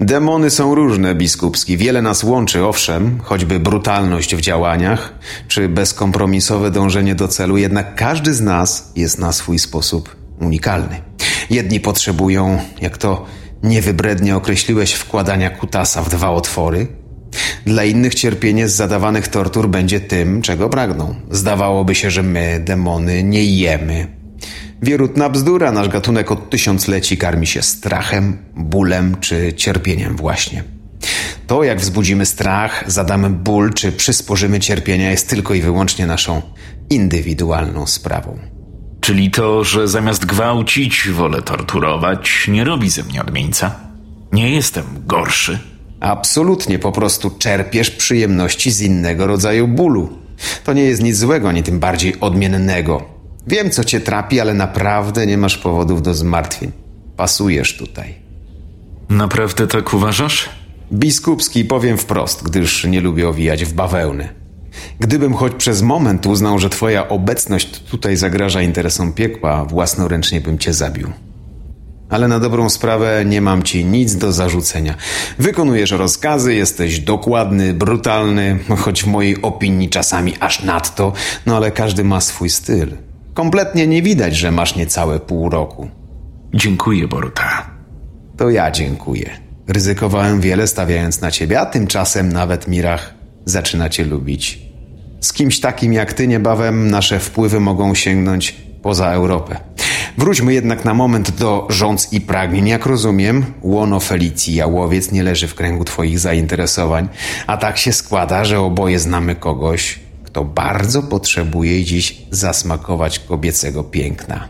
Demony 0.00 0.50
są 0.50 0.74
różne, 0.74 1.14
biskupski. 1.14 1.76
Wiele 1.76 2.02
nas 2.02 2.24
łączy, 2.24 2.64
owszem, 2.64 3.20
choćby 3.24 3.60
brutalność 3.60 4.36
w 4.36 4.40
działaniach, 4.40 5.14
czy 5.48 5.68
bezkompromisowe 5.68 6.70
dążenie 6.70 7.14
do 7.14 7.28
celu, 7.28 7.56
jednak 7.56 7.94
każdy 7.94 8.34
z 8.34 8.40
nas 8.40 8.92
jest 8.96 9.18
na 9.18 9.32
swój 9.32 9.58
sposób 9.58 10.16
unikalny. 10.40 11.02
Jedni 11.50 11.80
potrzebują, 11.80 12.60
jak 12.80 12.98
to 12.98 13.26
niewybrednie 13.62 14.36
określiłeś, 14.36 14.92
wkładania 14.92 15.50
kutasa 15.50 16.02
w 16.02 16.08
dwa 16.08 16.30
otwory. 16.30 17.03
Dla 17.66 17.84
innych 17.84 18.14
cierpienie 18.14 18.68
z 18.68 18.76
zadawanych 18.76 19.28
tortur 19.28 19.68
będzie 19.68 20.00
tym, 20.00 20.42
czego 20.42 20.68
pragną. 20.68 21.14
Zdawałoby 21.30 21.94
się, 21.94 22.10
że 22.10 22.22
my, 22.22 22.62
demony, 22.64 23.22
nie 23.22 23.44
jemy. 23.44 24.06
Wierutna 24.82 25.28
bzdura, 25.28 25.72
nasz 25.72 25.88
gatunek 25.88 26.32
od 26.32 26.50
tysiącleci 26.50 27.16
karmi 27.16 27.46
się 27.46 27.62
strachem, 27.62 28.38
bólem 28.56 29.16
czy 29.20 29.52
cierpieniem 29.52 30.16
właśnie. 30.16 30.64
To, 31.46 31.64
jak 31.64 31.80
wzbudzimy 31.80 32.26
strach, 32.26 32.84
zadamy 32.86 33.30
ból 33.30 33.72
czy 33.72 33.92
przysporzymy 33.92 34.60
cierpienia, 34.60 35.10
jest 35.10 35.28
tylko 35.28 35.54
i 35.54 35.60
wyłącznie 35.60 36.06
naszą 36.06 36.42
indywidualną 36.90 37.86
sprawą. 37.86 38.38
Czyli 39.00 39.30
to, 39.30 39.64
że 39.64 39.88
zamiast 39.88 40.26
gwałcić, 40.26 41.08
wolę 41.08 41.42
torturować, 41.42 42.48
nie 42.48 42.64
robi 42.64 42.90
ze 42.90 43.02
mnie 43.02 43.20
odmieńca? 43.20 43.74
Nie 44.32 44.50
jestem 44.50 44.84
gorszy? 45.06 45.73
Absolutnie, 46.04 46.78
po 46.78 46.92
prostu 46.92 47.30
czerpiesz 47.30 47.90
przyjemności 47.90 48.70
z 48.70 48.80
innego 48.80 49.26
rodzaju 49.26 49.68
bólu. 49.68 50.08
To 50.64 50.72
nie 50.72 50.82
jest 50.82 51.02
nic 51.02 51.16
złego, 51.16 51.48
ani 51.48 51.62
tym 51.62 51.78
bardziej 51.78 52.20
odmiennego. 52.20 53.02
Wiem, 53.46 53.70
co 53.70 53.84
cię 53.84 54.00
trapi, 54.00 54.40
ale 54.40 54.54
naprawdę 54.54 55.26
nie 55.26 55.38
masz 55.38 55.58
powodów 55.58 56.02
do 56.02 56.14
zmartwień. 56.14 56.72
Pasujesz 57.16 57.76
tutaj. 57.76 58.14
Naprawdę 59.08 59.66
tak 59.66 59.94
uważasz? 59.94 60.48
Biskupski 60.92 61.64
powiem 61.64 61.98
wprost, 61.98 62.44
gdyż 62.44 62.84
nie 62.84 63.00
lubię 63.00 63.28
owijać 63.28 63.64
w 63.64 63.72
bawełnę. 63.72 64.28
Gdybym 65.00 65.34
choć 65.34 65.54
przez 65.54 65.82
moment 65.82 66.26
uznał, 66.26 66.58
że 66.58 66.70
twoja 66.70 67.08
obecność 67.08 67.80
tutaj 67.80 68.16
zagraża 68.16 68.62
interesom 68.62 69.12
piekła, 69.12 69.64
własnoręcznie 69.64 70.40
bym 70.40 70.58
cię 70.58 70.72
zabił. 70.72 71.12
Ale 72.08 72.28
na 72.28 72.40
dobrą 72.40 72.70
sprawę 72.70 73.24
nie 73.26 73.40
mam 73.40 73.62
ci 73.62 73.84
nic 73.84 74.16
do 74.16 74.32
zarzucenia. 74.32 74.94
Wykonujesz 75.38 75.90
rozkazy, 75.90 76.54
jesteś 76.54 77.00
dokładny, 77.00 77.74
brutalny, 77.74 78.58
choć 78.78 79.02
w 79.02 79.06
mojej 79.06 79.42
opinii 79.42 79.88
czasami 79.88 80.34
aż 80.40 80.62
nadto, 80.62 81.12
no 81.46 81.56
ale 81.56 81.70
każdy 81.70 82.04
ma 82.04 82.20
swój 82.20 82.50
styl. 82.50 82.88
Kompletnie 83.34 83.86
nie 83.86 84.02
widać, 84.02 84.36
że 84.36 84.50
masz 84.52 84.76
niecałe 84.76 85.20
pół 85.20 85.50
roku. 85.50 85.90
Dziękuję, 86.54 87.08
Boruta. 87.08 87.70
To 88.36 88.50
ja 88.50 88.70
dziękuję. 88.70 89.30
Ryzykowałem 89.68 90.40
wiele 90.40 90.66
stawiając 90.66 91.20
na 91.20 91.30
ciebie, 91.30 91.60
a 91.60 91.66
tymczasem 91.66 92.32
nawet 92.32 92.68
Mirach 92.68 93.14
zaczyna 93.44 93.88
cię 93.88 94.04
lubić. 94.04 94.62
Z 95.20 95.32
kimś 95.32 95.60
takim 95.60 95.92
jak 95.92 96.12
ty 96.12 96.28
niebawem 96.28 96.90
nasze 96.90 97.20
wpływy 97.20 97.60
mogą 97.60 97.94
sięgnąć 97.94 98.56
poza 98.84 99.10
Europę. 99.10 99.56
Wróćmy 100.18 100.54
jednak 100.54 100.84
na 100.84 100.94
moment 100.94 101.30
do 101.30 101.66
rządz 101.70 102.12
i 102.12 102.20
pragnień. 102.20 102.68
Jak 102.68 102.86
rozumiem, 102.86 103.44
łono 103.62 104.00
Felicji 104.00 104.54
Jałowiec 104.54 105.12
nie 105.12 105.22
leży 105.22 105.48
w 105.48 105.54
kręgu 105.54 105.84
twoich 105.84 106.18
zainteresowań, 106.18 107.08
a 107.46 107.56
tak 107.56 107.78
się 107.78 107.92
składa, 107.92 108.44
że 108.44 108.60
oboje 108.60 108.98
znamy 108.98 109.34
kogoś, 109.34 109.98
kto 110.24 110.44
bardzo 110.44 111.02
potrzebuje 111.02 111.84
dziś 111.84 112.16
zasmakować 112.30 113.18
kobiecego 113.18 113.84
piękna. 113.84 114.48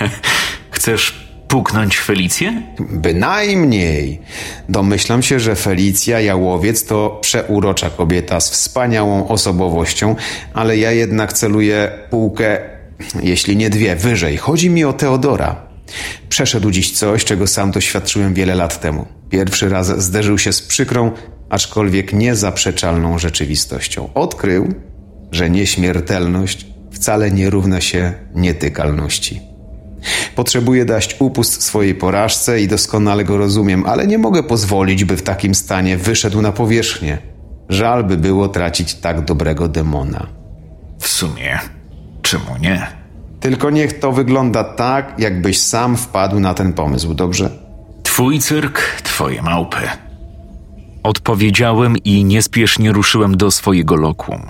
Chcesz 0.70 1.26
puknąć 1.48 1.98
Felicję? 1.98 2.62
Bynajmniej. 2.80 4.20
Domyślam 4.68 5.22
się, 5.22 5.40
że 5.40 5.56
Felicja 5.56 6.20
Jałowiec 6.20 6.84
to 6.84 7.18
przeurocza 7.20 7.90
kobieta 7.90 8.40
z 8.40 8.50
wspaniałą 8.50 9.28
osobowością, 9.28 10.16
ale 10.54 10.76
ja 10.76 10.92
jednak 10.92 11.32
celuję 11.32 11.92
półkę, 12.10 12.75
jeśli 13.22 13.56
nie 13.56 13.70
dwie, 13.70 13.96
wyżej. 13.96 14.36
Chodzi 14.36 14.70
mi 14.70 14.84
o 14.84 14.92
Teodora. 14.92 15.66
Przeszedł 16.28 16.70
dziś 16.70 16.92
coś, 16.92 17.24
czego 17.24 17.46
sam 17.46 17.70
doświadczyłem 17.70 18.34
wiele 18.34 18.54
lat 18.54 18.80
temu. 18.80 19.06
Pierwszy 19.30 19.68
raz 19.68 20.02
zderzył 20.04 20.38
się 20.38 20.52
z 20.52 20.62
przykrą, 20.62 21.12
aczkolwiek 21.50 22.12
niezaprzeczalną 22.12 23.18
rzeczywistością. 23.18 24.08
Odkrył, 24.14 24.74
że 25.32 25.50
nieśmiertelność 25.50 26.66
wcale 26.90 27.30
nie 27.30 27.50
równa 27.50 27.80
się 27.80 28.12
nietykalności. 28.34 29.40
Potrzebuję 30.34 30.84
dać 30.84 31.16
upust 31.18 31.62
swojej 31.62 31.94
porażce 31.94 32.60
i 32.60 32.68
doskonale 32.68 33.24
go 33.24 33.36
rozumiem, 33.36 33.86
ale 33.86 34.06
nie 34.06 34.18
mogę 34.18 34.42
pozwolić, 34.42 35.04
by 35.04 35.16
w 35.16 35.22
takim 35.22 35.54
stanie 35.54 35.96
wyszedł 35.96 36.42
na 36.42 36.52
powierzchnię. 36.52 37.18
Żal 37.68 38.04
by 38.04 38.16
było 38.16 38.48
tracić 38.48 38.94
tak 38.94 39.24
dobrego 39.24 39.68
demona. 39.68 40.26
W 40.98 41.08
sumie, 41.08 41.58
czemu 42.26 42.56
nie? 42.60 42.86
Tylko 43.40 43.70
niech 43.70 43.98
to 43.98 44.12
wygląda 44.12 44.64
tak, 44.64 45.14
jakbyś 45.18 45.60
sam 45.60 45.96
wpadł 45.96 46.40
na 46.40 46.54
ten 46.54 46.72
pomysł, 46.72 47.14
dobrze? 47.14 47.50
Twój 48.02 48.40
cyrk, 48.40 48.80
twoje 49.02 49.42
małpy. 49.42 49.76
Odpowiedziałem 51.02 51.96
i 52.04 52.24
niespiesznie 52.24 52.92
ruszyłem 52.92 53.36
do 53.36 53.50
swojego 53.50 53.96
lokum. 53.96 54.42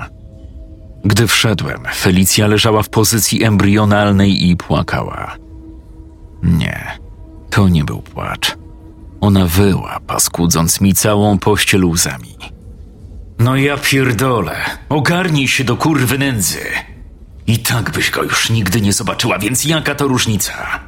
Gdy 1.05 1.27
wszedłem, 1.27 1.83
Felicja 1.95 2.47
leżała 2.47 2.83
w 2.83 2.89
pozycji 2.89 3.45
embrionalnej 3.45 4.51
i 4.51 4.57
płakała. 4.57 5.37
Nie, 6.43 6.87
to 7.51 7.69
nie 7.69 7.85
był 7.85 8.03
płacz. 8.03 8.57
Ona 9.21 9.47
wyła, 9.47 10.01
paskudząc 10.07 10.81
mi 10.81 10.95
całą 10.95 11.39
pościel 11.39 11.85
łzami. 11.85 12.37
No 13.39 13.57
ja 13.57 13.77
pierdolę, 13.77 14.57
ogarnij 14.89 15.49
się 15.49 15.65
do 15.65 15.77
kurwy 15.77 16.19
nędzy. 16.19 16.61
I 17.47 17.59
tak 17.59 17.91
byś 17.91 18.11
go 18.11 18.23
już 18.23 18.51
nigdy 18.51 18.81
nie 18.81 18.93
zobaczyła, 18.93 19.39
więc 19.39 19.65
jaka 19.65 19.95
to 19.95 20.09
różnica? 20.09 20.81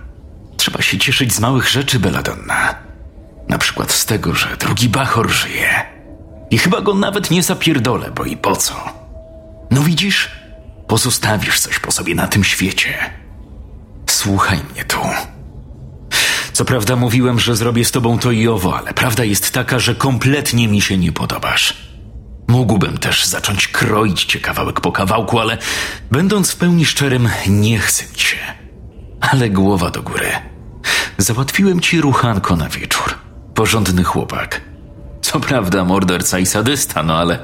Trzeba 0.57 0.83
się 0.83 0.99
cieszyć 0.99 1.35
z 1.35 1.41
małych 1.41 1.69
rzeczy, 1.69 1.99
Belladonna. 1.99 2.75
Na 3.49 3.59
przykład 3.59 3.93
z 3.93 4.07
tego, 4.07 4.35
że 4.35 4.57
drugi 4.57 4.89
Bachor 4.89 5.31
żyje. 5.31 5.85
I 6.51 6.59
chyba 6.59 6.81
go 6.81 6.95
nawet 6.95 7.31
nie 7.31 7.43
zapierdolę, 7.43 8.11
bo 8.11 8.25
i 8.25 8.37
po 8.37 8.57
co? 8.57 8.75
No 9.71 9.83
widzisz, 9.83 10.31
pozostawisz 10.89 11.61
coś 11.61 11.79
po 11.79 11.93
sobie 11.93 12.15
na 12.15 12.27
tym 12.27 12.45
świecie. 12.45 13.11
Słuchaj 14.07 14.59
mnie 14.73 14.85
tu. 14.85 14.99
Co 16.53 16.65
prawda 16.65 16.97
mówiłem, 16.97 17.41
że 17.41 17.57
zrobię 17.57 17.85
z 17.85 17.91
tobą 17.91 18.19
to 18.19 18.31
i 18.31 18.49
owo, 18.49 18.79
ale 18.79 18.95
prawda 18.95 19.25
jest 19.25 19.51
taka, 19.51 19.79
że 19.79 19.95
kompletnie 19.95 20.69
mi 20.69 20.81
się 20.81 20.99
nie 20.99 21.13
podobasz. 21.13 21.75
Mógłbym 22.49 22.99
też 22.99 23.25
zacząć 23.25 23.69
kroić 23.69 24.25
cię 24.25 24.41
kawałek 24.41 24.81
po 24.81 24.93
kawałku, 24.93 25.39
ale 25.39 25.59
będąc 26.11 26.51
w 26.51 26.57
pełni 26.57 26.85
szczerym, 26.85 27.29
nie 27.49 27.79
chcę 27.79 28.05
się. 28.19 28.37
Ale 29.21 29.51
głowa 29.51 29.91
do 29.91 30.03
góry. 30.03 30.31
Załatwiłem 31.19 31.81
ci 31.81 32.01
ruchanko 32.01 32.57
na 32.57 32.69
wieczór. 32.69 33.15
Porządny 33.55 34.05
chłopak. 34.05 34.61
Co 35.23 35.41
prawda 35.41 35.85
morderca 35.85 36.39
i 36.39 36.47
sadysta, 36.47 37.03
no 37.03 37.19
ale 37.19 37.39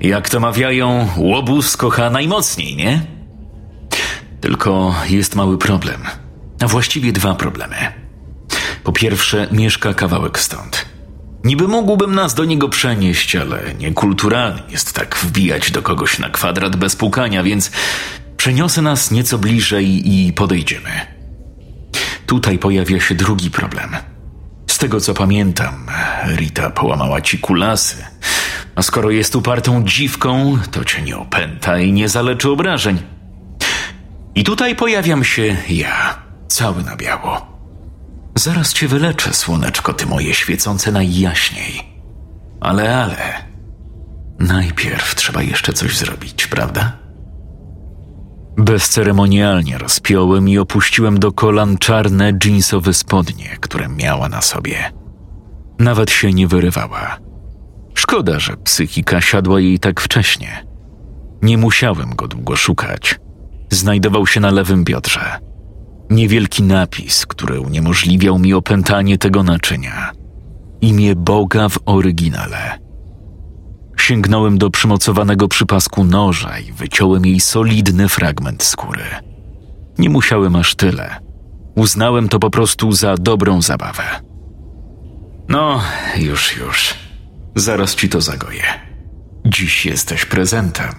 jak 0.00 0.28
to 0.28 0.40
mawiają, 0.40 1.08
łobuz 1.16 1.76
kocha 1.76 2.10
najmocniej, 2.10 2.76
nie? 2.76 3.02
Tylko 4.40 4.94
jest 5.08 5.34
mały 5.34 5.58
problem. 5.58 6.02
A 6.62 6.66
właściwie 6.66 7.12
dwa 7.12 7.34
problemy. 7.34 7.76
Po 8.84 8.92
pierwsze, 8.92 9.48
mieszka 9.52 9.94
kawałek 9.94 10.38
stąd. 10.38 10.89
Niby 11.44 11.68
mógłbym 11.68 12.14
nas 12.14 12.34
do 12.34 12.44
niego 12.44 12.68
przenieść, 12.68 13.36
ale 13.36 13.74
niekulturalnie 13.74 14.62
jest 14.68 14.92
tak 14.92 15.16
wbijać 15.16 15.70
do 15.70 15.82
kogoś 15.82 16.18
na 16.18 16.30
kwadrat 16.30 16.76
bez 16.76 16.96
pukania, 16.96 17.42
więc 17.42 17.70
przeniosę 18.36 18.82
nas 18.82 19.10
nieco 19.10 19.38
bliżej 19.38 20.14
i 20.14 20.32
podejdziemy. 20.32 20.90
Tutaj 22.26 22.58
pojawia 22.58 23.00
się 23.00 23.14
drugi 23.14 23.50
problem. 23.50 23.96
Z 24.66 24.78
tego 24.78 25.00
co 25.00 25.14
pamiętam, 25.14 25.86
Rita 26.36 26.70
połamała 26.70 27.20
ci 27.20 27.38
kulasy, 27.38 28.04
A 28.74 28.82
skoro 28.82 29.10
jest 29.10 29.36
upartą 29.36 29.84
dziwką, 29.84 30.58
to 30.70 30.84
cię 30.84 31.02
nie 31.02 31.16
opęta 31.16 31.78
i 31.78 31.92
nie 31.92 32.08
zaleczy 32.08 32.50
obrażeń. 32.50 32.98
I 34.34 34.44
tutaj 34.44 34.76
pojawiam 34.76 35.24
się 35.24 35.56
ja, 35.68 36.18
cały 36.48 36.82
na 36.82 36.96
biało. 36.96 37.49
Zaraz 38.34 38.72
cię 38.72 38.88
wyleczę, 38.88 39.34
słoneczko, 39.34 39.92
ty 39.92 40.06
moje 40.06 40.34
świecące 40.34 40.92
najjaśniej. 40.92 41.82
Ale, 42.60 42.96
ale. 42.96 43.50
Najpierw 44.38 45.14
trzeba 45.14 45.42
jeszcze 45.42 45.72
coś 45.72 45.98
zrobić, 45.98 46.46
prawda? 46.46 46.98
Bezceremonialnie 48.56 49.78
rozpiąłem 49.78 50.48
i 50.48 50.58
opuściłem 50.58 51.18
do 51.18 51.32
kolan 51.32 51.78
czarne 51.78 52.32
jeansowe 52.44 52.94
spodnie, 52.94 53.56
które 53.60 53.88
miała 53.88 54.28
na 54.28 54.42
sobie. 54.42 54.92
Nawet 55.78 56.10
się 56.10 56.32
nie 56.32 56.48
wyrywała. 56.48 57.18
Szkoda, 57.94 58.38
że 58.38 58.56
psychika 58.56 59.20
siadła 59.20 59.60
jej 59.60 59.78
tak 59.78 60.00
wcześnie. 60.00 60.66
Nie 61.42 61.58
musiałem 61.58 62.14
go 62.16 62.28
długo 62.28 62.56
szukać. 62.56 63.20
Znajdował 63.70 64.26
się 64.26 64.40
na 64.40 64.50
lewym 64.50 64.84
biodrze. 64.84 65.49
Niewielki 66.10 66.62
napis, 66.62 67.26
który 67.26 67.60
uniemożliwiał 67.60 68.38
mi 68.38 68.54
opętanie 68.54 69.18
tego 69.18 69.42
naczynia. 69.42 70.12
Imię 70.80 71.16
Boga 71.16 71.68
w 71.68 71.78
oryginale. 71.86 72.78
Sięgnąłem 73.96 74.58
do 74.58 74.70
przymocowanego 74.70 75.48
przy 75.48 75.66
pasku 75.66 76.04
noża 76.04 76.58
i 76.58 76.72
wyciąłem 76.72 77.26
jej 77.26 77.40
solidny 77.40 78.08
fragment 78.08 78.62
skóry. 78.62 79.04
Nie 79.98 80.10
musiałem 80.10 80.56
aż 80.56 80.74
tyle. 80.74 81.20
Uznałem 81.76 82.28
to 82.28 82.38
po 82.38 82.50
prostu 82.50 82.92
za 82.92 83.14
dobrą 83.14 83.62
zabawę. 83.62 84.02
No, 85.48 85.80
już, 86.16 86.56
już. 86.56 86.94
Zaraz 87.56 87.94
ci 87.94 88.08
to 88.08 88.20
zagoję. 88.20 88.62
Dziś 89.46 89.86
jesteś 89.86 90.24
prezentem. 90.24 90.94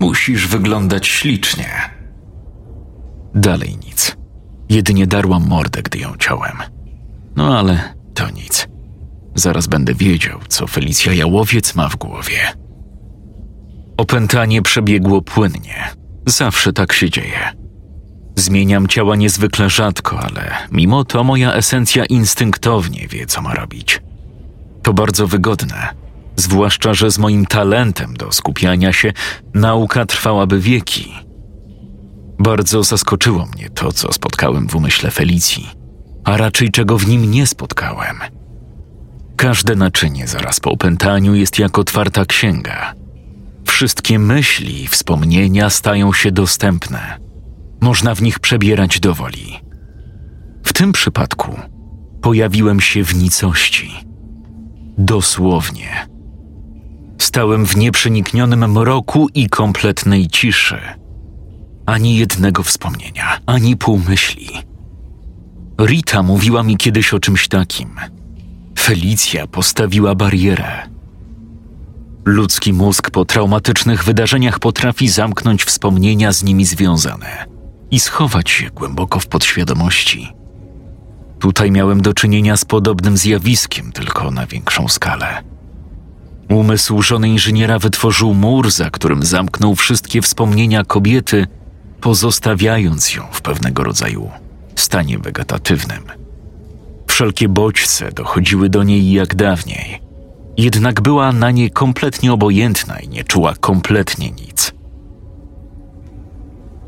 Musisz 0.00 0.46
wyglądać 0.46 1.06
ślicznie. 1.06 1.70
Dalej 3.34 3.78
nic. 3.86 4.16
Jedynie 4.68 5.06
darłam 5.06 5.48
mordę, 5.48 5.82
gdy 5.82 5.98
ją 5.98 6.16
ciąłem. 6.18 6.56
No 7.36 7.58
ale 7.58 7.94
to 8.14 8.30
nic. 8.30 8.68
Zaraz 9.34 9.66
będę 9.66 9.94
wiedział, 9.94 10.40
co 10.48 10.66
Felicja 10.66 11.14
Jałowiec 11.14 11.74
ma 11.74 11.88
w 11.88 11.96
głowie. 11.96 12.38
Opętanie 13.96 14.62
przebiegło 14.62 15.22
płynnie. 15.22 15.90
Zawsze 16.26 16.72
tak 16.72 16.92
się 16.92 17.10
dzieje. 17.10 17.52
Zmieniam 18.36 18.86
ciała 18.86 19.16
niezwykle 19.16 19.70
rzadko, 19.70 20.20
ale 20.20 20.50
mimo 20.72 21.04
to 21.04 21.24
moja 21.24 21.52
esencja 21.52 22.04
instynktownie 22.04 23.08
wie, 23.08 23.26
co 23.26 23.42
ma 23.42 23.54
robić. 23.54 24.00
To 24.82 24.92
bardzo 24.92 25.26
wygodne, 25.26 25.88
zwłaszcza, 26.36 26.94
że 26.94 27.10
z 27.10 27.18
moim 27.18 27.46
talentem 27.46 28.14
do 28.14 28.32
skupiania 28.32 28.92
się 28.92 29.12
nauka 29.54 30.06
trwałaby 30.06 30.60
wieki. 30.60 31.25
Bardzo 32.38 32.82
zaskoczyło 32.82 33.46
mnie 33.46 33.70
to, 33.70 33.92
co 33.92 34.12
spotkałem 34.12 34.68
w 34.68 34.76
umyśle 34.76 35.10
Felicji, 35.10 35.70
a 36.24 36.36
raczej 36.36 36.70
czego 36.70 36.98
w 36.98 37.08
nim 37.08 37.30
nie 37.30 37.46
spotkałem. 37.46 38.20
Każde 39.36 39.76
naczynie 39.76 40.26
zaraz 40.26 40.60
po 40.60 40.70
opętaniu 40.70 41.34
jest 41.34 41.58
jak 41.58 41.78
otwarta 41.78 42.24
księga. 42.24 42.94
Wszystkie 43.64 44.18
myśli 44.18 44.82
i 44.82 44.86
wspomnienia 44.86 45.70
stają 45.70 46.12
się 46.12 46.32
dostępne. 46.32 47.18
Można 47.80 48.14
w 48.14 48.22
nich 48.22 48.38
przebierać 48.38 49.00
do 49.00 49.14
woli. 49.14 49.60
W 50.64 50.72
tym 50.72 50.92
przypadku 50.92 51.60
pojawiłem 52.22 52.80
się 52.80 53.04
w 53.04 53.14
nicości. 53.14 53.90
Dosłownie. 54.98 56.06
Stałem 57.18 57.66
w 57.66 57.76
nieprzeniknionym 57.76 58.72
mroku 58.72 59.28
i 59.34 59.48
kompletnej 59.48 60.28
ciszy. 60.28 60.78
Ani 61.86 62.16
jednego 62.16 62.62
wspomnienia, 62.62 63.40
ani 63.46 63.76
półmyśli. 63.76 64.48
Rita 65.80 66.22
mówiła 66.22 66.62
mi 66.62 66.76
kiedyś 66.76 67.14
o 67.14 67.18
czymś 67.20 67.48
takim. 67.48 67.90
Felicja 68.78 69.46
postawiła 69.46 70.14
barierę. 70.14 70.88
Ludzki 72.24 72.72
mózg 72.72 73.10
po 73.10 73.24
traumatycznych 73.24 74.04
wydarzeniach 74.04 74.58
potrafi 74.58 75.08
zamknąć 75.08 75.64
wspomnienia 75.64 76.32
z 76.32 76.42
nimi 76.42 76.64
związane 76.64 77.46
i 77.90 78.00
schować 78.00 78.50
się 78.50 78.70
głęboko 78.70 79.20
w 79.20 79.26
podświadomości. 79.26 80.32
Tutaj 81.38 81.70
miałem 81.70 82.02
do 82.02 82.14
czynienia 82.14 82.56
z 82.56 82.64
podobnym 82.64 83.16
zjawiskiem, 83.16 83.92
tylko 83.92 84.30
na 84.30 84.46
większą 84.46 84.88
skalę. 84.88 85.42
Umysł 86.48 87.02
żony 87.02 87.28
inżyniera 87.28 87.78
wytworzył 87.78 88.34
mur, 88.34 88.70
za 88.70 88.90
którym 88.90 89.22
zamknął 89.22 89.74
wszystkie 89.74 90.22
wspomnienia 90.22 90.84
kobiety, 90.84 91.46
pozostawiając 92.00 93.14
ją 93.14 93.26
w 93.32 93.40
pewnego 93.40 93.84
rodzaju 93.84 94.30
stanie 94.76 95.18
wegetatywnym. 95.18 96.02
Wszelkie 97.06 97.48
bodźce 97.48 98.12
dochodziły 98.12 98.68
do 98.68 98.82
niej 98.82 99.12
jak 99.12 99.34
dawniej, 99.34 100.00
jednak 100.56 101.00
była 101.00 101.32
na 101.32 101.50
nie 101.50 101.70
kompletnie 101.70 102.32
obojętna 102.32 103.00
i 103.00 103.08
nie 103.08 103.24
czuła 103.24 103.54
kompletnie 103.60 104.30
nic. 104.30 104.72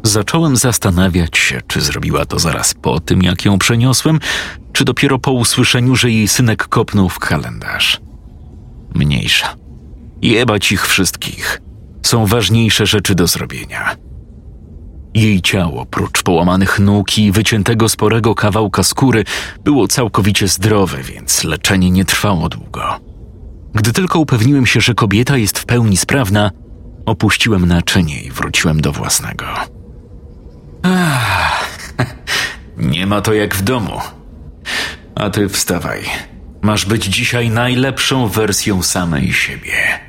Zacząłem 0.03 0.57
zastanawiać 0.57 1.38
się, 1.38 1.61
czy 1.66 1.81
zrobiła 1.81 2.27
to 2.27 2.38
zaraz 2.38 2.75
po 2.75 3.01
tym, 3.01 3.23
jak 3.23 3.44
ją 3.44 3.59
przeniosłem, 3.59 4.21
czy 4.73 4.85
dopiero 4.85 5.18
po 5.18 5.33
usłyszeniu, 5.33 5.97
że 5.97 6.11
jej 6.11 6.29
synek 6.29 6.68
kopnął 6.68 7.09
w 7.09 7.18
kalendarz. 7.18 8.01
Mniejsza. 8.94 9.57
Jebać 10.23 10.73
ich 10.73 10.87
wszystkich. 10.87 11.61
Są 12.03 12.27
ważniejsze 12.27 12.87
rzeczy 12.87 13.14
do 13.14 13.27
zrobienia. 13.27 13.97
Jej 15.18 15.42
ciało, 15.42 15.87
prócz 15.87 16.22
połamanych 16.22 16.78
nóg 16.78 17.18
i 17.18 17.33
wyciętego 17.33 17.88
sporego 17.88 18.35
kawałka 18.35 18.83
skóry, 18.83 19.24
było 19.64 19.88
całkowicie 19.88 20.48
zdrowe, 20.48 21.02
więc 21.02 21.44
leczenie 21.44 21.90
nie 21.90 22.04
trwało 22.04 22.48
długo. 22.48 23.00
Gdy 23.74 23.92
tylko 23.92 24.18
upewniłem 24.18 24.66
się, 24.66 24.81
że 24.81 24.94
kobieta 24.94 25.37
jest 25.37 25.59
w 25.59 25.64
pełni 25.64 25.96
sprawna, 25.96 26.50
opuściłem 27.07 27.66
naczynie 27.66 28.22
i 28.22 28.31
wróciłem 28.31 28.81
do 28.81 28.92
własnego. 28.92 29.44
Ach, 30.83 31.94
nie 32.76 33.07
ma 33.07 33.20
to 33.20 33.33
jak 33.33 33.54
w 33.54 33.62
domu. 33.62 34.00
A 35.14 35.31
ty 35.31 35.48
wstawaj. 35.48 36.00
Masz 36.62 36.87
być 36.87 37.04
dzisiaj 37.04 37.50
najlepszą 37.50 38.28
wersją 38.28 38.83
samej 38.83 39.33
siebie. 39.33 40.00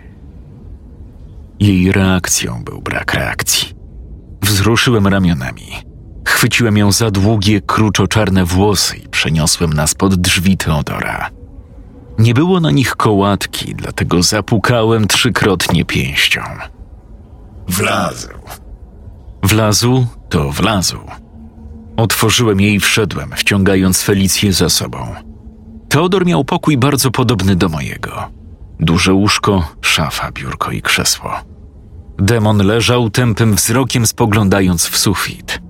Jej 1.59 1.91
reakcją 1.91 2.63
był 2.63 2.81
brak 2.81 3.13
reakcji. 3.13 3.78
Wzruszyłem 4.49 5.07
ramionami. 5.07 5.67
Chwyciłem 6.27 6.77
ją 6.77 6.91
za 6.91 7.11
długie, 7.11 7.61
kruczo-czarne 7.61 8.45
włosy 8.45 8.97
i 8.97 9.09
przeniosłem 9.09 9.73
nas 9.73 9.95
pod 9.95 10.15
drzwi 10.15 10.57
Teodora. 10.57 11.29
Nie 12.19 12.33
było 12.33 12.59
na 12.59 12.71
nich 12.71 12.95
kołatki, 12.95 13.75
dlatego 13.75 14.23
zapukałem 14.23 15.07
trzykrotnie 15.07 15.85
pięścią. 15.85 16.41
Wlazł. 17.67 18.29
Wlazł 19.43 20.05
to 20.29 20.51
wlazł. 20.51 20.99
Otworzyłem 21.97 22.61
jej 22.61 22.73
i 22.75 22.79
wszedłem, 22.79 23.31
wciągając 23.35 24.01
Felicję 24.01 24.53
za 24.53 24.69
sobą. 24.69 25.15
Teodor 25.89 26.25
miał 26.25 26.45
pokój 26.45 26.77
bardzo 26.77 27.11
podobny 27.11 27.55
do 27.55 27.69
mojego. 27.69 28.29
Duże 28.79 29.13
łóżko, 29.13 29.67
szafa, 29.81 30.31
biurko 30.31 30.71
i 30.71 30.81
krzesło. 30.81 31.31
Demon 32.19 32.57
leżał 32.57 33.09
tępym 33.09 33.55
wzrokiem, 33.55 34.07
spoglądając 34.07 34.85
w 34.85 34.97
sufit. 34.97 35.61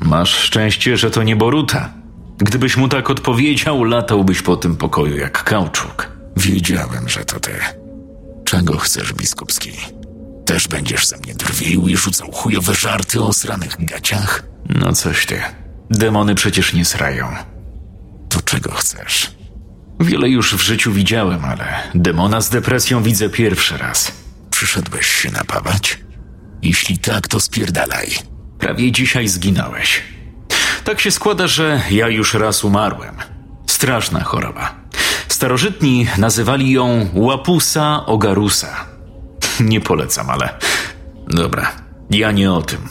Masz 0.00 0.34
szczęście, 0.34 0.96
że 0.96 1.10
to 1.10 1.22
nie 1.22 1.36
Boruta. 1.36 1.90
Gdybyś 2.38 2.76
mu 2.76 2.88
tak 2.88 3.10
odpowiedział, 3.10 3.84
latałbyś 3.84 4.42
po 4.42 4.56
tym 4.56 4.76
pokoju 4.76 5.16
jak 5.16 5.44
kauczuk. 5.44 6.08
Wiedziałem, 6.36 7.08
że 7.08 7.24
to 7.24 7.40
ty. 7.40 7.52
Czego 8.44 8.78
chcesz, 8.78 9.12
biskupski? 9.12 9.70
Też 10.46 10.68
będziesz 10.68 11.06
ze 11.06 11.16
mnie 11.16 11.34
drwił 11.34 11.88
i 11.88 11.96
rzucał 11.96 12.32
chujowe 12.32 12.74
żarty 12.74 13.22
o 13.22 13.32
sranych 13.32 13.84
gaciach? 13.84 14.42
No 14.68 14.92
coś 14.92 15.26
ty. 15.26 15.40
Demony 15.90 16.34
przecież 16.34 16.72
nie 16.72 16.84
srają. 16.84 17.26
To 18.28 18.40
czego 18.40 18.72
chcesz? 18.72 19.30
Wiele 20.00 20.28
już 20.28 20.54
w 20.54 20.62
życiu 20.62 20.92
widziałem, 20.92 21.44
ale 21.44 21.66
demona 21.94 22.40
z 22.40 22.50
depresją 22.50 23.02
widzę 23.02 23.28
pierwszy 23.28 23.78
raz. 23.78 24.21
Przyszedłeś 24.62 25.06
się 25.06 25.30
napawać? 25.30 25.98
Jeśli 26.62 26.98
tak, 26.98 27.28
to 27.28 27.40
spierdalaj. 27.40 28.08
Prawie 28.58 28.92
dzisiaj 28.92 29.28
zginąłeś. 29.28 30.02
Tak 30.84 31.00
się 31.00 31.10
składa, 31.10 31.46
że 31.46 31.82
ja 31.90 32.08
już 32.08 32.34
raz 32.34 32.64
umarłem. 32.64 33.16
Straszna 33.66 34.24
choroba. 34.24 34.74
Starożytni 35.28 36.06
nazywali 36.18 36.70
ją 36.70 37.08
łapusa 37.14 38.06
ogarusa. 38.06 38.84
Nie 39.60 39.80
polecam, 39.80 40.30
ale. 40.30 40.58
Dobra, 41.28 41.72
ja 42.10 42.32
nie 42.32 42.52
o 42.52 42.62
tym. 42.62 42.88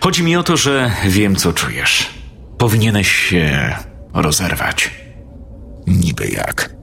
Chodzi 0.00 0.22
mi 0.22 0.36
o 0.36 0.42
to, 0.42 0.56
że 0.56 0.92
wiem, 1.06 1.36
co 1.36 1.52
czujesz. 1.52 2.10
Powinieneś 2.58 3.12
się 3.12 3.76
rozerwać. 4.14 4.90
Niby 5.86 6.28
jak? 6.28 6.74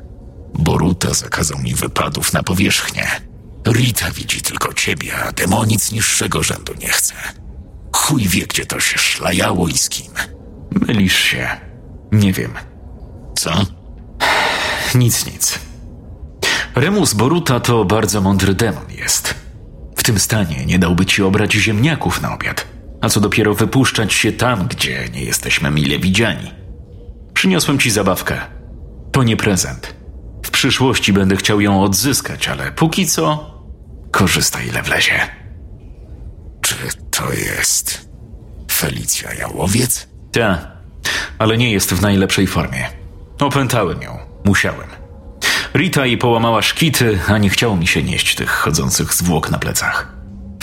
Boruta 0.54 1.14
zakazał 1.14 1.60
mi 1.60 1.76
wypadów 1.76 2.34
na 2.34 2.44
powierzchnię. 2.44 3.29
Rita 3.72 4.12
widzi 4.12 4.42
tylko 4.42 4.74
ciebie, 4.74 5.16
a 5.16 5.32
demonic 5.32 5.92
niższego 5.92 6.44
rzędu 6.44 6.74
nie 6.82 6.88
chce. 6.88 7.14
Chuj 7.96 8.28
wie, 8.28 8.48
gdzie 8.48 8.66
to 8.66 8.80
się 8.80 8.98
szlajało 8.98 9.68
i 9.68 9.78
z 9.78 9.90
kim. 9.90 10.12
Mylisz 10.72 11.18
się. 11.18 11.48
Nie 12.12 12.34
wiem. 12.34 12.54
Co? 13.36 13.66
Nic, 14.96 15.26
nic. 15.26 15.60
Remus 16.76 17.14
Boruta 17.14 17.60
to 17.60 17.86
bardzo 17.86 18.22
mądry 18.22 18.54
demon 18.54 18.92
jest. 18.92 19.36
W 19.96 20.04
tym 20.04 20.20
stanie 20.20 20.66
nie 20.66 20.80
dałby 20.80 21.06
ci 21.06 21.24
obrać 21.24 21.54
ziemniaków 21.54 22.22
na 22.22 22.34
obiad, 22.34 22.68
a 23.02 23.10
co 23.10 23.20
dopiero 23.20 23.54
wypuszczać 23.54 24.14
się 24.14 24.32
tam, 24.32 24.68
gdzie 24.68 25.10
nie 25.14 25.24
jesteśmy 25.24 25.72
mile 25.72 26.00
widziani. 26.00 26.52
Przyniosłem 27.34 27.80
ci 27.80 27.92
zabawkę. 27.92 28.42
To 29.12 29.24
nie 29.24 29.38
prezent. 29.38 29.96
W 30.46 30.52
przyszłości 30.52 31.14
będę 31.14 31.36
chciał 31.36 31.62
ją 31.62 31.84
odzyskać, 31.84 32.48
ale 32.48 32.72
póki 32.72 33.08
co 33.08 33.59
korzystaj 34.12 34.68
ile 34.68 34.84
wlezie. 34.84 35.20
Czy 36.62 36.76
to 37.12 37.34
jest 37.34 38.10
Felicja 38.72 39.34
Jałowiec? 39.34 40.08
Ta, 40.32 40.72
ale 41.40 41.58
nie 41.58 41.72
jest 41.72 41.94
w 41.94 42.02
najlepszej 42.02 42.48
formie. 42.48 42.90
Opętałem 43.40 44.02
ją. 44.02 44.18
Musiałem. 44.46 44.88
Rita 45.74 46.06
jej 46.06 46.18
połamała 46.18 46.62
szkity, 46.62 47.20
a 47.28 47.38
nie 47.38 47.50
chciało 47.50 47.76
mi 47.76 47.88
się 47.88 48.04
nieść 48.04 48.36
tych 48.36 48.50
chodzących 48.50 49.14
zwłok 49.14 49.50
na 49.50 49.60
plecach. 49.60 50.14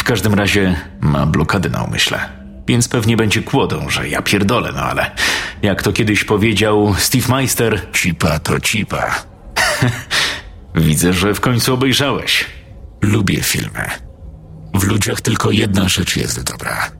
W 0.01 0.05
każdym 0.05 0.35
razie 0.35 0.77
ma 1.01 1.27
blokady 1.27 1.71
na 1.71 1.83
umyśle. 1.83 2.29
Więc 2.69 2.89
pewnie 2.89 3.17
będzie 3.17 3.43
kłodą, 3.43 3.91
że 3.91 4.09
ja 4.09 4.23
pierdolę, 4.23 4.73
no 4.75 4.83
ale 4.83 5.11
jak 5.63 5.83
to 5.83 5.93
kiedyś 5.93 6.25
powiedział 6.25 6.95
Steve 6.99 7.35
Meister, 7.35 7.81
Cipa 7.93 8.39
to 8.39 8.61
cipa. 8.61 9.15
widzę, 10.75 11.13
że 11.13 11.35
w 11.35 11.41
końcu 11.41 11.75
obejrzałeś. 11.75 12.45
Lubię 13.07 13.43
filmy. 13.43 13.91
W 14.75 14.85
ludziach 14.85 15.21
tylko 15.21 15.51
jedna 15.51 15.89
rzecz 15.89 16.17
jest 16.17 16.43
dobra. 16.43 16.91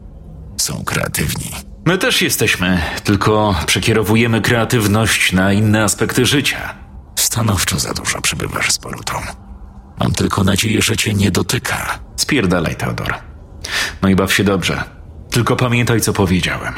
Są 0.57 0.85
kreatywni. 0.85 1.51
My 1.87 1.99
też 1.99 2.23
jesteśmy, 2.23 2.83
tylko 3.05 3.55
przekierowujemy 3.67 4.41
kreatywność 4.41 5.33
na 5.33 5.53
inne 5.53 5.85
aspekty 5.85 6.27
życia. 6.27 6.75
Stanowczo 7.19 7.79
za 7.79 7.95
dużo 7.95 8.21
przebywasz 8.21 8.73
z 8.73 8.79
Borutą. 8.79 9.15
Mam 10.01 10.13
tylko 10.13 10.45
nadzieję, 10.45 10.83
że 10.83 10.97
cię 10.97 11.15
nie 11.15 11.31
dotyka. 11.31 11.99
Spierdalaj, 12.17 12.77
Teodor. 12.77 13.15
No 14.03 14.09
i 14.09 14.17
baw 14.17 14.33
się 14.33 14.45
dobrze. 14.45 14.85
Tylko 15.31 15.57
pamiętaj, 15.57 16.01
co 16.01 16.13
powiedziałem. 16.13 16.75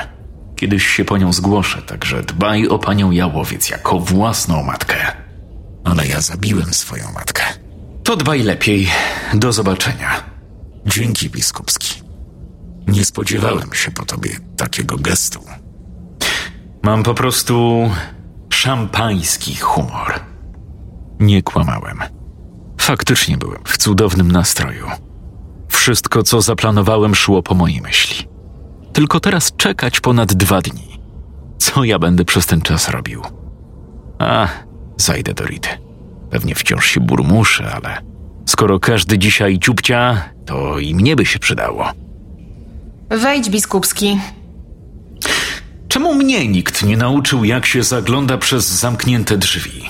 Kiedyś 0.57 0.87
się 0.87 1.05
po 1.05 1.19
nią 1.19 1.33
zgłoszę, 1.33 1.83
także 1.83 2.23
dbaj 2.23 2.69
o 2.69 2.79
panią 2.79 3.11
Jałowiec 3.11 3.71
jako 3.71 3.99
własną 3.99 4.63
matkę. 4.63 4.97
Ale 5.85 6.07
ja 6.07 6.21
zabiłem 6.21 6.75
swoją 6.75 7.13
matkę. 7.13 7.58
To 8.09 8.17
dbaj 8.17 8.43
lepiej. 8.43 8.89
Do 9.35 9.53
zobaczenia. 9.53 10.23
Dzięki, 10.87 11.31
biskupski. 11.31 12.03
Nie 12.87 13.05
spodziewałem 13.05 13.75
się 13.75 13.91
po 13.91 14.05
tobie 14.05 14.31
takiego 14.57 14.97
gestu. 14.97 15.41
Mam 16.83 17.03
po 17.03 17.15
prostu 17.15 17.91
szampański 18.51 19.57
humor. 19.57 20.21
Nie 21.21 21.43
kłamałem. 21.43 21.99
Faktycznie 22.81 23.37
byłem 23.37 23.61
w 23.65 23.79
cudownym 23.79 24.33
nastroju. 24.33 24.87
Wszystko, 25.69 26.23
co 26.23 26.41
zaplanowałem, 26.41 27.15
szło 27.15 27.43
po 27.43 27.55
mojej 27.55 27.81
myśli. 27.81 28.29
Tylko 28.93 29.21
teraz 29.21 29.53
czekać 29.57 30.01
ponad 30.01 30.35
dwa 30.35 30.61
dni. 30.61 31.01
Co 31.59 31.85
ja 31.85 31.99
będę 31.99 32.25
przez 32.25 32.47
ten 32.47 32.61
czas 32.61 32.89
robił? 32.89 33.23
A, 34.19 34.49
zajdę 34.97 35.35
do 35.35 35.45
Rity. 35.45 35.88
Pewnie 36.31 36.55
wciąż 36.55 36.87
się 36.87 37.01
burmuszę, 37.01 37.71
ale 37.75 37.99
skoro 38.47 38.81
każdy 38.81 39.19
dzisiaj 39.19 39.59
ciupcia, 39.59 40.25
to 40.47 40.79
i 40.79 40.95
mnie 40.95 41.17
by 41.17 41.27
się 41.27 41.39
przydało. 41.39 41.93
Wejdź, 43.11 43.51
biskupski. 43.51 44.21
Czemu 45.89 46.15
mnie 46.15 46.49
nikt 46.49 46.83
nie 46.83 46.97
nauczył, 46.97 47.45
jak 47.45 47.67
się 47.67 47.83
zagląda 47.83 48.39
przez 48.39 48.69
zamknięte 48.69 49.37
drzwi? 49.37 49.83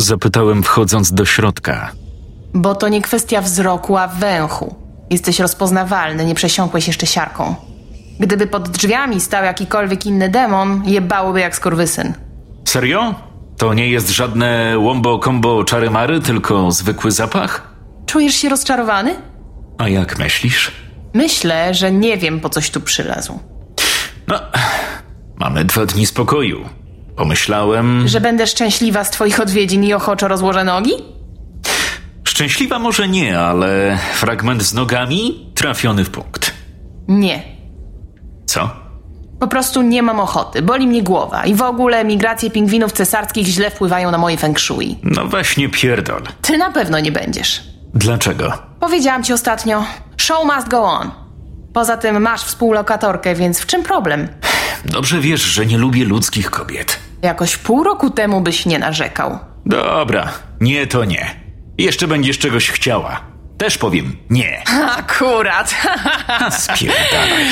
Zapytałem, 0.00 0.62
wchodząc 0.62 1.12
do 1.12 1.24
środka. 1.24 1.92
Bo 2.54 2.74
to 2.74 2.88
nie 2.88 3.02
kwestia 3.02 3.40
wzroku, 3.40 3.96
a 3.96 4.08
węchu. 4.08 4.74
Jesteś 5.10 5.40
rozpoznawalny, 5.40 6.24
nie 6.24 6.34
przesiąkłeś 6.34 6.86
jeszcze 6.86 7.06
siarką. 7.06 7.54
Gdyby 8.20 8.46
pod 8.46 8.68
drzwiami 8.68 9.20
stał 9.20 9.44
jakikolwiek 9.44 10.06
inny 10.06 10.28
demon, 10.28 10.82
jebałoby 10.86 11.40
jak 11.40 11.56
skurwysyn. 11.56 12.12
Serio? 12.64 13.14
To 13.58 13.74
nie 13.74 13.88
jest 13.88 14.10
żadne 14.10 14.78
łombo 14.78 15.18
kombo 15.18 15.64
czary 15.64 15.90
mary, 15.90 16.20
tylko 16.20 16.70
zwykły 16.72 17.10
zapach? 17.10 17.74
Czujesz 18.06 18.34
się 18.34 18.48
rozczarowany? 18.48 19.14
A 19.78 19.88
jak 19.88 20.18
myślisz? 20.18 20.72
Myślę, 21.14 21.74
że 21.74 21.92
nie 21.92 22.16
wiem, 22.18 22.40
po 22.40 22.48
coś 22.50 22.70
tu 22.70 22.80
przylazł. 22.80 23.38
No, 24.28 24.40
mamy 25.36 25.64
dwa 25.64 25.86
dni 25.86 26.06
spokoju. 26.06 26.68
Pomyślałem. 27.16 28.08
Że 28.08 28.20
będę 28.20 28.46
szczęśliwa 28.46 29.04
z 29.04 29.10
twoich 29.10 29.40
odwiedzin 29.40 29.84
i 29.84 29.92
ochoczo 29.94 30.28
rozłożę 30.28 30.64
nogi? 30.64 30.92
Szczęśliwa 32.24 32.78
może 32.78 33.08
nie, 33.08 33.38
ale 33.40 33.98
fragment 34.14 34.62
z 34.62 34.74
nogami 34.74 35.50
trafiony 35.54 36.04
w 36.04 36.10
punkt. 36.10 36.54
Nie. 37.08 37.42
Co? 38.46 38.70
Po 39.40 39.48
prostu 39.48 39.82
nie 39.82 40.02
mam 40.02 40.20
ochoty. 40.20 40.62
Boli 40.62 40.86
mnie 40.86 41.02
głowa. 41.02 41.44
I 41.44 41.54
w 41.54 41.62
ogóle 41.62 42.04
migracje 42.04 42.50
pingwinów 42.50 42.92
cesarskich 42.92 43.46
źle 43.46 43.70
wpływają 43.70 44.10
na 44.10 44.18
moje 44.18 44.36
feng 44.36 44.58
shui. 44.60 44.98
No 45.02 45.24
weź 45.26 45.56
nie 45.56 45.68
pierdol. 45.68 46.22
Ty 46.42 46.58
na 46.58 46.70
pewno 46.70 47.00
nie 47.00 47.12
będziesz. 47.12 47.62
Dlaczego? 47.94 48.52
Powiedziałam 48.80 49.24
ci 49.24 49.32
ostatnio. 49.32 49.84
Show 50.16 50.44
must 50.54 50.68
go 50.68 50.84
on. 50.84 51.10
Poza 51.72 51.96
tym 51.96 52.22
masz 52.22 52.42
współlokatorkę, 52.44 53.34
więc 53.34 53.60
w 53.60 53.66
czym 53.66 53.82
problem? 53.82 54.28
Dobrze 54.84 55.20
wiesz, 55.20 55.40
że 55.42 55.66
nie 55.66 55.78
lubię 55.78 56.04
ludzkich 56.04 56.50
kobiet. 56.50 56.98
Jakoś 57.22 57.56
pół 57.56 57.84
roku 57.84 58.10
temu 58.10 58.40
byś 58.40 58.66
nie 58.66 58.78
narzekał. 58.78 59.38
Dobra, 59.66 60.28
nie 60.60 60.86
to 60.86 61.04
nie. 61.04 61.30
Jeszcze 61.78 62.08
będziesz 62.08 62.38
czegoś 62.38 62.70
chciała. 62.70 63.20
Też 63.58 63.78
powiem 63.78 64.16
nie. 64.30 64.62
Akurat. 64.98 65.74
Spierdalaj. 66.58 67.44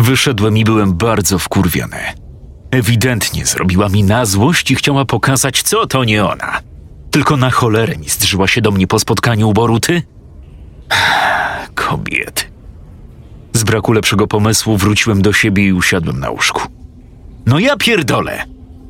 Wyszedłem 0.00 0.56
i 0.56 0.64
byłem 0.64 0.94
bardzo 0.94 1.38
wkurwiony. 1.38 1.98
Ewidentnie 2.70 3.46
zrobiła 3.46 3.88
mi 3.88 4.04
na 4.04 4.24
złość 4.24 4.70
i 4.70 4.74
chciała 4.74 5.04
pokazać, 5.04 5.62
co 5.62 5.86
to 5.86 6.04
nie 6.04 6.24
ona. 6.24 6.60
Tylko 7.10 7.36
na 7.36 7.50
cholerę 7.50 7.96
mi 7.96 8.08
zdrzyła 8.08 8.46
się 8.46 8.60
do 8.60 8.70
mnie 8.70 8.86
po 8.86 8.98
spotkaniu 8.98 9.48
u 9.48 9.52
Boruty? 9.52 10.02
Kobiety. 11.74 12.44
Z 13.52 13.64
braku 13.64 13.92
lepszego 13.92 14.26
pomysłu 14.26 14.76
wróciłem 14.76 15.22
do 15.22 15.32
siebie 15.32 15.66
i 15.66 15.72
usiadłem 15.72 16.20
na 16.20 16.30
łóżku. 16.30 16.62
No 17.46 17.58
ja 17.58 17.76
pierdolę. 17.76 18.44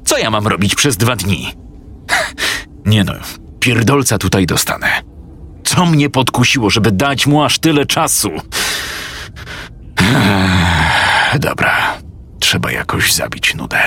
Co 0.04 0.18
ja 0.18 0.30
mam 0.30 0.46
robić 0.46 0.74
przez 0.74 0.96
dwa 0.96 1.16
dni? 1.16 1.52
Nie 2.86 3.04
no, 3.04 3.12
pierdolca 3.60 4.18
tutaj 4.18 4.46
dostanę. 4.46 5.02
Co 5.64 5.86
mnie 5.86 6.10
podkusiło, 6.10 6.70
żeby 6.70 6.92
dać 6.92 7.26
mu 7.26 7.44
aż 7.44 7.58
tyle 7.58 7.86
czasu? 7.86 8.30
Dobra, 11.38 11.98
trzeba 12.40 12.72
jakoś 12.72 13.12
zabić 13.12 13.54
nudę. 13.54 13.78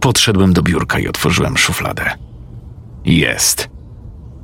Podszedłem 0.00 0.52
do 0.52 0.62
biurka 0.62 0.98
i 0.98 1.08
otworzyłem 1.08 1.58
szufladę. 1.58 2.10
Jest. 3.04 3.70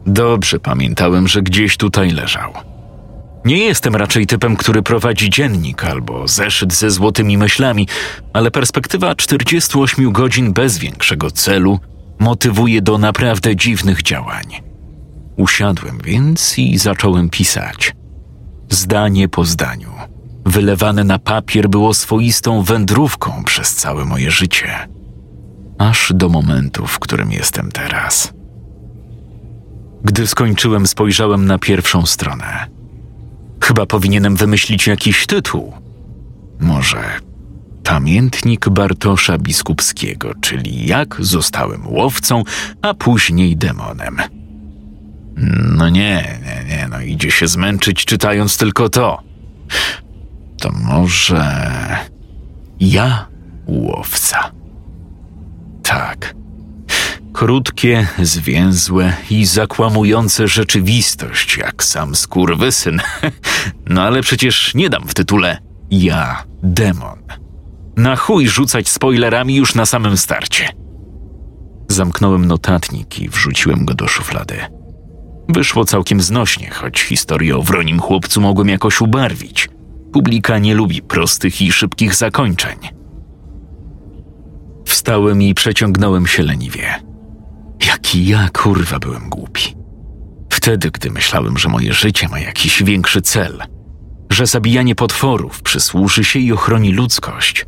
Dobrze 0.07 0.59
pamiętałem, 0.61 1.29
że 1.29 1.43
gdzieś 1.43 1.77
tutaj 1.77 2.11
leżał. 2.11 2.53
Nie 3.45 3.59
jestem 3.59 3.97
raczej 3.97 4.27
typem, 4.27 4.57
który 4.57 4.83
prowadzi 4.83 5.31
dziennik 5.31 5.85
albo 5.85 6.29
zeszyt 6.29 6.75
ze 6.75 6.91
złotymi 6.91 7.39
myślami, 7.39 7.89
ale 8.33 8.51
perspektywa 8.51 9.15
48 9.15 10.13
godzin 10.13 10.53
bez 10.53 10.79
większego 10.79 11.31
celu 11.31 11.81
motywuje 12.19 12.83
do 12.83 12.99
naprawdę 12.99 13.57
dziwnych 13.57 14.03
działań. 14.03 14.45
Usiadłem 15.37 15.99
więc 16.05 16.59
i 16.59 16.79
zacząłem 16.79 17.31
pisać. 17.31 17.98
Zdanie 18.71 19.29
po 19.29 19.45
zdaniu, 19.45 19.93
wylewane 20.45 21.05
na 21.05 21.19
papier 21.19 21.69
było 21.69 21.95
swoistą 21.95 22.63
wędrówką 22.63 23.45
przez 23.45 23.75
całe 23.75 24.05
moje 24.05 24.31
życie, 24.31 24.89
aż 25.79 26.13
do 26.15 26.29
momentu, 26.29 26.87
w 26.87 26.99
którym 26.99 27.33
jestem 27.33 27.73
teraz. 27.73 28.33
Gdy 30.05 30.27
skończyłem, 30.27 30.87
spojrzałem 30.87 31.47
na 31.47 31.59
pierwszą 31.59 32.07
stronę. 32.07 32.67
Chyba 33.61 33.87
powinienem 33.87 34.37
wymyślić 34.37 34.87
jakiś 34.87 35.27
tytuł. 35.27 35.73
Może 36.61 37.21
Pamiętnik 37.89 38.69
Bartosza 38.69 39.39
Biskupskiego, 39.39 40.33
czyli 40.41 40.87
jak 40.87 41.17
zostałem 41.19 41.87
łowcą, 41.87 42.43
a 42.83 42.95
później 42.95 43.57
demonem. 43.57 44.17
No 45.77 45.89
nie, 45.89 46.41
nie, 46.45 46.77
nie, 46.77 46.89
no 46.91 47.01
idzie 47.01 47.31
się 47.31 47.49
zmęczyć 47.49 48.05
czytając 48.05 48.57
tylko 48.57 48.89
to. 48.89 49.23
To 50.61 50.71
może 50.73 51.57
ja 52.81 53.27
łowca. 53.67 54.51
Tak. 55.83 56.35
Krótkie, 57.33 58.07
zwięzłe 58.23 59.13
i 59.31 59.45
zakłamujące 59.47 60.49
rzeczywistość, 60.49 61.57
jak 61.57 61.85
sam 61.85 62.15
skurwysyn. 62.15 63.01
No 63.91 64.03
ale 64.03 64.23
przecież 64.23 64.75
nie 64.75 64.91
dam 64.91 65.09
w 65.09 65.15
tytule 65.15 65.59
ja, 65.91 66.45
demon. 66.63 67.19
Na 67.97 68.17
chuj 68.17 68.49
rzucać 68.49 68.89
spoilerami 68.89 69.57
już 69.57 69.75
na 69.75 69.87
samym 69.87 70.17
starcie. 70.17 70.69
Zamknąłem 71.89 72.45
notatnik 72.45 73.19
i 73.19 73.29
wrzuciłem 73.29 73.85
go 73.85 73.95
do 73.95 74.09
szuflady. 74.09 74.78
Wyszło 75.49 75.85
całkiem 75.85 76.21
znośnie, 76.21 76.71
choć 76.71 77.01
historię 77.01 77.57
o 77.57 77.63
wronim 77.63 78.01
chłopcu 78.01 78.41
mogłem 78.41 78.69
jakoś 78.69 79.01
ubarwić. 79.01 79.69
Publika 80.13 80.59
nie 80.59 80.75
lubi 80.75 81.03
prostych 81.03 81.63
i 81.63 81.73
szybkich 81.73 82.15
zakończeń. 82.15 82.79
Wstałem 84.87 85.43
i 85.43 85.55
przeciągnąłem 85.55 86.27
się 86.27 86.43
leniwie. 86.43 86.95
Jaki 87.87 88.27
ja 88.27 88.49
kurwa 88.49 88.99
byłem 88.99 89.29
głupi. 89.29 89.75
Wtedy, 90.51 90.91
gdy 90.91 91.11
myślałem, 91.11 91.59
że 91.59 91.69
moje 91.69 91.93
życie 91.93 92.29
ma 92.29 92.41
jakiś 92.41 92.83
większy 92.83 93.23
cel, 93.23 93.63
że 94.31 94.47
zabijanie 94.47 94.95
potworów 94.95 95.63
przysłuży 95.63 96.25
się 96.25 96.39
i 96.39 96.53
ochroni 96.53 96.93
ludzkość. 96.93 97.67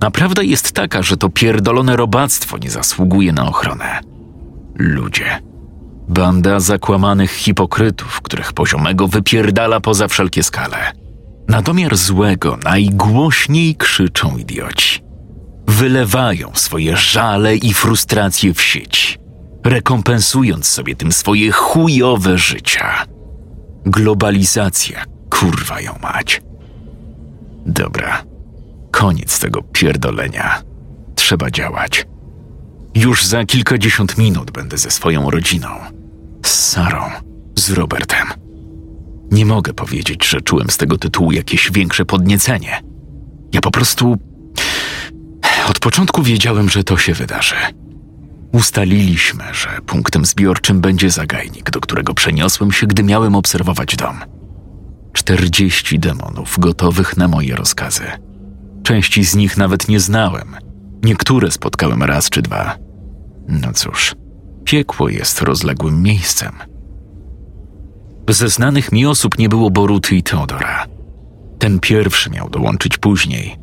Naprawdę 0.00 0.44
jest 0.44 0.72
taka, 0.72 1.02
że 1.02 1.16
to 1.16 1.28
pierdolone 1.28 1.96
robactwo 1.96 2.58
nie 2.58 2.70
zasługuje 2.70 3.32
na 3.32 3.48
ochronę. 3.48 4.00
Ludzie. 4.74 5.40
Banda 6.08 6.60
zakłamanych 6.60 7.30
hipokrytów, 7.32 8.20
których 8.20 8.52
poziomego 8.52 9.08
wypierdala 9.08 9.80
poza 9.80 10.08
wszelkie 10.08 10.42
skale. 10.42 10.92
Na 11.48 11.62
domiar 11.62 11.96
złego 11.96 12.58
najgłośniej 12.64 13.76
krzyczą 13.76 14.36
idioci. 14.36 15.00
Wylewają 15.66 16.50
swoje 16.54 16.96
żale 16.96 17.56
i 17.56 17.74
frustracje 17.74 18.54
w 18.54 18.62
sieć, 18.62 19.18
rekompensując 19.64 20.66
sobie 20.66 20.96
tym 20.96 21.12
swoje 21.12 21.52
chujowe 21.52 22.38
życia. 22.38 23.04
Globalizacja, 23.86 25.04
kurwa 25.30 25.80
ją 25.80 25.94
mać. 26.02 26.42
Dobra, 27.66 28.22
koniec 28.90 29.38
tego 29.38 29.62
pierdolenia. 29.62 30.62
Trzeba 31.14 31.50
działać. 31.50 32.06
Już 32.94 33.26
za 33.26 33.44
kilkadziesiąt 33.44 34.18
minut 34.18 34.50
będę 34.50 34.78
ze 34.78 34.90
swoją 34.90 35.30
rodziną. 35.30 35.95
Z 36.46 36.68
Sarą, 36.68 37.10
z 37.58 37.70
Robertem. 37.70 38.26
Nie 39.30 39.46
mogę 39.46 39.74
powiedzieć, 39.74 40.28
że 40.28 40.40
czułem 40.40 40.70
z 40.70 40.76
tego 40.76 40.98
tytułu 40.98 41.32
jakieś 41.32 41.70
większe 41.72 42.04
podniecenie. 42.04 42.82
Ja 43.52 43.60
po 43.60 43.70
prostu. 43.70 44.16
Od 45.70 45.78
początku 45.78 46.22
wiedziałem, 46.22 46.68
że 46.68 46.84
to 46.84 46.96
się 46.96 47.14
wydarzy. 47.14 47.54
Ustaliliśmy, 48.52 49.44
że 49.52 49.68
punktem 49.86 50.24
zbiorczym 50.24 50.80
będzie 50.80 51.10
zagajnik, 51.10 51.70
do 51.70 51.80
którego 51.80 52.14
przeniosłem 52.14 52.72
się, 52.72 52.86
gdy 52.86 53.02
miałem 53.02 53.34
obserwować 53.34 53.96
dom. 53.96 54.18
Czterdzieści 55.12 55.98
demonów 55.98 56.58
gotowych 56.58 57.16
na 57.16 57.28
moje 57.28 57.56
rozkazy. 57.56 58.04
Części 58.82 59.24
z 59.24 59.34
nich 59.34 59.56
nawet 59.56 59.88
nie 59.88 60.00
znałem. 60.00 60.56
Niektóre 61.02 61.50
spotkałem 61.50 62.02
raz 62.02 62.30
czy 62.30 62.42
dwa. 62.42 62.76
No 63.48 63.72
cóż, 63.72 64.14
piekło 64.66 65.08
jest 65.08 65.42
rozległym 65.42 66.02
miejscem. 66.02 66.52
Ze 68.28 68.48
znanych 68.48 68.92
mi 68.92 69.06
osób 69.06 69.38
nie 69.38 69.48
było 69.48 69.70
Boruty 69.70 70.16
i 70.16 70.22
Teodora. 70.22 70.86
Ten 71.58 71.80
pierwszy 71.80 72.30
miał 72.30 72.50
dołączyć 72.50 72.98
później. 72.98 73.56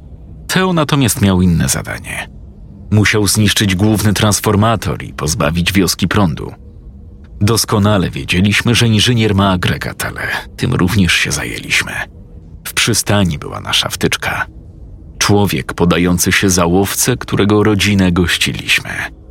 Teo 0.48 0.74
natomiast 0.74 1.22
miał 1.22 1.42
inne 1.42 1.70
zadanie. 1.70 2.30
Musiał 2.92 3.28
zniszczyć 3.28 3.76
główny 3.76 4.14
transformator 4.14 5.04
i 5.04 5.14
pozbawić 5.14 5.74
wioski 5.74 6.08
prądu. 6.08 6.54
Doskonale 7.42 8.10
wiedzieliśmy, 8.10 8.76
że 8.76 8.88
inżynier 8.88 9.36
ma 9.36 9.52
agregat, 9.52 10.06
ale 10.06 10.28
tym 10.58 10.74
również 10.74 11.14
się 11.14 11.32
zajęliśmy. 11.32 11.92
W 12.68 12.74
przystani 12.74 13.40
była 13.40 13.62
nasza 13.62 13.90
wtyczka. 13.90 14.46
Człowiek 15.18 15.74
podający 15.74 16.32
się 16.32 16.50
za 16.50 16.66
łowcę, 16.66 17.18
którego 17.18 17.64
rodzinę 17.64 18.12
gościliśmy. 18.12 19.23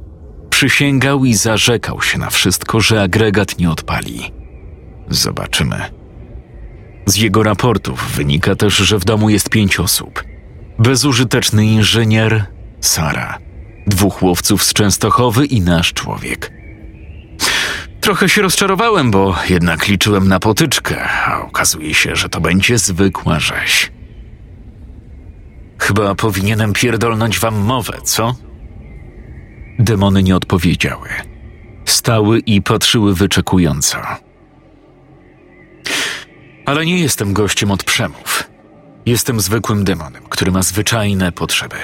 Przysięgał 0.63 1.25
i 1.25 1.35
zarzekał 1.35 2.03
się 2.03 2.19
na 2.19 2.31
wszystko, 2.31 2.81
że 2.81 3.03
agregat 3.03 3.59
nie 3.59 3.71
odpali. 3.71 4.33
Zobaczymy. 5.09 5.77
Z 7.07 7.17
jego 7.17 7.43
raportów 7.43 8.13
wynika 8.17 8.55
też, 8.57 8.77
że 8.77 8.99
w 8.99 9.05
domu 9.05 9.31
jest 9.31 9.51
pięć 9.51 9.81
osób. 9.81 10.25
Bezużyteczny 10.79 11.67
inżynier, 11.67 12.45
Sara, 12.81 13.39
dwóch 13.87 14.23
łowców 14.23 14.65
z 14.65 14.73
Częstochowy 14.73 15.47
i 15.47 15.61
nasz 15.61 15.93
człowiek. 15.93 16.53
Trochę 18.01 18.29
się 18.29 18.43
rozczarowałem, 18.43 19.11
bo 19.11 19.37
jednak 19.49 19.89
liczyłem 19.89 20.29
na 20.29 20.41
potyczkę, 20.41 21.09
a 21.27 21.41
okazuje 21.41 21.95
się, 21.95 22.17
że 22.17 22.29
to 22.29 22.41
będzie 22.41 22.79
zwykła 22.79 23.41
rzeź. 23.41 23.93
Chyba 25.79 26.15
powinienem 26.15 26.73
pierdolnąć 26.73 27.39
wam 27.39 27.55
mowę, 27.55 27.99
co? 28.05 28.35
Demony 29.83 30.23
nie 30.23 30.37
odpowiedziały. 30.37 31.09
Stały 31.85 32.39
i 32.39 32.63
patrzyły 32.63 33.15
wyczekująco. 33.15 33.99
Ale 36.67 36.87
nie 36.87 36.99
jestem 36.99 37.33
gościem 37.33 37.71
od 37.71 37.85
przemów. 37.85 38.51
Jestem 39.07 39.41
zwykłym 39.41 39.85
demonem, 39.85 40.23
który 40.29 40.53
ma 40.53 40.63
zwyczajne 40.63 41.33
potrzeby. 41.33 41.77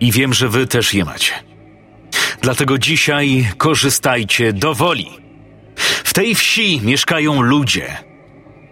I 0.00 0.12
wiem, 0.12 0.34
że 0.34 0.48
wy 0.48 0.66
też 0.66 0.94
je 0.94 1.04
macie. 1.04 1.32
Dlatego 2.42 2.78
dzisiaj 2.78 3.50
korzystajcie 3.58 4.52
do 4.52 4.74
woli. 4.74 5.08
W 6.04 6.12
tej 6.12 6.34
wsi 6.34 6.80
mieszkają 6.84 7.42
ludzie. 7.42 7.96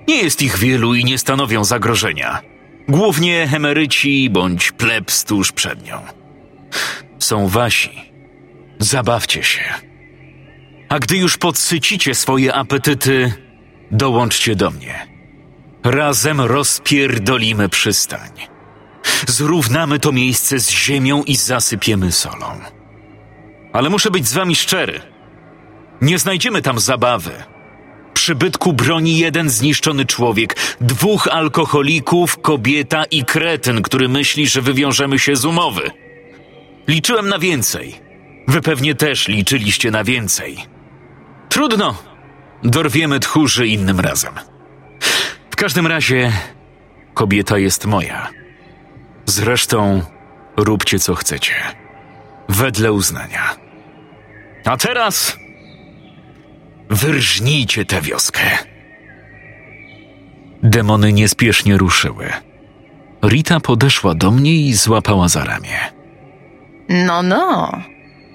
Nie 0.09 0.23
jest 0.23 0.43
ich 0.43 0.59
wielu 0.59 0.95
i 0.95 1.05
nie 1.05 1.19
stanowią 1.19 1.65
zagrożenia. 1.65 2.43
Głównie 2.89 3.49
emeryci 3.55 4.31
bądź 4.31 4.73
plebs 4.73 5.25
tuż 5.25 5.53
przed 5.53 5.87
nią. 5.87 6.01
Są 7.19 7.49
wasi. 7.49 8.08
Zabawcie 8.79 9.43
się. 9.43 9.65
A 10.89 10.99
gdy 10.99 11.17
już 11.17 11.37
podsycicie 11.37 12.15
swoje 12.15 12.55
apetyty, 12.55 13.33
dołączcie 13.91 14.57
do 14.57 14.71
mnie. 14.71 15.07
Razem 15.85 16.41
rozpierdolimy 16.41 17.69
przystań. 17.69 18.31
Zrównamy 19.29 19.99
to 19.99 20.13
miejsce 20.13 20.59
z 20.59 20.71
ziemią 20.71 21.23
i 21.23 21.37
zasypiemy 21.37 22.13
solą. 22.13 22.61
Ale 23.73 23.91
muszę 23.91 24.11
być 24.11 24.29
z 24.29 24.35
wami 24.35 24.57
szczery. 24.57 25.01
Nie 26.01 26.19
znajdziemy 26.19 26.63
tam 26.63 26.79
zabawy. 26.79 27.31
Przybytku 28.15 28.73
broni 28.73 29.19
jeden 29.19 29.51
zniszczony 29.51 30.07
człowiek, 30.07 30.57
dwóch 30.81 31.29
alkoholików, 31.29 32.39
kobieta 32.39 33.05
i 33.05 33.25
kretyn, 33.25 33.83
który 33.83 34.09
myśli, 34.09 34.49
że 34.49 34.63
wywiążemy 34.63 35.19
się 35.19 35.37
z 35.37 35.45
umowy. 35.45 35.91
Liczyłem 36.89 37.29
na 37.29 37.39
więcej. 37.39 38.08
Wy 38.49 38.63
pewnie 38.63 38.95
też 38.95 39.29
liczyliście 39.29 39.91
na 39.91 40.05
więcej. 40.05 40.57
Trudno. 41.49 41.95
Dorwiemy 42.65 43.21
tchórzy 43.21 43.67
innym 43.67 44.01
razem. 44.01 44.35
W 45.51 45.57
każdym 45.57 45.87
razie, 45.87 46.33
kobieta 47.15 47.59
jest 47.59 47.87
moja. 47.87 48.29
Zresztą, 49.27 50.03
róbcie 50.57 50.99
co 50.99 51.15
chcecie. 51.15 51.55
Wedle 52.49 52.93
uznania. 52.93 53.57
A 54.65 54.77
teraz 54.77 55.37
wyrżnijcie 56.91 57.85
tę 57.85 58.01
wioskę. 58.01 58.43
Demony 60.63 61.13
niespiesznie 61.13 61.79
ruszyły. 61.79 62.33
Rita 63.25 63.61
podeszła 63.61 64.15
do 64.15 64.31
mnie 64.31 64.55
i 64.55 64.75
złapała 64.75 65.29
za 65.29 65.45
ramię. 65.45 65.79
No, 66.89 67.23
no. 67.23 67.73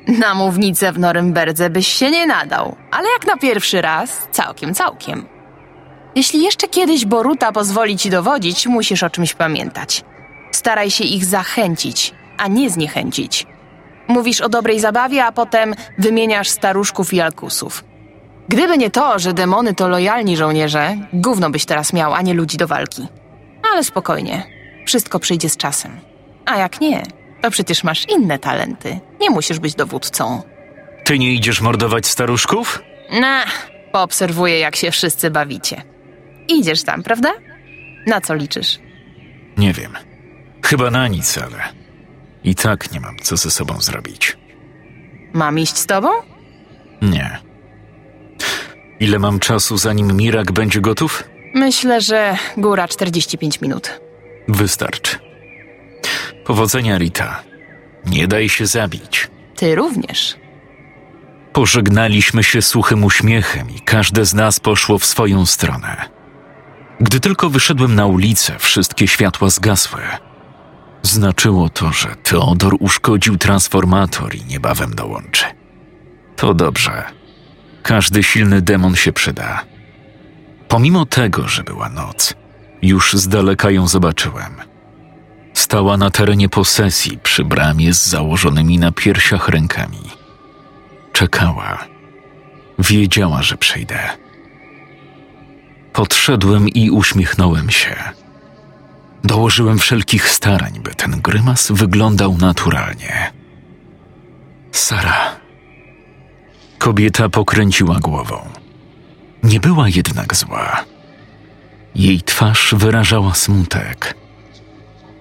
Na 0.08 0.34
mównicę 0.36 0.92
w 0.92 1.00
Norymberdze 1.00 1.70
byś 1.70 1.88
się 1.88 2.12
nie 2.12 2.28
nadał, 2.28 2.76
ale 2.92 3.08
jak 3.10 3.28
na 3.28 3.38
pierwszy 3.38 3.82
raz, 3.82 4.28
całkiem, 4.32 4.74
całkiem. 4.74 5.26
Jeśli 6.16 6.44
jeszcze 6.44 6.68
kiedyś 6.68 7.06
Boruta 7.06 7.52
pozwoli 7.52 7.98
ci 7.98 8.10
dowodzić, 8.10 8.68
musisz 8.68 9.04
o 9.04 9.10
czymś 9.10 9.34
pamiętać. 9.34 10.04
Staraj 10.52 10.92
się 10.92 11.04
ich 11.04 11.26
zachęcić, 11.26 12.14
a 12.38 12.48
nie 12.48 12.70
zniechęcić. 12.70 13.48
Mówisz 14.08 14.42
o 14.42 14.50
dobrej 14.50 14.80
zabawie, 14.80 15.26
a 15.26 15.32
potem 15.32 15.76
wymieniasz 15.98 16.50
staruszków 16.50 17.14
i 17.14 17.22
alkusów. 17.22 17.84
Gdyby 18.48 18.78
nie 18.78 18.92
to, 18.92 19.20
że 19.20 19.34
demony 19.34 19.76
to 19.76 19.88
lojalni 19.88 20.38
żołnierze, 20.38 20.96
gówno 21.14 21.50
byś 21.50 21.66
teraz 21.66 21.94
miał, 21.94 22.14
a 22.14 22.22
nie 22.22 22.34
ludzi 22.34 22.58
do 22.58 22.68
walki. 22.68 23.08
Ale 23.72 23.84
spokojnie, 23.84 24.44
wszystko 24.86 25.20
przyjdzie 25.20 25.50
z 25.50 25.58
czasem. 25.58 26.00
A 26.46 26.58
jak 26.58 26.82
nie, 26.82 27.04
to 27.44 27.52
przecież 27.52 27.84
masz 27.84 28.10
inne 28.10 28.40
talenty. 28.40 29.00
Nie 29.22 29.30
musisz 29.30 29.60
być 29.60 29.76
dowódcą. 29.76 30.42
Ty 31.04 31.20
nie 31.20 31.34
idziesz 31.34 31.62
mordować 31.62 32.08
staruszków? 32.08 32.82
Na, 33.12 33.44
poobserwuję, 33.92 34.60
jak 34.60 34.76
się 34.76 34.92
wszyscy 34.92 35.32
bawicie. 35.32 35.82
Idziesz 36.48 36.84
tam, 36.84 37.04
prawda? 37.04 37.34
Na 38.08 38.22
co 38.22 38.36
liczysz? 38.36 38.80
Nie 39.58 39.74
wiem. 39.74 39.94
Chyba 40.66 40.92
na 40.92 41.08
nic, 41.08 41.38
ale 41.38 41.58
i 42.44 42.56
tak 42.56 42.92
nie 42.92 43.00
mam 43.00 43.18
co 43.22 43.38
ze 43.38 43.52
sobą 43.52 43.82
zrobić. 43.82 44.38
Mam 45.34 45.60
iść 45.60 45.78
z 45.78 45.86
tobą? 45.86 46.10
Nie. 47.02 47.40
Ile 49.00 49.20
mam 49.20 49.40
czasu, 49.40 49.78
zanim 49.78 50.18
Mirak 50.18 50.52
będzie 50.52 50.82
gotów? 50.82 51.24
Myślę, 51.56 52.02
że 52.02 52.38
góra 52.58 52.88
45 52.88 53.62
minut. 53.62 54.00
Wystarczy. 54.48 55.23
Powodzenia, 56.46 56.98
Rita. 56.98 57.44
Nie 58.06 58.28
daj 58.28 58.50
się 58.50 58.66
zabić. 58.66 59.30
Ty 59.56 59.76
również. 59.76 60.36
Pożegnaliśmy 61.54 62.44
się 62.44 62.62
suchym 62.62 63.04
uśmiechem 63.04 63.70
i 63.70 63.80
każde 63.80 64.26
z 64.26 64.34
nas 64.34 64.60
poszło 64.60 65.00
w 65.00 65.06
swoją 65.06 65.46
stronę. 65.46 66.10
Gdy 67.00 67.20
tylko 67.20 67.50
wyszedłem 67.50 67.96
na 67.96 68.06
ulicę, 68.06 68.56
wszystkie 68.60 69.08
światła 69.08 69.50
zgasły. 69.50 70.02
Znaczyło 71.02 71.70
to, 71.70 71.94
że 71.94 72.16
Teodor 72.16 72.76
uszkodził 72.80 73.38
transformator 73.38 74.36
i 74.36 74.46
niebawem 74.46 74.96
dołączy. 74.96 75.46
To 76.36 76.54
dobrze. 76.54 77.04
Każdy 77.84 78.24
silny 78.24 78.62
demon 78.62 78.96
się 78.96 79.14
przyda. 79.14 79.66
Pomimo 80.68 81.06
tego, 81.06 81.48
że 81.48 81.64
była 81.64 81.90
noc, 81.90 82.34
już 82.82 83.14
z 83.14 83.28
daleka 83.28 83.72
ją 83.72 83.88
zobaczyłem. 83.88 84.73
Stała 85.54 85.98
na 85.98 86.10
terenie 86.10 86.50
posesji 86.50 87.18
przy 87.18 87.46
bramie 87.46 87.94
z 87.94 88.06
założonymi 88.06 88.80
na 88.80 88.92
piersiach 88.92 89.50
rękami. 89.50 90.04
Czekała. 91.14 91.86
Wiedziała, 92.80 93.42
że 93.44 93.58
przyjdę. 93.58 94.00
Podszedłem 95.94 96.70
i 96.70 96.90
uśmiechnąłem 96.90 97.70
się. 97.70 97.96
Dołożyłem 99.24 99.80
wszelkich 99.80 100.30
starań, 100.30 100.80
by 100.84 100.96
ten 100.96 101.22
grymas 101.22 101.72
wyglądał 101.72 102.38
naturalnie. 102.38 103.32
Sara. 104.72 105.36
Kobieta 106.78 107.30
pokręciła 107.30 108.00
głową. 108.00 108.50
Nie 109.44 109.60
była 109.60 109.90
jednak 109.90 110.36
zła. 110.36 110.86
Jej 111.96 112.22
twarz 112.22 112.74
wyrażała 112.78 113.34
smutek. 113.34 114.16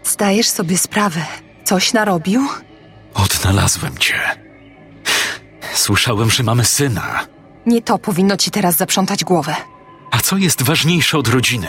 Zdajesz 0.05 0.49
sobie 0.49 0.79
sprawę, 0.79 1.21
coś 1.65 1.93
narobił? 1.93 2.49
Odnalazłem 3.15 3.99
cię. 3.99 4.21
Słyszałem, 5.75 6.31
że 6.31 6.43
mamy 6.43 6.65
syna. 6.65 7.27
Nie 7.67 7.83
to 7.83 7.99
powinno 7.99 8.37
ci 8.37 8.51
teraz 8.51 8.77
zaprzątać 8.77 9.25
głowę. 9.25 9.57
A 10.11 10.19
co 10.21 10.37
jest 10.37 10.63
ważniejsze 10.63 11.19
od 11.19 11.29
rodziny? 11.29 11.69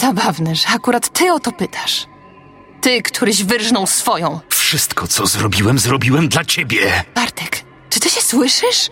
Zabawne, 0.00 0.54
że 0.54 0.68
akurat 0.68 1.08
ty 1.12 1.32
o 1.32 1.40
to 1.40 1.52
pytasz. 1.52 2.06
Ty, 2.80 3.02
któryś 3.02 3.44
wyrżnął 3.44 3.86
swoją. 3.86 4.40
Wszystko, 4.48 5.06
co 5.06 5.26
zrobiłem, 5.26 5.78
zrobiłem 5.78 6.28
dla 6.28 6.44
ciebie. 6.44 7.04
Bartek, 7.14 7.64
czy 7.90 8.00
ty 8.00 8.10
się 8.10 8.20
słyszysz? 8.20 8.90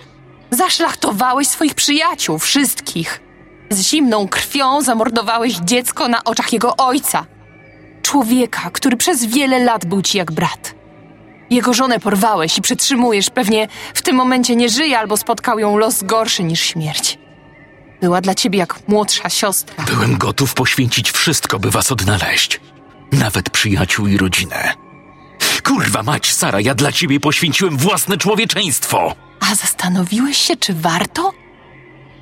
Zaszlachtowałeś 0.51 1.49
swoich 1.49 1.75
przyjaciół, 1.75 2.39
wszystkich. 2.39 3.21
Z 3.71 3.81
zimną 3.81 4.29
krwią 4.29 4.83
zamordowałeś 4.83 5.55
dziecko 5.57 6.09
na 6.09 6.25
oczach 6.25 6.53
jego 6.53 6.77
ojca. 6.77 7.27
Człowieka, 8.13 8.71
który 8.71 8.97
przez 8.97 9.25
wiele 9.25 9.59
lat 9.59 9.87
był 9.87 10.03
ci 10.03 10.19
jak 10.19 10.33
brat. 10.33 10.75
Jego 11.51 11.75
żonę 11.75 12.01
porwałeś 12.01 12.59
i 12.59 12.63
przetrzymujesz, 12.63 13.31
pewnie 13.31 13.69
w 13.95 14.03
tym 14.03 14.17
momencie 14.17 14.57
nie 14.57 14.69
żyje 14.69 14.99
albo 14.99 15.17
spotkał 15.17 15.59
ją 15.59 15.77
los 15.77 16.03
gorszy 16.03 16.45
niż 16.45 16.61
śmierć. 16.61 17.19
Była 18.01 18.21
dla 18.21 18.35
ciebie 18.35 18.59
jak 18.59 18.89
młodsza 18.89 19.29
siostra. 19.29 19.85
Byłem 19.85 20.19
gotów 20.19 20.55
poświęcić 20.55 21.11
wszystko, 21.11 21.59
by 21.59 21.71
was 21.71 21.93
odnaleźć. 21.93 22.61
Nawet 23.13 23.51
przyjaciół 23.51 24.07
i 24.07 24.17
rodzinę. 24.17 24.75
Kurwa 25.65 26.03
mać, 26.03 26.33
Sara, 26.33 26.61
ja 26.61 26.75
dla 26.75 26.93
ciebie 26.93 27.21
poświęciłem 27.21 27.77
własne 27.77 28.17
człowieczeństwo. 28.17 29.15
A 29.41 29.55
zastanowiłeś 29.55 30.37
się, 30.37 30.57
czy 30.57 30.75
warto? 30.75 31.33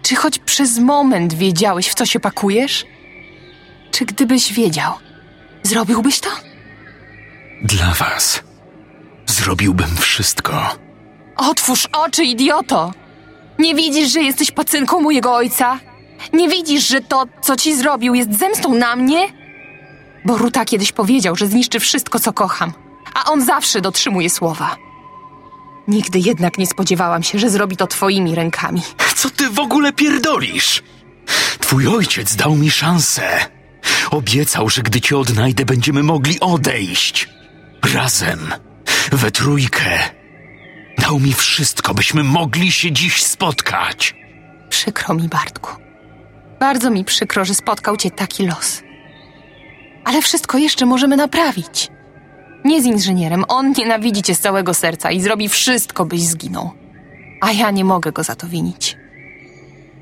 Czy 0.02 0.16
choć 0.16 0.38
przez 0.38 0.78
moment 0.78 1.34
wiedziałeś, 1.34 1.88
w 1.88 1.94
co 1.94 2.06
się 2.06 2.20
pakujesz? 2.20 2.86
Czy 3.90 4.04
gdybyś 4.04 4.52
wiedział, 4.52 4.92
zrobiłbyś 5.62 6.20
to? 6.20 6.30
Dla 7.62 7.94
was 7.94 8.42
zrobiłbym 9.26 9.96
wszystko. 9.96 10.76
Otwórz 11.36 11.88
oczy, 11.92 12.24
idioto! 12.24 12.92
Nie 13.58 13.74
widzisz, 13.74 14.12
że 14.12 14.20
jesteś 14.20 14.50
pacynką 14.50 15.00
mojego 15.00 15.34
ojca? 15.34 15.78
Nie 16.32 16.48
widzisz, 16.48 16.88
że 16.88 17.00
to, 17.00 17.24
co 17.42 17.56
ci 17.56 17.76
zrobił, 17.76 18.14
jest 18.14 18.38
zemstą 18.38 18.74
na 18.74 18.96
mnie? 18.96 19.28
Bo 20.24 20.38
Ruta 20.38 20.64
kiedyś 20.64 20.92
powiedział, 20.92 21.36
że 21.36 21.46
zniszczy 21.46 21.80
wszystko, 21.80 22.20
co 22.20 22.32
kocham, 22.32 22.72
a 23.14 23.30
on 23.30 23.44
zawsze 23.44 23.80
dotrzymuje 23.80 24.30
słowa. 24.30 24.76
Nigdy 25.88 26.18
jednak 26.18 26.58
nie 26.58 26.66
spodziewałam 26.66 27.22
się, 27.22 27.38
że 27.38 27.50
zrobi 27.50 27.76
to 27.76 27.86
twoimi 27.86 28.34
rękami. 28.34 28.82
Co 29.16 29.30
ty 29.30 29.50
w 29.50 29.58
ogóle 29.58 29.92
pierdolisz? 29.92 30.82
Twój 31.60 31.86
ojciec 31.86 32.36
dał 32.36 32.54
mi 32.54 32.70
szansę. 32.70 33.46
Obiecał, 34.10 34.68
że 34.68 34.82
gdy 34.82 35.00
cię 35.00 35.18
odnajdę, 35.18 35.64
będziemy 35.64 36.02
mogli 36.02 36.40
odejść. 36.40 37.28
Razem, 37.94 38.38
we 39.12 39.30
trójkę. 39.30 39.98
Dał 40.98 41.20
mi 41.20 41.32
wszystko, 41.32 41.94
byśmy 41.94 42.24
mogli 42.24 42.72
się 42.72 42.92
dziś 42.92 43.22
spotkać. 43.22 44.14
Przykro 44.68 45.14
mi, 45.14 45.28
Bartku. 45.28 45.70
Bardzo 46.60 46.90
mi 46.90 47.04
przykro, 47.04 47.44
że 47.44 47.54
spotkał 47.54 47.96
cię 47.96 48.10
taki 48.10 48.46
los. 48.46 48.82
Ale 50.04 50.22
wszystko 50.22 50.58
jeszcze 50.58 50.86
możemy 50.86 51.16
naprawić. 51.16 51.88
Nie 52.64 52.82
z 52.82 52.84
inżynierem, 52.84 53.44
on 53.48 53.72
nienawidzi 53.78 54.22
cię 54.22 54.34
z 54.34 54.40
całego 54.40 54.74
serca 54.74 55.10
i 55.10 55.20
zrobi 55.20 55.48
wszystko, 55.48 56.04
byś 56.04 56.22
zginął. 56.22 56.70
A 57.40 57.52
ja 57.52 57.70
nie 57.70 57.84
mogę 57.84 58.12
go 58.12 58.22
za 58.22 58.34
to 58.34 58.46
winić. 58.46 58.96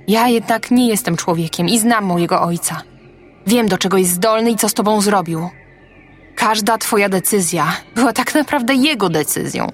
Ja 0.09 0.29
jednak 0.29 0.71
nie 0.71 0.89
jestem 0.89 1.17
człowiekiem 1.17 1.69
i 1.69 1.79
znam 1.79 2.05
mojego 2.05 2.43
ojca. 2.43 2.83
Wiem, 3.49 3.69
do 3.69 3.79
czego 3.79 3.97
jest 3.99 4.13
zdolny 4.13 4.51
i 4.51 4.57
co 4.57 4.69
z 4.69 4.75
tobą 4.75 5.01
zrobił. 5.01 5.49
Każda 6.37 6.79
twoja 6.79 7.09
decyzja 7.09 7.77
była 7.95 8.13
tak 8.13 8.35
naprawdę 8.35 8.75
jego 8.75 9.09
decyzją. 9.09 9.73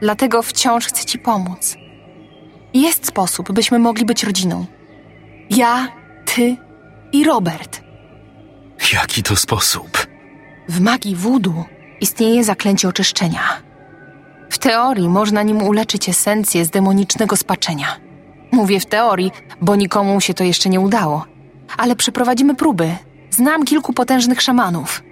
Dlatego 0.00 0.42
wciąż 0.42 0.86
chcę 0.86 1.04
ci 1.04 1.18
pomóc. 1.18 1.76
Jest 2.74 3.06
sposób, 3.06 3.52
byśmy 3.52 3.78
mogli 3.78 4.04
być 4.04 4.24
rodziną. 4.24 4.66
Ja, 5.50 5.88
ty 6.24 6.56
i 7.12 7.24
Robert. 7.24 7.82
Jaki 8.92 9.22
to 9.22 9.36
sposób? 9.36 10.06
W 10.68 10.80
magii 10.80 11.16
voodoo 11.16 11.64
istnieje 12.00 12.44
zaklęcie 12.44 12.88
oczyszczenia. 12.88 13.62
W 14.50 14.58
teorii 14.58 15.08
można 15.08 15.42
nim 15.42 15.62
uleczyć 15.62 16.08
esencję 16.08 16.64
z 16.64 16.70
demonicznego 16.70 17.36
spaczenia. 17.36 17.96
Mówię 18.52 18.80
w 18.80 18.86
teorii, 18.86 19.30
bo 19.60 19.76
nikomu 19.76 20.20
się 20.20 20.34
to 20.34 20.44
jeszcze 20.44 20.68
nie 20.68 20.80
udało. 20.80 21.31
Ale 21.76 21.96
przeprowadzimy 21.96 22.54
próby. 22.54 22.96
Znam 23.30 23.64
kilku 23.64 23.92
potężnych 23.92 24.42
szamanów. 24.42 25.02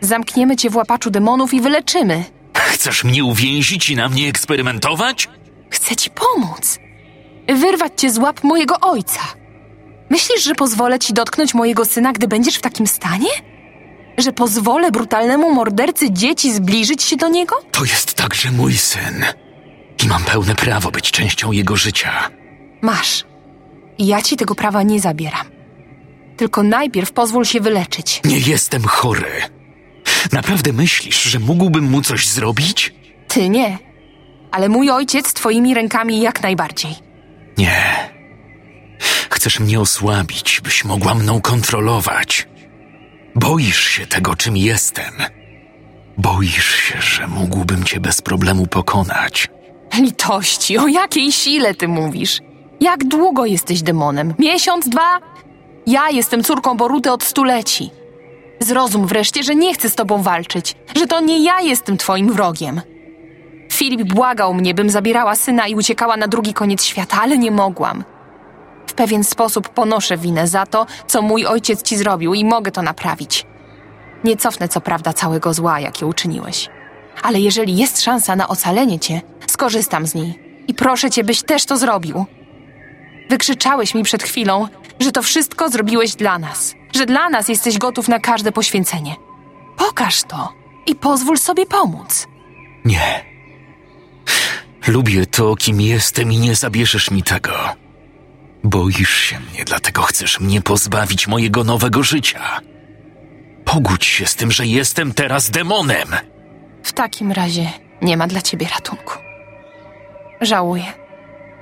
Zamkniemy 0.00 0.56
cię 0.56 0.70
w 0.70 0.76
łapaczu 0.76 1.10
demonów 1.10 1.54
i 1.54 1.60
wyleczymy. 1.60 2.24
Chcesz 2.54 3.04
mnie 3.04 3.24
uwięzić 3.24 3.90
i 3.90 3.96
na 3.96 4.08
mnie 4.08 4.28
eksperymentować? 4.28 5.28
Chcę 5.70 5.96
ci 5.96 6.10
pomóc. 6.10 6.78
Wyrwać 7.48 7.92
cię 7.96 8.10
z 8.10 8.18
łap 8.18 8.44
mojego 8.44 8.80
ojca. 8.80 9.20
Myślisz, 10.10 10.44
że 10.44 10.54
pozwolę 10.54 10.98
ci 10.98 11.12
dotknąć 11.12 11.54
mojego 11.54 11.84
syna, 11.84 12.12
gdy 12.12 12.28
będziesz 12.28 12.56
w 12.56 12.60
takim 12.60 12.86
stanie? 12.86 13.28
Że 14.18 14.32
pozwolę 14.32 14.90
brutalnemu 14.90 15.54
mordercy 15.54 16.10
dzieci 16.12 16.52
zbliżyć 16.52 17.02
się 17.02 17.16
do 17.16 17.28
niego? 17.28 17.56
To 17.72 17.84
jest 17.84 18.14
także 18.14 18.50
mój 18.50 18.76
syn. 18.76 19.24
I 20.04 20.08
mam 20.08 20.24
pełne 20.24 20.54
prawo 20.54 20.90
być 20.90 21.10
częścią 21.10 21.52
jego 21.52 21.76
życia. 21.76 22.30
Masz. 22.82 23.24
Ja 23.98 24.22
ci 24.22 24.36
tego 24.36 24.54
prawa 24.54 24.82
nie 24.82 25.00
zabieram. 25.00 25.46
Tylko 26.36 26.62
najpierw 26.62 27.12
pozwól 27.12 27.44
się 27.44 27.60
wyleczyć. 27.60 28.20
Nie 28.24 28.38
jestem 28.38 28.84
chory. 28.84 29.32
Naprawdę 30.32 30.72
myślisz, 30.72 31.22
że 31.22 31.38
mógłbym 31.38 31.84
mu 31.90 32.02
coś 32.02 32.28
zrobić? 32.28 32.94
Ty 33.28 33.48
nie. 33.48 33.78
Ale 34.50 34.68
mój 34.68 34.90
ojciec 34.90 35.32
twoimi 35.32 35.74
rękami 35.74 36.20
jak 36.20 36.42
najbardziej. 36.42 36.94
Nie. 37.58 38.10
Chcesz 39.30 39.60
mnie 39.60 39.80
osłabić, 39.80 40.60
byś 40.64 40.84
mogła 40.84 41.14
mną 41.14 41.40
kontrolować. 41.40 42.48
Boisz 43.34 43.86
się 43.88 44.06
tego, 44.06 44.36
czym 44.36 44.56
jestem. 44.56 45.12
Boisz 46.18 46.74
się, 46.74 47.00
że 47.00 47.26
mógłbym 47.26 47.84
cię 47.84 48.00
bez 48.00 48.22
problemu 48.22 48.66
pokonać. 48.66 49.48
Litości, 49.98 50.78
o 50.78 50.88
jakiej 50.88 51.32
sile 51.32 51.74
ty 51.74 51.88
mówisz? 51.88 52.40
Jak 52.80 53.04
długo 53.04 53.46
jesteś 53.46 53.82
demonem? 53.82 54.34
Miesiąc, 54.38 54.88
dwa? 54.88 55.20
Ja 55.86 56.10
jestem 56.10 56.44
córką 56.44 56.76
Boruty 56.76 57.12
od 57.12 57.22
stuleci. 57.22 57.90
Zrozum 58.60 59.06
wreszcie, 59.06 59.42
że 59.42 59.54
nie 59.54 59.74
chcę 59.74 59.90
z 59.90 59.94
tobą 59.94 60.22
walczyć, 60.22 60.76
że 60.96 61.06
to 61.06 61.20
nie 61.20 61.44
ja 61.44 61.60
jestem 61.60 61.96
twoim 61.96 62.32
wrogiem. 62.32 62.80
Filip 63.72 64.02
błagał 64.02 64.54
mnie, 64.54 64.74
bym 64.74 64.90
zabierała 64.90 65.34
syna 65.34 65.66
i 65.66 65.74
uciekała 65.74 66.16
na 66.16 66.28
drugi 66.28 66.54
koniec 66.54 66.84
świata, 66.84 67.16
ale 67.22 67.38
nie 67.38 67.50
mogłam. 67.50 68.04
W 68.86 68.92
pewien 68.92 69.24
sposób 69.24 69.68
ponoszę 69.68 70.16
winę 70.16 70.48
za 70.48 70.66
to, 70.66 70.86
co 71.06 71.22
mój 71.22 71.46
ojciec 71.46 71.82
ci 71.82 71.96
zrobił 71.96 72.34
i 72.34 72.44
mogę 72.44 72.70
to 72.70 72.82
naprawić. 72.82 73.46
Nie 74.24 74.36
cofnę 74.36 74.68
co 74.68 74.80
prawda 74.80 75.12
całego 75.12 75.54
zła, 75.54 75.80
jakie 75.80 76.06
uczyniłeś. 76.06 76.68
Ale 77.22 77.40
jeżeli 77.40 77.76
jest 77.76 78.02
szansa 78.02 78.36
na 78.36 78.48
ocalenie 78.48 78.98
cię, 78.98 79.20
Skorzystam 79.54 80.06
z 80.06 80.14
niej. 80.14 80.38
I 80.68 80.74
proszę 80.74 81.10
cię, 81.10 81.24
byś 81.24 81.42
też 81.42 81.64
to 81.64 81.76
zrobił. 81.76 82.24
Wykrzyczałeś 83.30 83.94
mi 83.94 84.02
przed 84.02 84.22
chwilą, 84.22 84.68
że 85.00 85.12
to 85.12 85.22
wszystko 85.22 85.68
zrobiłeś 85.68 86.14
dla 86.14 86.38
nas. 86.38 86.74
Że 86.94 87.06
dla 87.06 87.30
nas 87.30 87.48
jesteś 87.48 87.78
gotów 87.78 88.08
na 88.08 88.18
każde 88.20 88.52
poświęcenie. 88.52 89.16
Pokaż 89.76 90.22
to 90.22 90.52
i 90.86 90.94
pozwól 90.94 91.38
sobie 91.38 91.66
pomóc. 91.66 92.26
Nie. 92.84 93.24
Lubię 94.86 95.26
to, 95.26 95.56
kim 95.56 95.80
jestem 95.80 96.32
i 96.32 96.38
nie 96.38 96.54
zabierzesz 96.54 97.10
mi 97.10 97.22
tego. 97.22 97.52
Boisz 98.64 99.16
się 99.16 99.40
mnie, 99.40 99.64
dlatego 99.64 100.02
chcesz 100.02 100.40
mnie 100.40 100.62
pozbawić 100.62 101.26
mojego 101.28 101.64
nowego 101.64 102.02
życia. 102.02 102.60
Pogódź 103.64 104.04
się 104.06 104.26
z 104.26 104.34
tym, 104.36 104.50
że 104.50 104.66
jestem 104.66 105.14
teraz 105.14 105.50
demonem. 105.50 106.08
W 106.82 106.92
takim 106.92 107.32
razie 107.32 107.70
nie 108.02 108.16
ma 108.16 108.26
dla 108.26 108.42
ciebie 108.42 108.66
ratunku. 108.74 109.14
Żałuję 110.40 110.92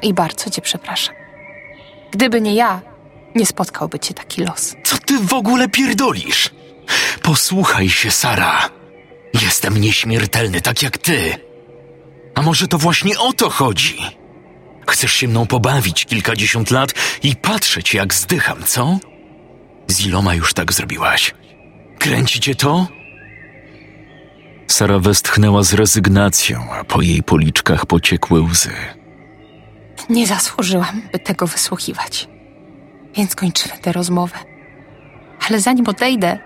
i 0.03 0.15
bardzo 0.15 0.51
cię 0.51 0.63
przepraszam. 0.63 1.15
Gdyby 2.11 2.41
nie 2.41 2.55
ja, 2.55 2.81
nie 3.35 3.47
spotkałby 3.47 3.99
cię 3.99 4.15
taki 4.15 4.45
los. 4.45 4.75
Co 4.85 4.99
ty 4.99 5.19
w 5.19 5.33
ogóle 5.33 5.69
pierdolisz? 5.69 6.51
Posłuchaj 7.23 7.89
się, 7.89 8.11
Sara. 8.11 8.71
Jestem 9.43 9.81
nieśmiertelny, 9.81 10.61
tak 10.61 10.83
jak 10.83 10.99
ty. 10.99 11.35
A 12.35 12.43
może 12.43 12.69
to 12.69 12.79
właśnie 12.79 13.19
o 13.19 13.33
to 13.33 13.51
chodzi? 13.51 13.97
Chcesz 14.89 15.13
się 15.13 15.29
mną 15.29 15.47
pobawić 15.47 16.05
kilkadziesiąt 16.05 16.71
lat 16.71 16.95
i 17.23 17.37
patrzeć, 17.37 17.95
jak 17.95 18.15
zdycham, 18.15 18.63
co? 18.65 18.99
Z 19.89 20.07
iloma 20.07 20.35
już 20.35 20.55
tak 20.55 20.73
zrobiłaś? 20.73 21.35
Kręci 21.99 22.41
cię 22.41 22.55
to? 22.55 22.87
Sara 24.67 24.99
westchnęła 24.99 25.63
z 25.63 25.73
rezygnacją, 25.75 26.73
a 26.73 26.85
po 26.85 27.03
jej 27.03 27.23
policzkach 27.23 27.87
pociekły 27.87 28.41
łzy. 28.41 28.73
Nie 30.09 30.27
zasłużyłam, 30.27 31.03
by 31.13 31.19
tego 31.19 31.47
wysłuchiwać. 31.47 32.29
Więc 33.15 33.35
kończymy 33.35 33.79
tę 33.79 33.93
rozmowę. 33.93 34.39
Ale 35.49 35.61
zanim 35.61 35.89
odejdę, 35.89 36.39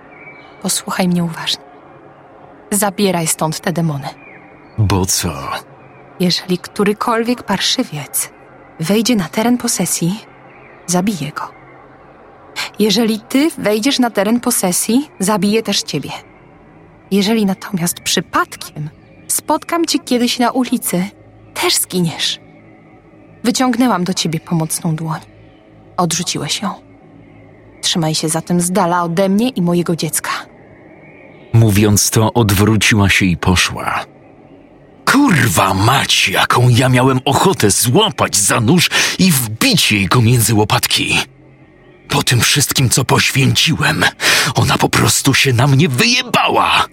posłuchaj 0.63 1.09
mnie 1.09 1.25
uważnie. 1.25 1.65
Zabieraj 2.71 3.27
stąd 3.27 3.61
te 3.61 3.73
demony. 3.73 4.09
Bo 4.79 5.07
co? 5.07 5.33
Jeżeli 6.21 6.59
którykolwiek 6.59 7.43
parszywiec 7.43 8.31
wejdzie 8.81 9.17
na 9.17 9.29
teren 9.29 9.59
posesji, 9.59 10.21
zabiję 10.87 11.33
go. 11.33 11.51
Jeżeli 12.79 13.21
ty 13.21 13.51
wejdziesz 13.59 13.99
na 13.99 14.11
teren 14.11 14.41
posesji, 14.41 15.11
zabiję 15.19 15.63
też 15.63 15.83
ciebie. 15.83 16.11
Jeżeli 17.11 17.47
natomiast 17.47 18.01
przypadkiem 18.01 18.91
spotkam 19.29 19.85
cię 19.85 19.99
kiedyś 19.99 20.39
na 20.39 20.51
ulicy, 20.51 21.05
też 21.55 21.75
zginiesz. 21.77 22.41
Wyciągnęłam 23.45 24.05
do 24.05 24.15
ciebie 24.15 24.41
pomocną 24.41 24.97
dłoń. 24.97 25.21
Odrzuciłeś 25.97 26.63
ją. 26.63 26.71
Trzymaj 27.83 28.15
się 28.15 28.29
zatem 28.29 28.61
z 28.61 28.71
dala 28.71 29.03
ode 29.03 29.29
mnie 29.29 29.49
i 29.49 29.63
mojego 29.63 29.97
dziecka. 29.97 30.31
Mówiąc 31.53 32.11
to, 32.11 32.33
odwróciła 32.33 33.09
się 33.09 33.27
i 33.27 33.37
poszła. 33.37 34.05
Kurwa 35.05 35.75
mać, 35.75 36.29
jaką 36.29 36.69
ja 36.69 36.89
miałem 36.89 37.21
ochotę 37.25 37.71
złapać 37.71 38.37
za 38.37 38.61
nóż 38.61 38.91
i 39.19 39.33
wbić 39.33 39.93
jej 39.93 40.07
go 40.07 40.23
między 40.23 40.55
łopatki. 40.55 41.19
Po 42.09 42.23
tym 42.23 42.41
wszystkim, 42.41 42.91
co 42.91 43.05
poświęciłem, 43.05 44.05
ona 44.55 44.79
po 44.79 44.89
prostu 44.89 45.35
się 45.35 45.53
na 45.53 45.67
mnie 45.67 45.89
wyjebała. 45.89 46.87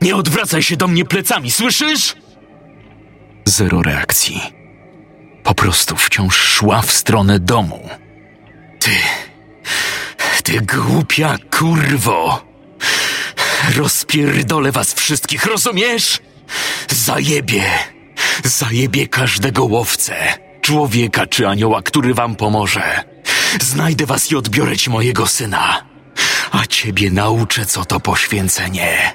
Nie 0.00 0.16
odwracaj 0.16 0.62
się 0.62 0.76
do 0.76 0.88
mnie 0.88 1.04
plecami, 1.04 1.50
słyszysz? 1.50 2.16
Zero 3.44 3.82
reakcji. 3.82 4.40
Po 5.42 5.54
prostu 5.54 5.96
wciąż 5.96 6.36
szła 6.36 6.82
w 6.82 6.92
stronę 6.92 7.38
domu. 7.38 7.88
Ty, 8.80 8.90
ty 10.42 10.60
głupia 10.60 11.36
kurwo. 11.58 12.44
Rozpierdolę 13.76 14.72
was 14.72 14.94
wszystkich, 14.94 15.44
rozumiesz? 15.46 16.18
Zajebie, 16.90 17.64
zajebie 18.44 19.08
każdego 19.08 19.64
łowcę, 19.64 20.14
człowieka 20.62 21.26
czy 21.26 21.48
anioła, 21.48 21.82
który 21.82 22.14
wam 22.14 22.36
pomoże. 22.36 23.04
Znajdę 23.60 24.06
was 24.06 24.30
i 24.30 24.36
odbiorę 24.36 24.76
ci 24.76 24.90
mojego 24.90 25.26
syna. 25.26 25.84
A 26.50 26.66
ciebie 26.66 27.10
nauczę, 27.10 27.66
co 27.66 27.84
to 27.84 28.00
poświęcenie. 28.00 29.14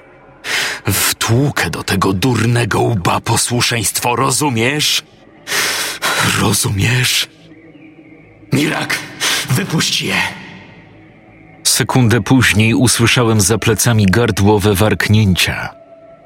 Wtłukę 0.93 1.69
do 1.69 1.83
tego 1.83 2.13
durnego 2.13 2.81
łba 2.81 3.19
posłuszeństwo, 3.19 4.15
rozumiesz? 4.15 5.03
Rozumiesz? 6.39 7.29
Mirak, 8.53 8.99
wypuść 9.51 10.01
je! 10.01 10.15
Sekundę 11.63 12.21
później 12.21 12.73
usłyszałem 12.73 13.41
za 13.41 13.57
plecami 13.57 14.05
gardłowe 14.05 14.73
warknięcia, 14.73 15.69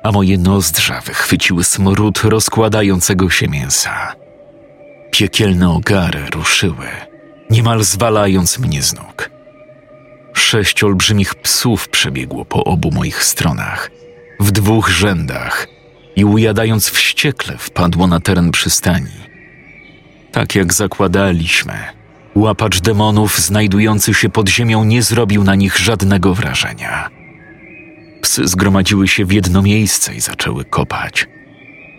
a 0.03 0.11
moje 0.11 0.37
nozdrza 0.37 1.01
wychwyciły 1.01 1.63
smród 1.63 2.21
rozkładającego 2.23 3.29
się 3.29 3.47
mięsa. 3.47 4.15
Piekielne 5.11 5.69
ogary 5.69 6.25
ruszyły, 6.33 6.87
niemal 7.49 7.83
zwalając 7.83 8.59
mnie 8.59 8.83
z 8.83 8.93
nóg. 8.93 9.29
Sześć 10.33 10.83
olbrzymich 10.83 11.35
psów 11.35 11.89
przebiegło 11.89 12.45
po 12.45 12.63
obu 12.63 12.91
moich 12.91 13.23
stronach, 13.23 13.91
w 14.39 14.51
dwóch 14.51 14.89
rzędach 14.89 15.67
i 16.15 16.25
ujadając 16.25 16.89
wściekle 16.89 17.57
wpadło 17.57 18.07
na 18.07 18.19
teren 18.19 18.51
przystani. 18.51 19.11
Tak 20.31 20.55
jak 20.55 20.73
zakładaliśmy, 20.73 21.98
łapacz 22.35 22.79
demonów 22.79 23.39
znajdujący 23.39 24.13
się 24.13 24.29
pod 24.29 24.49
ziemią 24.49 24.83
nie 24.83 25.01
zrobił 25.01 25.43
na 25.43 25.55
nich 25.55 25.77
żadnego 25.77 26.33
wrażenia. 26.33 27.09
Psy 28.21 28.47
zgromadziły 28.47 29.07
się 29.07 29.25
w 29.25 29.31
jedno 29.31 29.61
miejsce 29.61 30.15
i 30.15 30.19
zaczęły 30.19 30.65
kopać. 30.65 31.27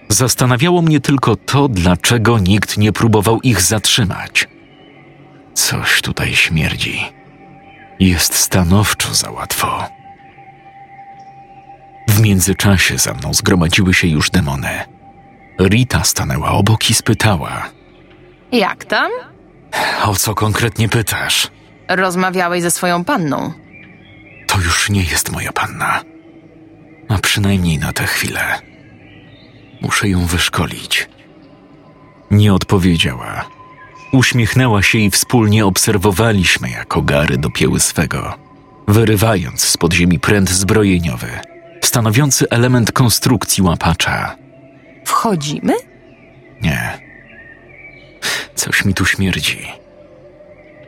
Zastanawiało 0.09 0.83
mnie 0.83 1.01
tylko 1.01 1.37
to, 1.37 1.69
dlaczego 1.69 2.39
nikt 2.39 2.79
nie 2.79 2.93
próbował 2.93 3.41
ich 3.41 3.61
zatrzymać. 3.61 4.49
Coś 5.55 6.03
tutaj 6.03 6.35
śmierdzi. 6.35 7.01
Jest 8.01 8.35
stanowczo 8.35 9.15
za 9.15 9.31
łatwo. 9.31 9.85
W 12.09 12.21
międzyczasie 12.21 12.99
za 12.99 13.15
mną 13.15 13.35
zgromadziły 13.35 13.95
się 13.95 14.09
już 14.09 14.31
demony. 14.31 14.69
Rita 15.61 16.05
stanęła 16.05 16.51
obok 16.51 16.91
i 16.91 16.95
spytała: 16.95 17.71
Jak 18.53 18.85
tam? 18.85 19.11
O 20.05 20.15
co 20.15 20.35
konkretnie 20.35 20.89
pytasz? 20.89 21.49
Rozmawiałeś 21.89 22.63
ze 22.63 22.71
swoją 22.71 23.05
panną. 23.05 23.53
To 24.47 24.59
już 24.59 24.91
nie 24.91 25.03
jest 25.03 25.33
moja 25.33 25.53
panna. 25.53 26.01
A 27.09 27.19
przynajmniej 27.19 27.79
na 27.79 27.93
tę 27.93 28.05
chwilę. 28.05 28.61
Muszę 29.83 30.09
ją 30.09 30.27
wyszkolić. 30.27 31.09
Nie 32.31 32.55
odpowiedziała. 32.55 33.45
Uśmiechnęła 34.13 34.83
się 34.83 34.99
i 34.99 35.11
wspólnie 35.11 35.67
obserwowaliśmy, 35.67 36.71
jak 36.71 36.97
ogary 36.97 37.39
dopięły 37.39 37.81
swego, 37.81 38.35
wyrywając 38.89 39.63
z 39.63 39.77
podziemi 39.77 40.19
pręt 40.19 40.51
zbrojeniowy, 40.51 41.31
stanowiący 41.85 42.49
element 42.51 42.93
konstrukcji 42.93 43.63
łapacza. 43.63 44.37
Wchodzimy? 45.05 45.73
Nie. 46.63 47.10
Coś 48.55 48.85
mi 48.85 48.95
tu 48.95 49.07
śmierdzi. 49.07 49.67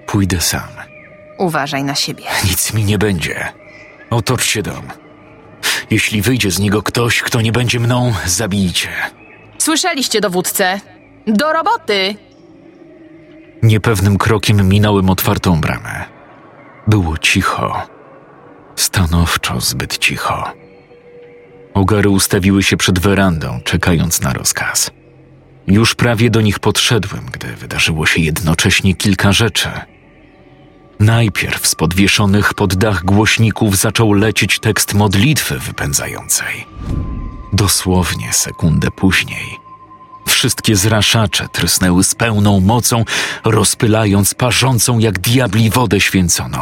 Pójdę 0.07 0.41
sam. 0.41 0.69
Uważaj 1.39 1.85
na 1.85 1.95
siebie. 1.95 2.25
Nic 2.45 2.75
mi 2.75 2.85
nie 2.85 2.99
będzie. 2.99 3.53
Otoczcie 4.11 4.63
dom. 4.63 4.83
Jeśli 5.91 6.23
wyjdzie 6.23 6.51
z 6.51 6.59
niego 6.59 6.83
ktoś, 6.83 7.23
kto 7.23 7.41
nie 7.41 7.53
będzie 7.53 7.81
mną, 7.81 8.13
zabijcie. 8.27 8.89
Słyszeliście, 9.59 10.21
dowódcę? 10.21 10.81
Do 11.27 11.53
roboty! 11.53 12.15
Niepewnym 13.63 14.19
krokiem 14.19 14.69
minąłem 14.69 15.11
otwartą 15.11 15.61
bramę. 15.61 16.05
Było 16.87 17.19
cicho. 17.19 17.87
Stanowczo 18.77 19.61
zbyt 19.61 19.99
cicho. 19.99 20.53
Ogary 21.75 22.09
ustawiły 22.11 22.63
się 22.63 22.77
przed 22.77 22.99
werandą, 22.99 23.61
czekając 23.65 24.21
na 24.21 24.33
rozkaz. 24.33 24.91
Już 25.67 25.95
prawie 25.95 26.31
do 26.31 26.41
nich 26.41 26.59
podszedłem, 26.59 27.27
gdy 27.33 27.57
wydarzyło 27.57 28.07
się 28.07 28.21
jednocześnie 28.21 28.95
kilka 28.95 29.33
rzeczy. 29.33 29.69
Najpierw 31.01 31.67
z 31.67 31.75
podwieszonych 31.75 32.55
pod 32.55 32.75
dach 32.75 33.05
głośników 33.05 33.77
zaczął 33.77 34.13
lecieć 34.13 34.59
tekst 34.59 34.95
modlitwy 34.95 35.59
wypędzającej. 35.59 36.67
Dosłownie 37.53 38.33
sekundę 38.33 38.91
później 38.91 39.63
wszystkie 40.43 40.77
zraszacze 40.77 41.49
trysnęły 41.49 42.05
z 42.05 42.15
pełną 42.15 42.61
mocą, 42.61 43.05
rozpylając 43.45 44.35
parzącą 44.35 44.99
jak 44.99 45.19
diabli 45.19 45.71
wodę 45.71 46.01
święconą. 46.01 46.59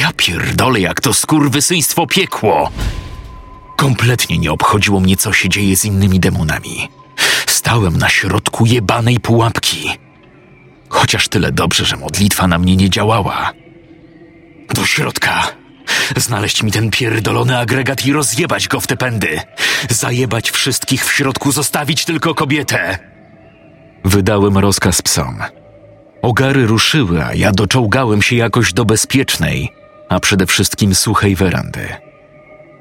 Ja 0.00 0.12
pierdolę, 0.16 0.80
jak 0.80 1.00
to 1.00 1.14
skurwysyństwo 1.14 2.06
piekło! 2.06 2.70
Kompletnie 3.76 4.38
nie 4.38 4.52
obchodziło 4.52 5.00
mnie, 5.00 5.16
co 5.16 5.32
się 5.32 5.48
dzieje 5.48 5.76
z 5.76 5.84
innymi 5.84 6.20
demonami. 6.20 6.88
Stałem 7.46 7.98
na 7.98 8.08
środku 8.08 8.66
jebanej 8.66 9.20
pułapki. 9.20 9.90
Chociaż 10.88 11.28
tyle 11.28 11.52
dobrze, 11.52 11.84
że 11.84 11.96
modlitwa 11.96 12.46
na 12.46 12.58
mnie 12.58 12.76
nie 12.76 12.90
działała. 12.90 13.52
Do 14.74 14.86
środka. 14.86 15.42
Znaleźć 16.16 16.62
mi 16.62 16.72
ten 16.72 16.90
pierdolony 16.90 17.58
agregat 17.58 18.06
i 18.06 18.12
rozjebać 18.12 18.68
go 18.68 18.80
w 18.80 18.86
te 18.86 18.96
pędy. 18.96 19.40
Zajebać 19.90 20.50
wszystkich 20.50 21.04
w 21.04 21.12
środku, 21.12 21.52
zostawić 21.52 22.04
tylko 22.04 22.34
kobietę. 22.34 22.98
Wydałem 24.04 24.58
rozkaz 24.58 25.02
psom. 25.02 25.38
Ogary 26.22 26.66
ruszyły, 26.66 27.24
a 27.24 27.34
ja 27.34 27.52
doczołgałem 27.52 28.22
się 28.22 28.36
jakoś 28.36 28.72
do 28.72 28.84
bezpiecznej, 28.84 29.72
a 30.08 30.20
przede 30.20 30.46
wszystkim 30.46 30.94
suchej 30.94 31.36
werandy. 31.36 31.88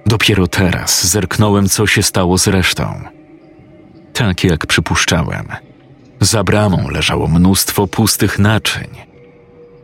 Dopiero 0.06 0.48
teraz 0.48 1.08
zerknąłem, 1.08 1.70
co 1.70 1.88
się 1.88 2.04
stało 2.04 2.38
z 2.38 2.48
resztą. 2.48 3.02
Tak 4.14 4.44
jak 4.44 4.68
przypuszczałem. 4.68 5.48
Za 6.20 6.44
bramą 6.44 6.90
leżało 6.90 7.28
mnóstwo 7.28 7.88
pustych 7.88 8.40
naczyń. 8.40 8.88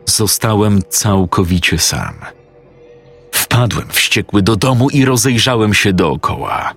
Zostałem 0.06 0.82
całkowicie 0.88 1.78
sam. 1.78 2.14
Wpadłem 3.32 3.88
wściekły 3.88 4.42
do 4.42 4.56
domu 4.56 4.90
i 4.90 5.04
rozejrzałem 5.04 5.74
się 5.74 5.92
dookoła. 5.92 6.72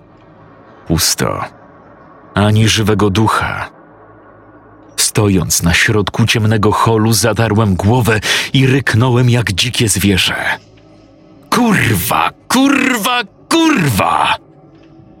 Pusto. 0.86 1.44
Ani 2.34 2.68
żywego 2.68 3.10
ducha. 3.10 3.70
Stojąc 4.96 5.62
na 5.62 5.74
środku 5.74 6.26
ciemnego 6.26 6.72
holu, 6.72 7.12
zadarłem 7.12 7.74
głowę 7.74 8.20
i 8.52 8.66
ryknąłem 8.66 9.30
jak 9.30 9.52
dzikie 9.52 9.88
zwierzę. 9.88 10.36
Kurwa, 11.50 12.30
kurwa, 12.48 13.20
kurwa! 13.48 14.36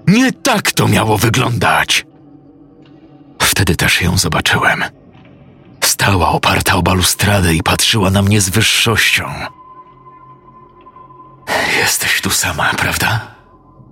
Nie 0.06 0.32
tak 0.32 0.72
to 0.72 0.88
miało 0.88 1.18
wyglądać. 1.18 2.06
Wtedy 3.44 3.76
też 3.76 4.02
ją 4.02 4.18
zobaczyłem. 4.18 4.84
Stała 5.84 6.28
oparta 6.28 6.74
o 6.74 6.82
balustradę 6.82 7.54
i 7.54 7.62
patrzyła 7.62 8.10
na 8.10 8.22
mnie 8.22 8.40
z 8.40 8.48
wyższością. 8.48 9.24
Jesteś 11.78 12.20
tu 12.20 12.30
sama, 12.30 12.70
prawda? 12.76 13.20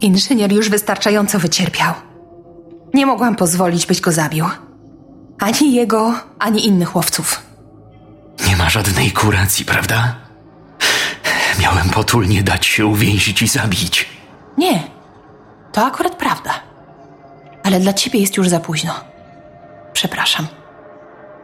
Inżynier 0.00 0.52
już 0.52 0.68
wystarczająco 0.68 1.38
wycierpiał. 1.38 1.94
Nie 2.94 3.06
mogłam 3.06 3.36
pozwolić, 3.36 3.86
byś 3.86 4.00
go 4.00 4.12
zabił. 4.12 4.46
Ani 5.40 5.74
jego, 5.74 6.14
ani 6.38 6.66
innych 6.66 6.96
łowców. 6.96 7.42
Nie 8.48 8.56
ma 8.56 8.70
żadnej 8.70 9.10
kuracji, 9.12 9.64
prawda? 9.64 10.14
Miałem 11.60 11.90
potulnie 11.90 12.42
dać 12.42 12.66
się 12.66 12.86
uwięzić 12.86 13.42
i 13.42 13.48
zabić. 13.48 14.08
Nie, 14.58 14.82
to 15.72 15.86
akurat 15.86 16.16
prawda. 16.16 16.50
Ale 17.64 17.80
dla 17.80 17.92
ciebie 17.92 18.20
jest 18.20 18.36
już 18.36 18.48
za 18.48 18.60
późno. 18.60 19.11
Przepraszam. 20.02 20.46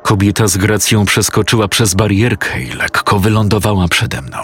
Kobieta 0.02 0.48
z 0.48 0.56
gracją 0.56 1.04
przeskoczyła 1.04 1.68
przez 1.68 1.94
barierkę 1.94 2.60
i 2.60 2.72
lekko 2.72 3.18
wylądowała 3.18 3.88
przede 3.88 4.22
mną. 4.22 4.38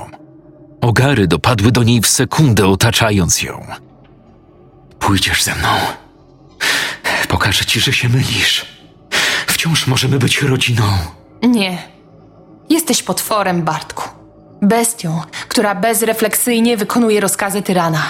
Ogary 0.81 1.27
dopadły 1.27 1.73
do 1.73 1.83
niej 1.83 2.01
w 2.01 2.07
sekundę, 2.07 2.67
otaczając 2.67 3.43
ją. 3.43 3.67
Pójdziesz 4.99 5.43
ze 5.43 5.55
mną. 5.55 5.69
Pokażę 7.29 7.65
ci, 7.65 7.81
że 7.81 7.93
się 7.93 8.09
mylisz. 8.09 8.67
Wciąż 9.47 9.87
możemy 9.87 10.19
być 10.19 10.43
rodziną. 10.43 10.85
Nie. 11.43 11.79
Jesteś 12.71 13.03
potworem, 13.03 13.63
Bartku. 13.63 14.09
Bestią, 14.63 15.23
która 15.49 15.75
bezrefleksyjnie 15.75 16.77
wykonuje 16.77 17.21
rozkazy 17.21 17.63
tyrana. 17.63 18.03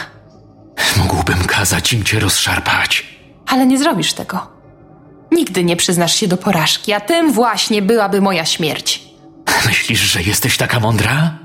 Mógłbym 0.96 1.44
kazać 1.44 1.92
im 1.92 2.04
cię 2.04 2.20
rozszarpać. 2.20 3.06
Ale 3.46 3.66
nie 3.66 3.78
zrobisz 3.78 4.12
tego. 4.12 4.53
Nigdy 5.34 5.64
nie 5.64 5.76
przyznasz 5.76 6.14
się 6.14 6.28
do 6.28 6.36
porażki, 6.36 6.92
a 6.92 7.00
tym 7.00 7.32
właśnie 7.32 7.82
byłaby 7.82 8.20
moja 8.20 8.44
śmierć. 8.44 9.02
Myślisz, 9.66 10.00
że 10.00 10.22
jesteś 10.22 10.56
taka 10.56 10.80
mądra? 10.80 11.38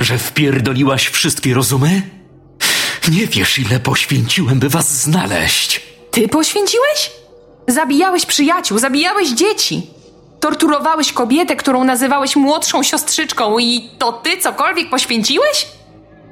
Że 0.00 0.18
wpierdoliłaś 0.18 1.08
wszystkie 1.08 1.54
rozumy? 1.54 2.02
Nie 3.10 3.26
wiesz, 3.26 3.58
ile 3.58 3.80
poświęciłem, 3.80 4.58
by 4.58 4.68
was 4.68 5.02
znaleźć. 5.02 5.80
Ty 6.10 6.28
poświęciłeś? 6.28 7.10
Zabijałeś 7.68 8.26
przyjaciół, 8.26 8.78
zabijałeś 8.78 9.28
dzieci. 9.28 9.86
Torturowałeś 10.40 11.12
kobietę, 11.12 11.56
którą 11.56 11.84
nazywałeś 11.84 12.36
młodszą 12.36 12.82
siostrzyczką 12.82 13.58
i 13.58 13.90
to 13.98 14.12
ty 14.12 14.38
cokolwiek 14.38 14.90
poświęciłeś? 14.90 15.66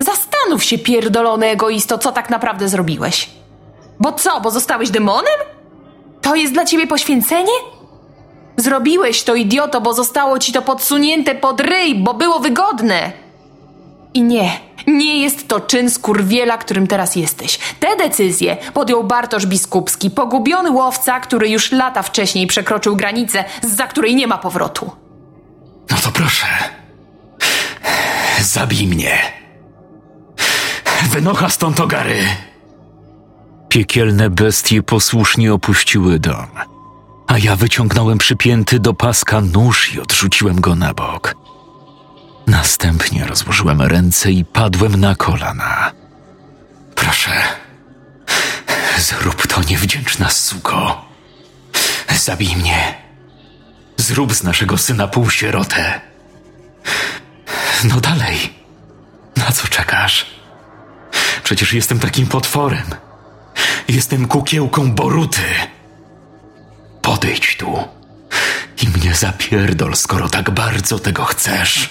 Zastanów 0.01 0.65
się, 0.65 0.79
pierdolony 0.79 1.47
egoisto, 1.47 1.99
co 1.99 2.13
tak 2.13 2.31
naprawdę 2.31 2.69
zrobiłeś. 2.69 3.31
Bo 4.01 4.13
co, 4.13 4.41
bo 4.41 4.51
zostałeś 4.51 4.91
demonem? 4.91 5.41
To 6.27 6.35
jest 6.35 6.53
dla 6.53 6.65
ciebie 6.65 6.87
poświęcenie? 6.87 7.53
Zrobiłeś 8.57 9.23
to, 9.23 9.35
idioto, 9.35 9.81
bo 9.81 9.93
zostało 9.93 10.39
ci 10.39 10.53
to 10.53 10.63
podsunięte 10.63 11.35
pod 11.35 11.61
ryj, 11.61 11.95
bo 11.95 12.15
było 12.15 12.41
wygodne. 12.41 13.13
I 14.15 14.23
nie, 14.23 14.61
nie 14.87 15.23
jest 15.23 15.49
to 15.49 15.61
czyn 15.61 15.91
skurwiela, 15.91 16.59
którym 16.59 16.87
teraz 16.87 17.17
jesteś. 17.17 17.59
Te 17.81 17.97
decyzje 17.97 18.57
podjął 18.75 19.05
Bartosz 19.05 19.47
Biskupski, 19.47 20.11
pogubiony 20.11 20.71
łowca, 20.71 21.21
który 21.21 21.49
już 21.49 21.73
lata 21.73 22.03
wcześniej 22.03 22.47
przekroczył 22.47 22.97
granicę, 22.97 23.45
za 23.63 23.87
której 23.87 24.15
nie 24.15 24.27
ma 24.27 24.39
powrotu. 24.39 24.91
No 25.91 25.97
to 26.05 26.11
proszę. 26.13 26.47
Zabij 28.41 28.87
mnie. 28.87 29.19
Wynocha 31.11 31.49
stąd 31.49 31.81
ogary. 31.81 32.19
Piekielne 33.77 34.31
bestie 34.31 34.83
posłusznie 34.83 35.55
opuściły 35.55 36.19
dom, 36.19 36.47
a 37.27 37.39
ja 37.39 37.57
wyciągnąłem 37.57 38.19
przypięty 38.19 38.81
do 38.81 38.95
paska 38.95 39.41
nóż 39.41 39.95
i 39.95 40.01
odrzuciłem 40.01 40.61
go 40.61 40.75
na 40.75 40.95
bok. 40.95 41.35
Następnie 42.47 43.27
rozłożyłem 43.27 43.83
ręce 43.83 44.33
i 44.33 44.45
padłem 44.45 45.01
na 45.01 45.15
kolana. 45.15 45.93
Proszę, 46.95 47.31
zrób 48.99 49.47
to 49.47 49.63
niewdzięczna 49.63 50.31
suko. 50.31 51.05
Zabij 52.15 52.57
mnie. 52.57 52.95
Zrób 53.97 54.35
z 54.35 54.43
naszego 54.43 54.79
syna 54.79 55.09
półsierotę. 55.09 56.01
No 57.85 58.01
dalej. 58.01 58.55
Na 59.37 59.53
co 59.53 59.69
czekasz? 59.69 60.27
Przecież 61.43 61.73
jestem 61.73 61.99
takim 61.99 62.27
potworem. 62.27 63.06
Jestem 63.89 64.29
kukiełką 64.29 64.93
Boruty. 64.93 65.43
Podejdź 67.03 67.57
tu 67.57 67.77
i 68.83 68.89
mnie 68.89 69.15
zapierdol, 69.15 69.97
skoro 69.97 70.29
tak 70.29 70.51
bardzo 70.51 70.99
tego 70.99 71.25
chcesz. 71.25 71.91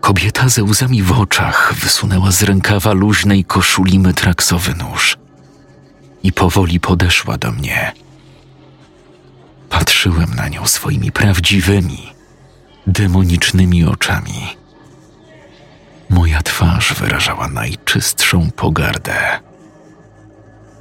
Kobieta 0.00 0.48
ze 0.48 0.62
łzami 0.62 1.02
w 1.02 1.12
oczach 1.12 1.74
wysunęła 1.74 2.32
z 2.32 2.42
rękawa 2.42 2.92
luźnej 2.92 3.44
koszuli 3.44 3.98
metraksowy 3.98 4.74
nóż 4.74 5.18
i 6.22 6.32
powoli 6.32 6.80
podeszła 6.80 7.38
do 7.38 7.52
mnie. 7.52 7.92
Patrzyłem 9.70 10.34
na 10.34 10.48
nią 10.48 10.66
swoimi 10.66 11.12
prawdziwymi, 11.12 12.12
demonicznymi 12.86 13.84
oczami. 13.84 14.56
Moja 16.10 16.42
twarz 16.42 16.94
wyrażała 16.94 17.48
najczystszą 17.48 18.50
pogardę. 18.50 19.40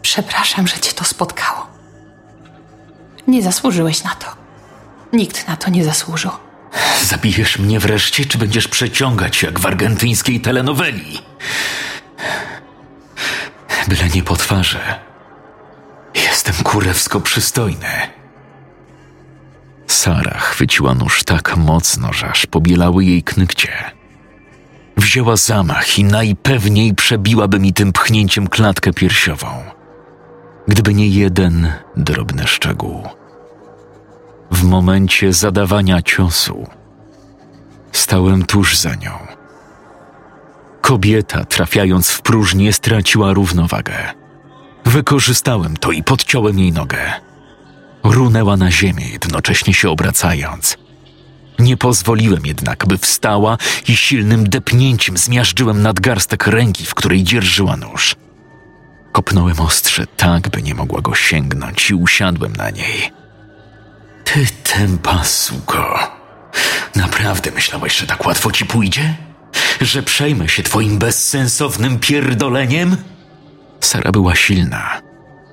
Przepraszam, 0.01 0.67
że 0.67 0.79
cię 0.79 0.91
to 0.93 1.03
spotkało. 1.03 1.67
Nie 3.27 3.43
zasłużyłeś 3.43 4.03
na 4.03 4.15
to. 4.15 4.27
Nikt 5.13 5.47
na 5.47 5.57
to 5.57 5.69
nie 5.69 5.83
zasłużył. 5.85 6.31
Zabijesz 7.03 7.59
mnie 7.59 7.79
wreszcie, 7.79 8.25
czy 8.25 8.37
będziesz 8.37 8.67
przeciągać 8.67 9.43
jak 9.43 9.59
w 9.59 9.65
argentyńskiej 9.65 10.41
telenoweli? 10.41 11.19
Byle 13.87 14.09
nie 14.09 14.23
po 14.23 14.35
twarzy. 14.35 14.79
Jestem 16.15 16.55
kurewsko 16.63 17.21
przystojny. 17.21 17.87
Sara 19.87 20.37
chwyciła 20.39 20.93
nóż 20.93 21.23
tak 21.23 21.57
mocno, 21.57 22.13
że 22.13 22.29
aż 22.29 22.45
pobielały 22.45 23.05
jej 23.05 23.23
knykcie. 23.23 23.94
Wzięła 25.05 25.35
zamach 25.35 25.99
i 25.99 26.03
najpewniej 26.03 26.93
przebiłaby 26.93 27.59
mi 27.59 27.73
tym 27.73 27.93
pchnięciem 27.93 28.47
klatkę 28.47 28.93
piersiową. 28.93 29.47
Gdyby 30.67 30.93
nie 30.93 31.07
jeden 31.07 31.73
drobny 31.97 32.47
szczegół. 32.47 33.03
W 34.51 34.63
momencie 34.63 35.33
zadawania 35.33 36.01
ciosu 36.01 36.67
stałem 37.91 38.45
tuż 38.45 38.77
za 38.77 38.95
nią. 38.95 39.11
Kobieta, 40.81 41.45
trafiając 41.45 42.09
w 42.11 42.21
próżnię, 42.21 42.73
straciła 42.73 43.33
równowagę. 43.33 43.95
Wykorzystałem 44.85 45.77
to 45.77 45.91
i 45.91 46.03
podciąłem 46.03 46.59
jej 46.59 46.71
nogę. 46.71 46.97
Runęła 48.03 48.57
na 48.57 48.71
ziemię, 48.71 49.09
jednocześnie 49.09 49.73
się 49.73 49.89
obracając. 49.89 50.84
Nie 51.59 51.77
pozwoliłem 51.77 52.45
jednak, 52.45 52.85
by 52.85 52.97
wstała 52.97 53.57
i 53.87 53.97
silnym 53.97 54.49
depnięciem 54.49 55.17
zmiażdżyłem 55.17 55.81
nadgarstek 55.81 56.47
ręki, 56.47 56.85
w 56.85 56.95
której 56.95 57.23
dzierżyła 57.23 57.77
nóż. 57.77 58.15
Kopnąłem 59.11 59.59
ostrze 59.59 60.07
tak, 60.17 60.49
by 60.49 60.61
nie 60.61 60.73
mogła 60.75 61.01
go 61.01 61.15
sięgnąć 61.15 61.89
i 61.89 61.93
usiadłem 61.93 62.53
na 62.53 62.69
niej. 62.69 63.11
Ty 64.23 64.45
tempa, 64.63 65.23
suko. 65.23 65.99
Naprawdę 66.95 67.51
myślałeś, 67.51 67.97
że 67.97 68.07
tak 68.07 68.25
łatwo 68.25 68.51
ci 68.51 68.65
pójdzie? 68.65 69.15
Że 69.81 70.03
przejmę 70.03 70.49
się 70.49 70.63
twoim 70.63 70.97
bezsensownym 70.97 71.99
pierdoleniem? 71.99 72.97
Sara 73.79 74.11
była 74.11 74.35
silna. 74.35 75.01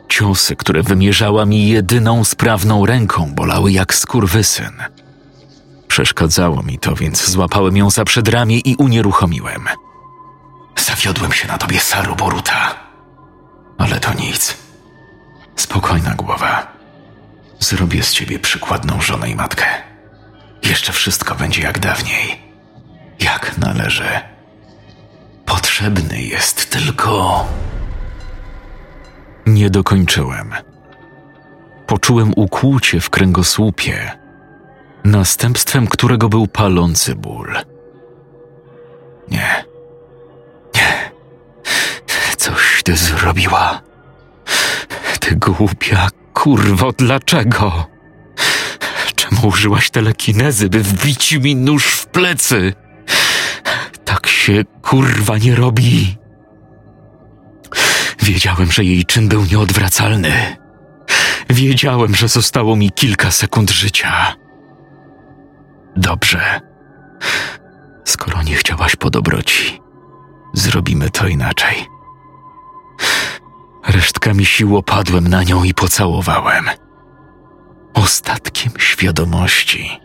Ciosy, 0.08 0.56
które 0.56 0.82
wymierzała 0.82 1.46
mi 1.46 1.68
jedyną 1.68 2.24
sprawną 2.24 2.86
ręką, 2.86 3.34
bolały 3.34 3.72
jak 3.72 3.94
skurwysyn. 3.94 4.72
Przeszkadzało 5.92 6.62
mi 6.62 6.78
to, 6.78 6.94
więc 6.94 7.30
złapałem 7.30 7.76
ją 7.76 7.90
za 7.90 8.04
przedramię 8.04 8.58
i 8.58 8.76
unieruchomiłem. 8.76 9.68
Zawiodłem 10.76 11.32
się 11.32 11.48
na 11.48 11.58
tobie, 11.58 11.80
Saro 11.80 12.14
Boruta. 12.14 12.74
Ale 13.78 14.00
to 14.00 14.14
nic. 14.14 14.56
Spokojna 15.56 16.14
głowa. 16.14 16.72
Zrobię 17.60 18.02
z 18.02 18.12
ciebie 18.12 18.38
przykładną 18.38 19.00
żonę 19.00 19.30
i 19.30 19.36
matkę. 19.36 19.66
Jeszcze 20.62 20.92
wszystko 20.92 21.34
będzie 21.34 21.62
jak 21.62 21.78
dawniej. 21.78 22.42
Jak 23.20 23.58
należy. 23.58 24.20
Potrzebny 25.46 26.22
jest 26.22 26.70
tylko. 26.70 27.44
Nie 29.46 29.70
dokończyłem. 29.70 30.54
Poczułem 31.86 32.32
ukłucie 32.36 33.00
w 33.00 33.10
kręgosłupie, 33.10 34.21
następstwem 35.04 35.86
którego 35.86 36.28
był 36.28 36.46
palący 36.46 37.14
ból. 37.14 37.54
Nie. 39.28 39.64
Nie. 40.74 41.10
Coś 42.36 42.82
ty 42.84 42.96
zrobiła. 42.96 43.82
Ty 45.20 45.36
głupia 45.36 46.08
kurwo, 46.34 46.92
dlaczego? 46.92 47.86
Czemu 49.16 49.46
użyłaś 49.46 49.90
telekinezy, 49.90 50.68
by 50.68 50.82
wbić 50.82 51.32
mi 51.32 51.56
nóż 51.56 51.86
w 51.86 52.06
plecy? 52.06 52.72
Tak 54.04 54.26
się 54.26 54.64
kurwa 54.82 55.38
nie 55.38 55.54
robi. 55.54 56.16
Wiedziałem, 58.22 58.72
że 58.72 58.84
jej 58.84 59.04
czyn 59.04 59.28
był 59.28 59.44
nieodwracalny. 59.44 60.56
Wiedziałem, 61.50 62.14
że 62.14 62.28
zostało 62.28 62.76
mi 62.76 62.90
kilka 62.90 63.30
sekund 63.30 63.70
życia. 63.70 64.41
Dobrze. 65.96 66.60
Skoro 68.04 68.42
nie 68.42 68.54
chciałaś 68.54 68.96
po 68.96 69.10
dobroci, 69.10 69.80
zrobimy 70.52 71.10
to 71.10 71.28
inaczej. 71.28 71.86
Resztkami 73.88 74.44
sił 74.46 74.76
opadłem 74.76 75.28
na 75.28 75.42
nią 75.42 75.64
i 75.64 75.74
pocałowałem. 75.74 76.64
Ostatkiem 77.94 78.72
świadomości 78.78 80.00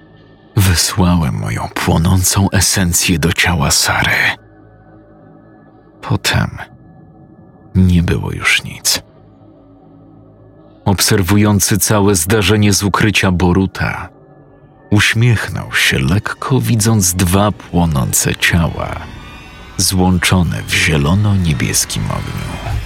wysłałem 0.56 1.36
moją 1.36 1.68
płonącą 1.74 2.50
esencję 2.52 3.20
do 3.20 3.34
ciała 3.34 3.72
Sary. 3.72 4.38
Potem 6.02 6.58
nie 7.76 8.04
było 8.04 8.32
już 8.32 8.64
nic. 8.64 9.02
Obserwujący 10.86 11.78
całe 11.78 12.16
zdarzenie 12.16 12.74
z 12.74 12.84
ukrycia 12.84 13.32
Boruta, 13.32 14.10
uśmiechnął 14.90 15.74
się 15.74 16.00
lekko, 16.00 16.62
widząc 16.62 17.14
dwa 17.14 17.52
płonące 17.52 18.36
ciała, 18.36 18.96
złączone 19.78 20.62
w 20.68 20.74
zielono-niebieskim 20.74 22.04
ogniu. 22.06 22.78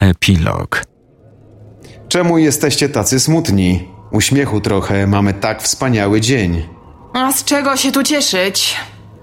Epilog. 0.00 0.82
Czemu 2.08 2.38
jesteście 2.38 2.88
tacy 2.88 3.20
smutni? 3.20 3.88
Uśmiechu 4.10 4.60
trochę, 4.60 5.06
mamy 5.06 5.34
tak 5.34 5.62
wspaniały 5.62 6.20
dzień. 6.20 6.68
A 7.12 7.32
z 7.32 7.44
czego 7.44 7.76
się 7.76 7.92
tu 7.92 8.02
cieszyć? 8.02 8.76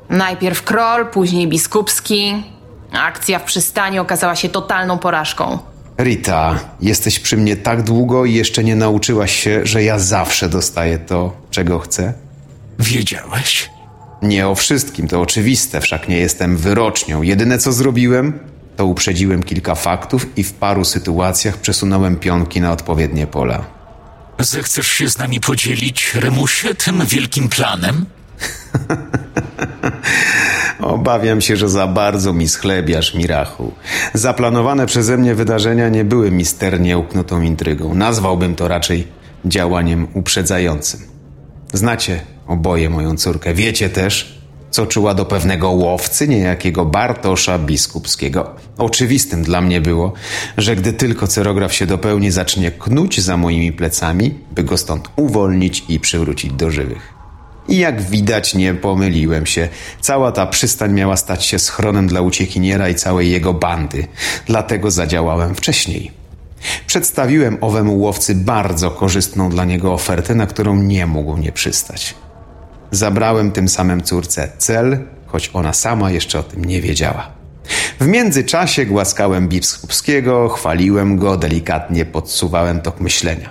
Najpierw 0.10 0.64
król, 0.64 1.06
później 1.12 1.48
biskupski. 1.48 2.44
Akcja 2.92 3.40
w 3.40 3.44
przystani 3.44 4.00
okazała 4.00 4.36
się 4.36 4.50
totalną 4.50 4.98
porażką. 4.98 5.73
Rita, 6.00 6.60
jesteś 6.82 7.20
przy 7.20 7.38
mnie 7.38 7.56
tak 7.56 7.84
długo 7.84 8.26
i 8.26 8.34
jeszcze 8.34 8.64
nie 8.64 8.76
nauczyłaś 8.76 9.44
się, 9.44 9.62
że 9.64 9.84
ja 9.84 10.00
zawsze 10.00 10.50
dostaję 10.50 10.98
to, 10.98 11.42
czego 11.52 11.80
chcę? 11.80 12.14
Wiedziałeś? 12.80 13.70
Nie 14.22 14.48
o 14.48 14.56
wszystkim, 14.56 15.08
to 15.08 15.22
oczywiste, 15.22 15.82
wszak 15.82 16.10
nie 16.10 16.18
jestem 16.18 16.58
wyrocznią. 16.58 17.22
Jedyne 17.22 17.58
co 17.58 17.74
zrobiłem, 17.74 18.40
to 18.76 18.86
uprzedziłem 18.86 19.44
kilka 19.44 19.76
faktów 19.76 20.38
i 20.38 20.44
w 20.44 20.54
paru 20.54 20.86
sytuacjach 20.86 21.58
przesunąłem 21.58 22.16
pionki 22.16 22.62
na 22.62 22.72
odpowiednie 22.72 23.28
pola. 23.28 23.66
Zechcesz 24.40 24.88
się 24.88 25.10
z 25.10 25.18
nami 25.18 25.40
podzielić, 25.40 26.16
Remusie, 26.16 26.76
tym 26.76 27.06
wielkim 27.06 27.50
planem? 27.50 28.06
Obawiam 30.84 31.42
się, 31.42 31.56
że 31.56 31.70
za 31.70 31.88
bardzo 31.88 32.34
mi 32.34 32.48
schlebiasz, 32.48 33.14
Mirachu. 33.14 33.72
Zaplanowane 34.14 34.86
przeze 34.86 35.18
mnie 35.18 35.36
wydarzenia 35.36 35.90
nie 35.90 36.06
były 36.06 36.32
misternie 36.32 36.98
uknutą 36.98 37.42
intrygą. 37.42 37.96
Nazwałbym 37.96 38.56
to 38.56 38.68
raczej 38.68 39.08
działaniem 39.46 40.08
uprzedzającym. 40.14 41.00
Znacie 41.74 42.20
oboje 42.48 42.90
moją 42.90 43.18
córkę. 43.18 43.54
Wiecie 43.54 43.90
też, 43.90 44.40
co 44.72 44.86
czuła 44.86 45.14
do 45.14 45.26
pewnego 45.26 45.70
łowcy, 45.70 46.28
niejakiego 46.28 46.86
Bartosza 46.86 47.60
Biskupskiego. 47.60 48.56
Oczywistym 48.78 49.44
dla 49.44 49.62
mnie 49.62 49.82
było, 49.82 50.14
że 50.58 50.76
gdy 50.76 50.94
tylko 50.94 51.28
cerograf 51.28 51.74
się 51.74 51.86
dopełni, 51.86 52.32
zacznie 52.32 52.72
knuć 52.72 53.22
za 53.22 53.38
moimi 53.38 53.72
plecami, 53.72 54.40
by 54.52 54.64
go 54.64 54.78
stąd 54.78 55.10
uwolnić 55.16 55.84
i 55.90 56.00
przywrócić 56.00 56.54
do 56.54 56.72
żywych. 56.72 57.13
I 57.68 57.78
jak 57.78 58.02
widać, 58.02 58.56
nie 58.56 58.74
pomyliłem 58.74 59.46
się. 59.46 59.70
Cała 60.02 60.32
ta 60.32 60.48
przystań 60.48 60.94
miała 60.94 61.18
stać 61.18 61.46
się 61.46 61.60
schronem 61.60 62.08
dla 62.08 62.22
uciekiniera 62.22 62.90
i 62.90 62.96
całej 62.96 63.32
jego 63.32 63.54
bandy. 63.54 64.08
Dlatego 64.46 64.92
zadziałałem 64.92 65.56
wcześniej. 65.56 66.12
Przedstawiłem 66.88 67.58
owemu 67.62 68.00
łowcy 68.00 68.36
bardzo 68.36 68.92
korzystną 68.92 69.50
dla 69.50 69.66
niego 69.66 69.94
ofertę, 69.94 70.36
na 70.36 70.48
którą 70.48 70.76
nie 70.76 71.08
mógł 71.08 71.38
nie 71.38 71.52
przystać. 71.52 72.16
Zabrałem 72.92 73.52
tym 73.52 73.68
samym 73.70 74.02
córce 74.02 74.50
cel, 74.58 75.00
choć 75.28 75.50
ona 75.54 75.74
sama 75.74 76.12
jeszcze 76.12 76.40
o 76.40 76.44
tym 76.44 76.66
nie 76.66 76.82
wiedziała. 76.82 77.32
W 78.00 78.08
międzyczasie 78.08 78.86
głaskałem 78.86 79.48
Biskupskiego, 79.48 80.50
chwaliłem 80.50 81.18
go, 81.18 81.38
delikatnie 81.38 82.06
podsuwałem 82.06 82.82
tok 82.82 83.00
myślenia. 83.00 83.50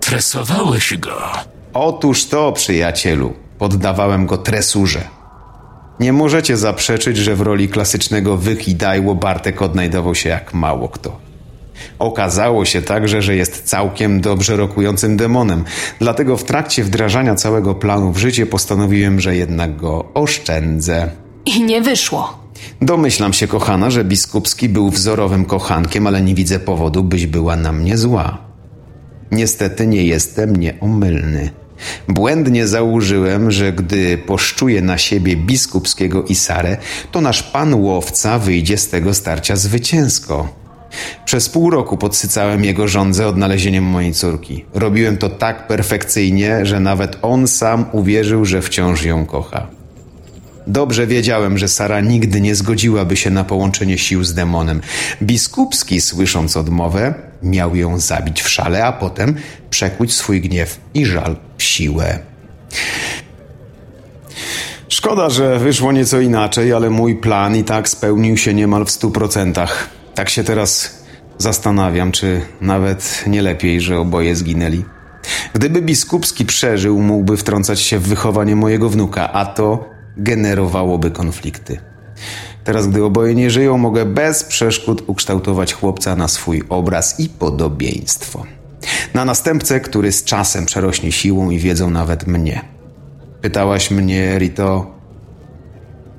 Tresowałeś 0.00 0.96
go. 0.96 1.55
Otóż 1.78 2.24
to, 2.24 2.52
przyjacielu, 2.52 3.32
poddawałem 3.58 4.26
go 4.26 4.38
tresurze. 4.38 5.00
Nie 6.00 6.12
możecie 6.12 6.56
zaprzeczyć, 6.56 7.16
że 7.16 7.36
w 7.36 7.40
roli 7.40 7.68
klasycznego 7.68 8.36
wykidajło 8.36 9.14
Bartek 9.14 9.62
odnajdował 9.62 10.14
się 10.14 10.28
jak 10.28 10.54
mało 10.54 10.88
kto. 10.88 11.18
Okazało 11.98 12.64
się 12.64 12.82
także, 12.82 13.22
że 13.22 13.36
jest 13.36 13.62
całkiem 13.64 14.20
dobrze 14.20 14.56
rokującym 14.56 15.16
demonem, 15.16 15.64
dlatego 15.98 16.36
w 16.36 16.44
trakcie 16.44 16.84
wdrażania 16.84 17.34
całego 17.34 17.74
planu 17.74 18.12
w 18.12 18.18
życie 18.18 18.46
postanowiłem, 18.46 19.20
że 19.20 19.36
jednak 19.36 19.76
go 19.76 20.04
oszczędzę. 20.14 21.10
I 21.46 21.62
nie 21.62 21.82
wyszło. 21.82 22.38
Domyślam 22.82 23.32
się, 23.32 23.48
kochana, 23.48 23.90
że 23.90 24.04
biskupski 24.04 24.68
był 24.68 24.90
wzorowym 24.90 25.44
kochankiem, 25.44 26.06
ale 26.06 26.22
nie 26.22 26.34
widzę 26.34 26.58
powodu, 26.58 27.04
byś 27.04 27.26
była 27.26 27.56
na 27.56 27.72
mnie 27.72 27.98
zła. 27.98 28.38
Niestety 29.30 29.86
nie 29.86 30.04
jestem 30.04 30.56
nieomylny. 30.56 31.50
Błędnie 32.08 32.66
założyłem, 32.66 33.50
że 33.50 33.72
gdy 33.72 34.18
poszczuję 34.18 34.82
na 34.82 34.98
siebie 34.98 35.36
biskupskiego 35.36 36.22
i 36.22 36.34
Sarę, 36.34 36.76
to 37.12 37.20
nasz 37.20 37.42
pan 37.42 37.74
łowca 37.74 38.38
wyjdzie 38.38 38.78
z 38.78 38.88
tego 38.88 39.14
starcia 39.14 39.56
zwycięsko. 39.56 40.48
Przez 41.24 41.48
pół 41.48 41.70
roku 41.70 41.96
podsycałem 41.96 42.64
jego 42.64 42.88
żądzę 42.88 43.26
odnalezieniem 43.26 43.84
mojej 43.84 44.12
córki. 44.12 44.64
Robiłem 44.74 45.16
to 45.16 45.28
tak 45.28 45.66
perfekcyjnie, 45.66 46.66
że 46.66 46.80
nawet 46.80 47.18
on 47.22 47.48
sam 47.48 47.84
uwierzył, 47.92 48.44
że 48.44 48.62
wciąż 48.62 49.04
ją 49.04 49.26
kocha. 49.26 49.66
Dobrze 50.66 51.06
wiedziałem, 51.06 51.58
że 51.58 51.68
Sara 51.68 52.00
nigdy 52.00 52.40
nie 52.40 52.54
zgodziłaby 52.54 53.16
się 53.16 53.30
na 53.30 53.44
połączenie 53.44 53.98
sił 53.98 54.24
z 54.24 54.34
demonem. 54.34 54.80
Biskupski, 55.22 56.00
słysząc 56.00 56.56
odmowę, 56.56 57.14
miał 57.42 57.76
ją 57.76 57.98
zabić 57.98 58.42
w 58.42 58.48
szale, 58.48 58.84
a 58.84 58.92
potem 58.92 59.34
przekuć 59.70 60.14
swój 60.14 60.40
gniew 60.40 60.80
i 60.94 61.06
żal 61.06 61.36
w 61.58 61.62
siłę. 61.62 62.18
Szkoda, 64.88 65.30
że 65.30 65.58
wyszło 65.58 65.92
nieco 65.92 66.20
inaczej, 66.20 66.72
ale 66.72 66.90
mój 66.90 67.16
plan 67.16 67.56
i 67.56 67.64
tak 67.64 67.88
spełnił 67.88 68.36
się 68.36 68.54
niemal 68.54 68.84
w 68.84 68.90
stu 68.90 69.10
procentach. 69.10 69.88
Tak 70.14 70.28
się 70.28 70.44
teraz 70.44 70.98
zastanawiam, 71.38 72.12
czy 72.12 72.40
nawet 72.60 73.24
nie 73.26 73.42
lepiej, 73.42 73.80
że 73.80 73.98
oboje 73.98 74.36
zginęli. 74.36 74.84
Gdyby 75.54 75.82
biskupski 75.82 76.44
przeżył, 76.44 76.98
mógłby 76.98 77.36
wtrącać 77.36 77.80
się 77.80 77.98
w 77.98 78.08
wychowanie 78.08 78.56
mojego 78.56 78.88
wnuka, 78.88 79.32
a 79.32 79.46
to 79.46 79.90
generowałoby 80.16 81.10
konflikty. 81.10 81.78
Teraz, 82.66 82.86
gdy 82.86 83.04
oboje 83.04 83.34
nie 83.34 83.50
żyją, 83.50 83.78
mogę 83.78 84.04
bez 84.04 84.44
przeszkód 84.44 85.02
ukształtować 85.06 85.74
chłopca 85.74 86.16
na 86.16 86.28
swój 86.28 86.62
obraz 86.68 87.20
i 87.20 87.28
podobieństwo. 87.28 88.46
Na 89.14 89.24
następcę, 89.24 89.80
który 89.80 90.12
z 90.12 90.24
czasem 90.24 90.66
przerośnie 90.66 91.12
siłą 91.12 91.50
i 91.50 91.58
wiedzą 91.58 91.90
nawet 91.90 92.26
mnie. 92.26 92.64
Pytałaś 93.40 93.90
mnie, 93.90 94.38
Rito, 94.38 94.86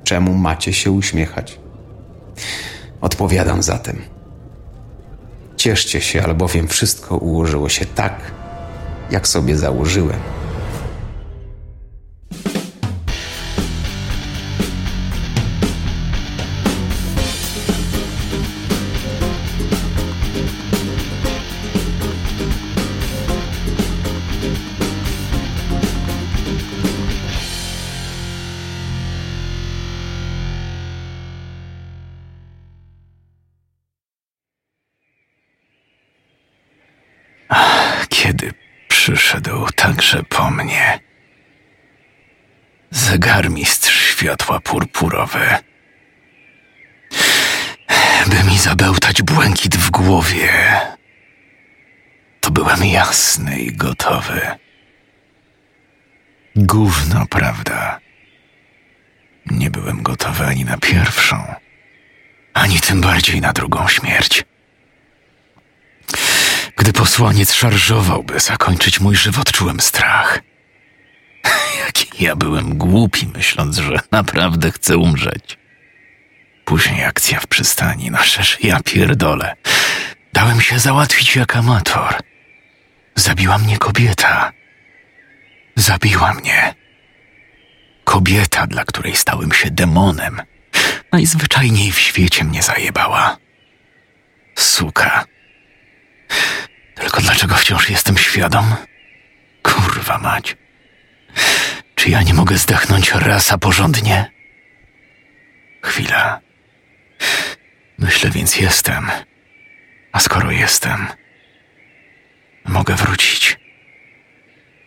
czemu 0.04 0.34
macie 0.34 0.72
się 0.72 0.90
uśmiechać? 0.90 1.58
Odpowiadam 3.00 3.62
zatem. 3.62 3.96
Cieszcie 5.56 6.00
się, 6.00 6.22
albowiem 6.22 6.68
wszystko 6.68 7.16
ułożyło 7.16 7.68
się 7.68 7.86
tak, 7.86 8.20
jak 9.10 9.28
sobie 9.28 9.56
założyłem. 9.56 10.37
Zegarmistrz 43.18 44.10
światła 44.10 44.60
purpurowy. 44.60 45.40
By 48.26 48.44
mi 48.44 48.58
zabełtać 48.58 49.22
błękit 49.22 49.76
w 49.76 49.90
głowie, 49.90 50.80
to 52.40 52.50
byłem 52.50 52.84
jasny 52.84 53.58
i 53.58 53.76
gotowy. 53.76 54.40
Gówno, 56.56 57.26
prawda? 57.30 58.00
Nie 59.46 59.70
byłem 59.70 60.02
gotowy 60.02 60.44
ani 60.46 60.64
na 60.64 60.76
pierwszą, 60.76 61.54
ani 62.54 62.80
tym 62.80 63.00
bardziej 63.00 63.40
na 63.40 63.52
drugą 63.52 63.88
śmierć. 63.88 64.44
Gdy 66.76 66.92
posłaniec 66.92 67.54
szarżował, 67.54 68.22
by 68.22 68.40
zakończyć 68.40 69.00
mój 69.00 69.16
żywot, 69.16 69.52
czułem 69.52 69.80
strach. 69.80 70.47
Jaki 71.86 72.24
ja 72.24 72.36
byłem 72.36 72.78
głupi, 72.78 73.28
myśląc, 73.34 73.76
że 73.76 73.98
naprawdę 74.10 74.70
chcę 74.70 74.96
umrzeć. 74.96 75.58
Później 76.64 77.04
akcja 77.04 77.40
w 77.40 77.46
przystani, 77.46 78.10
no 78.10 78.18
przecież 78.18 78.58
ja 78.64 78.80
pierdolę. 78.84 79.56
Dałem 80.32 80.60
się 80.60 80.78
załatwić 80.78 81.36
jak 81.36 81.56
amator. 81.56 82.14
Zabiła 83.14 83.58
mnie 83.58 83.78
kobieta. 83.78 84.52
Zabiła 85.76 86.34
mnie. 86.34 86.74
Kobieta, 88.04 88.66
dla 88.66 88.84
której 88.84 89.16
stałem 89.16 89.52
się 89.52 89.70
demonem. 89.70 90.42
Najzwyczajniej 91.12 91.92
w 91.92 91.98
świecie 92.00 92.44
mnie 92.44 92.62
zajebała. 92.62 93.36
Suka. 94.54 95.24
Tylko 96.94 97.20
dlaczego 97.20 97.54
wciąż 97.54 97.90
jestem 97.90 98.18
świadom? 98.18 98.74
Kurwa 99.62 100.18
mać. 100.18 100.56
Czy 101.94 102.10
ja 102.10 102.22
nie 102.22 102.34
mogę 102.34 102.58
zdechnąć 102.58 103.12
raz, 103.12 103.52
a 103.52 103.58
porządnie? 103.58 104.30
Chwila. 105.82 106.40
Myślę 107.98 108.30
więc 108.30 108.56
jestem. 108.56 109.10
A 110.12 110.20
skoro 110.20 110.50
jestem, 110.50 111.06
mogę 112.64 112.94
wrócić. 112.94 113.58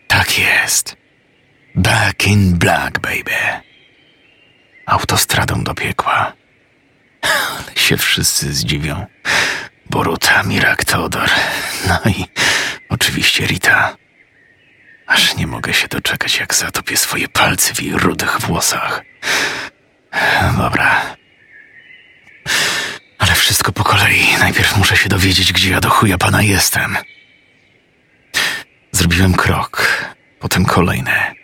Tak 0.08 0.38
jest. 0.38 0.96
Back 1.74 2.26
in 2.26 2.58
black, 2.58 2.98
baby. 2.98 3.62
Autostradą 4.86 5.64
do 5.64 5.74
piekła. 5.74 6.32
Ale 7.22 7.76
się 7.76 7.96
wszyscy 7.96 8.54
zdziwią. 8.54 9.06
Boruta, 9.90 10.42
Mirak, 10.42 10.84
Teodor. 10.84 11.30
No 11.88 12.10
i 12.10 12.24
oczywiście 12.88 13.46
Rita. 13.46 13.96
Aż 15.12 15.36
nie 15.36 15.46
mogę 15.46 15.74
się 15.74 15.88
doczekać, 15.88 16.38
jak 16.38 16.54
zatopię 16.54 16.96
swoje 16.96 17.28
palce 17.28 17.74
w 17.74 17.82
jej 17.82 17.92
rudych 17.92 18.40
włosach. 18.40 19.02
Dobra. 20.56 21.16
Ale 23.18 23.34
wszystko 23.34 23.72
po 23.72 23.84
kolei. 23.84 24.26
Najpierw 24.38 24.76
muszę 24.76 24.96
się 24.96 25.08
dowiedzieć, 25.08 25.52
gdzie 25.52 25.70
ja 25.70 25.80
do 25.80 25.90
chuja 25.90 26.18
pana 26.18 26.42
jestem. 26.42 26.96
Zrobiłem 28.92 29.34
krok, 29.34 30.04
potem 30.40 30.64
kolejny. 30.64 31.34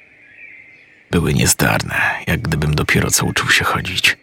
Były 1.11 1.35
niezdarne, 1.35 2.15
jak 2.27 2.41
gdybym 2.41 2.75
dopiero 2.75 3.11
co 3.11 3.27
uczył 3.27 3.51
się 3.51 3.65
chodzić. 3.65 4.17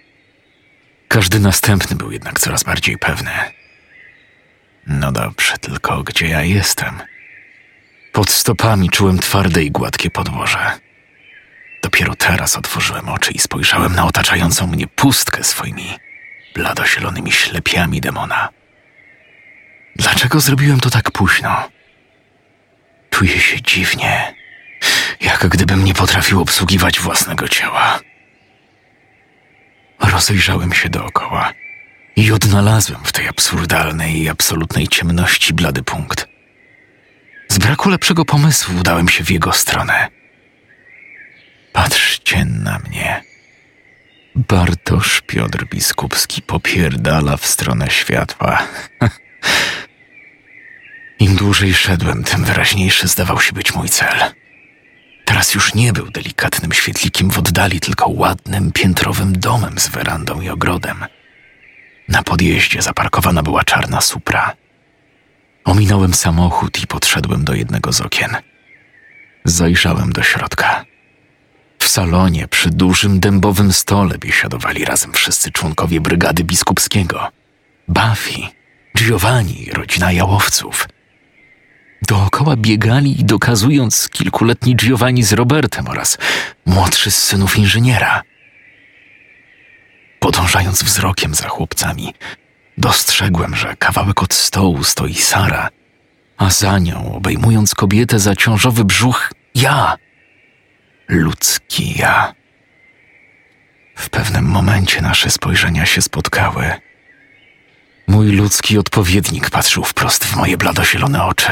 Każdy 1.07 1.39
następny 1.39 1.95
był 1.95 2.11
jednak 2.11 2.39
coraz 2.39 2.63
bardziej 2.63 2.97
pewny. 2.97 3.31
No 4.87 5.11
dobrze, 5.11 5.57
tylko 5.57 6.03
gdzie 6.03 6.27
ja 6.27 6.41
jestem? 6.41 7.01
Pod 8.15 8.29
stopami 8.31 8.89
czułem 8.89 9.19
twarde 9.19 9.63
i 9.63 9.71
gładkie 9.71 10.09
podłoże. 10.09 10.79
Dopiero 11.83 12.15
teraz 12.15 12.57
otworzyłem 12.57 13.09
oczy 13.09 13.31
i 13.31 13.39
spojrzałem 13.39 13.95
na 13.95 14.05
otaczającą 14.05 14.67
mnie 14.67 14.87
pustkę 14.87 15.43
swoimi 15.43 15.89
bladozielonymi 16.53 17.31
ślepiami 17.31 18.01
demona. 18.01 18.49
Dlaczego 19.95 20.39
zrobiłem 20.39 20.79
to 20.79 20.89
tak 20.89 21.11
późno? 21.11 21.69
Czuję 23.09 23.39
się 23.39 23.61
dziwnie, 23.61 24.35
jak 25.21 25.47
gdybym 25.47 25.83
nie 25.83 25.93
potrafił 25.93 26.41
obsługiwać 26.41 26.99
własnego 26.99 27.47
ciała. 27.47 27.99
Rozejrzałem 29.99 30.73
się 30.73 30.89
dookoła 30.89 31.53
i 32.15 32.31
odnalazłem 32.31 32.99
w 33.03 33.11
tej 33.11 33.27
absurdalnej 33.27 34.21
i 34.21 34.29
absolutnej 34.29 34.87
ciemności 34.87 35.53
blady 35.53 35.83
punkt. 35.83 36.34
Z 37.47 37.57
braku 37.57 37.89
lepszego 37.89 38.25
pomysłu 38.25 38.79
udałem 38.79 39.09
się 39.09 39.23
w 39.23 39.31
jego 39.31 39.51
stronę. 39.53 40.07
Patrzcie 41.73 42.45
na 42.45 42.79
mnie. 42.79 43.23
Bartosz 44.35 45.21
Piotr 45.21 45.65
Biskupski 45.65 46.41
popierdala 46.41 47.37
w 47.37 47.45
stronę 47.45 47.89
światła. 47.89 48.63
Im 51.19 51.35
dłużej 51.35 51.73
szedłem, 51.73 52.23
tym 52.23 52.43
wyraźniejszy 52.43 53.07
zdawał 53.07 53.41
się 53.41 53.53
być 53.53 53.75
mój 53.75 53.89
cel. 53.89 54.19
Teraz 55.25 55.53
już 55.55 55.73
nie 55.73 55.93
był 55.93 56.11
delikatnym 56.11 56.73
świetlikiem 56.73 57.31
w 57.31 57.37
oddali, 57.37 57.79
tylko 57.79 58.09
ładnym, 58.09 58.71
piętrowym 58.71 59.39
domem 59.39 59.79
z 59.79 59.87
werandą 59.87 60.41
i 60.41 60.49
ogrodem. 60.49 61.05
Na 62.09 62.23
podjeździe 62.23 62.81
zaparkowana 62.81 63.43
była 63.43 63.63
czarna 63.63 64.01
supra. 64.01 64.55
Ominąłem 65.65 66.13
samochód 66.13 66.83
i 66.83 66.87
podszedłem 66.87 67.43
do 67.43 67.53
jednego 67.53 67.93
z 67.93 68.01
okien. 68.01 68.35
Zajrzałem 69.45 70.13
do 70.13 70.23
środka. 70.23 70.85
W 71.79 71.87
salonie 71.87 72.47
przy 72.47 72.69
dużym 72.69 73.19
dębowym 73.19 73.73
stole 73.73 74.17
biesiadowali 74.17 74.85
razem 74.85 75.13
wszyscy 75.13 75.51
członkowie 75.51 76.01
brygady 76.01 76.43
biskupskiego. 76.43 77.31
Buffy, 77.87 78.41
Giovanni, 78.97 79.69
rodzina 79.73 80.11
jałowców. 80.11 80.87
Dookoła 82.01 82.55
biegali 82.55 83.21
i 83.21 83.25
dokazując 83.25 84.09
kilkuletni 84.09 84.75
Giovanni 84.75 85.23
z 85.23 85.33
Robertem 85.33 85.87
oraz 85.87 86.17
młodszy 86.65 87.11
z 87.11 87.23
synów 87.23 87.57
inżyniera. 87.57 88.21
Podążając 90.19 90.83
wzrokiem 90.83 91.35
za 91.35 91.47
chłopcami, 91.47 92.13
dostrzegłem, 92.77 93.55
że 93.55 93.75
kawałek 93.75 94.23
od 94.23 94.33
stołu 94.33 94.83
stoi 94.83 95.15
Sara, 95.15 95.69
a 96.37 96.49
za 96.49 96.79
nią, 96.79 97.15
obejmując 97.15 97.75
kobietę 97.75 98.19
za 98.19 98.35
ciążowy 98.35 98.85
brzuch, 98.85 99.31
ja. 99.55 99.97
Ludzki 101.07 101.99
ja. 101.99 102.33
W 103.95 104.09
pewnym 104.09 104.45
momencie 104.45 105.01
nasze 105.01 105.29
spojrzenia 105.29 105.85
się 105.85 106.01
spotkały. 106.01 106.73
Mój 108.07 108.31
ludzki 108.31 108.77
odpowiednik 108.77 109.49
patrzył 109.49 109.83
wprost 109.83 110.25
w 110.25 110.35
moje 110.35 110.57
bladozielone 110.57 111.23
oczy. 111.23 111.51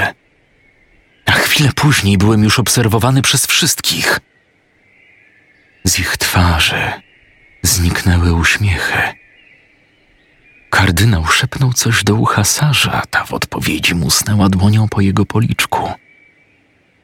A 1.26 1.32
chwilę 1.32 1.70
później 1.76 2.18
byłem 2.18 2.44
już 2.44 2.60
obserwowany 2.60 3.22
przez 3.22 3.46
wszystkich. 3.46 4.20
Z 5.84 6.00
ich 6.00 6.18
twarzy 6.18 6.92
zniknęły 7.62 8.34
uśmiechy. 8.34 9.23
Kardynał 10.74 11.26
szepnął 11.26 11.74
coś 11.74 12.04
do 12.04 12.16
ucha 12.16 12.44
Sarza, 12.44 13.02
ta 13.10 13.26
w 13.26 13.34
odpowiedzi 13.34 13.96
musnęła 13.96 14.50
dłonią 14.50 14.88
po 14.88 15.02
jego 15.02 15.26
policzku. 15.26 15.92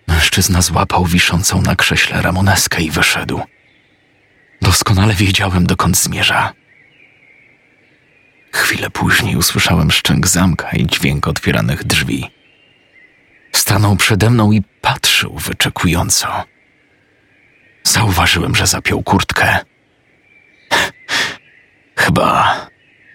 Mężczyzna 0.08 0.62
złapał 0.62 1.06
wiszącą 1.06 1.62
na 1.62 1.76
krześle 1.76 2.22
Ramoneskę 2.22 2.82
i 2.82 2.92
wyszedł. 2.92 3.42
Doskonale 4.62 5.14
wiedziałem, 5.14 5.68
dokąd 5.68 5.98
zmierza. 5.98 6.54
Chwilę 8.54 8.90
później 8.90 9.36
usłyszałem 9.36 9.92
szczęk 9.92 10.28
zamka 10.28 10.70
i 10.72 10.88
dźwięk 10.88 11.28
otwieranych 11.28 11.84
drzwi. 11.84 12.32
Stanął 13.52 13.96
przede 13.96 14.30
mną 14.30 14.52
i 14.52 14.62
patrzył 14.82 15.38
wyczekująco. 15.38 16.44
Zauważyłem, 17.84 18.56
że 18.56 18.68
zapiął 18.68 19.04
kurtkę. 19.04 19.60
Chyba 21.96 22.69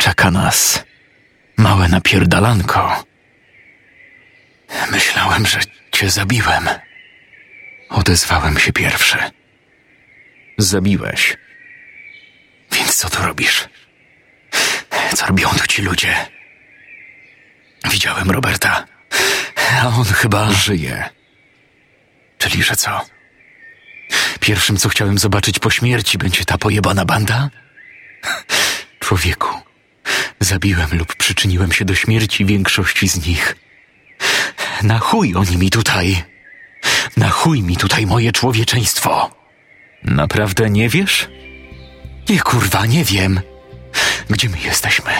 czeka 0.04 0.30
nas 0.30 0.84
małe 1.56 1.88
napierdalanko. 1.88 3.04
Myślałem, 4.90 5.46
że 5.46 5.60
cię 5.92 6.10
zabiłem. 6.10 6.68
Odezwałem 7.88 8.58
się 8.58 8.72
pierwszy. 8.72 9.18
Zabiłeś. 10.58 11.36
Więc 12.72 12.96
co 12.96 13.10
tu 13.10 13.22
robisz? 13.22 13.68
Co 15.16 15.26
robią 15.26 15.48
tu 15.48 15.66
ci 15.66 15.82
ludzie? 15.82 16.14
Widziałem 17.90 18.30
Roberta, 18.30 18.86
a 19.82 19.86
on 19.88 20.04
chyba 20.04 20.50
żyje. 20.50 21.08
Czyli, 22.38 22.62
że 22.62 22.76
co? 22.76 23.06
Pierwszym, 24.40 24.76
co 24.76 24.88
chciałem 24.88 25.18
zobaczyć 25.18 25.58
po 25.58 25.70
śmierci, 25.70 26.18
będzie 26.18 26.44
ta 26.44 26.58
pojebana 26.58 27.04
banda? 27.04 27.50
Człowieku, 29.00 29.64
zabiłem 30.40 30.88
lub 30.92 31.14
przyczyniłem 31.14 31.72
się 31.72 31.84
do 31.84 31.94
śmierci 31.94 32.44
większości 32.44 33.08
z 33.08 33.26
nich. 33.26 33.56
Na 34.82 34.98
chuj 34.98 35.34
oni 35.36 35.56
mi 35.56 35.70
tutaj. 35.70 36.24
Na 37.16 37.28
chuj 37.28 37.62
mi 37.62 37.76
tutaj 37.76 38.06
moje 38.06 38.32
człowieczeństwo. 38.32 39.30
Naprawdę 40.02 40.70
nie 40.70 40.88
wiesz? 40.88 41.28
Nie 42.28 42.40
kurwa, 42.40 42.86
nie 42.86 43.04
wiem. 43.04 43.40
Gdzie 44.30 44.48
my 44.48 44.58
jesteśmy? 44.58 45.12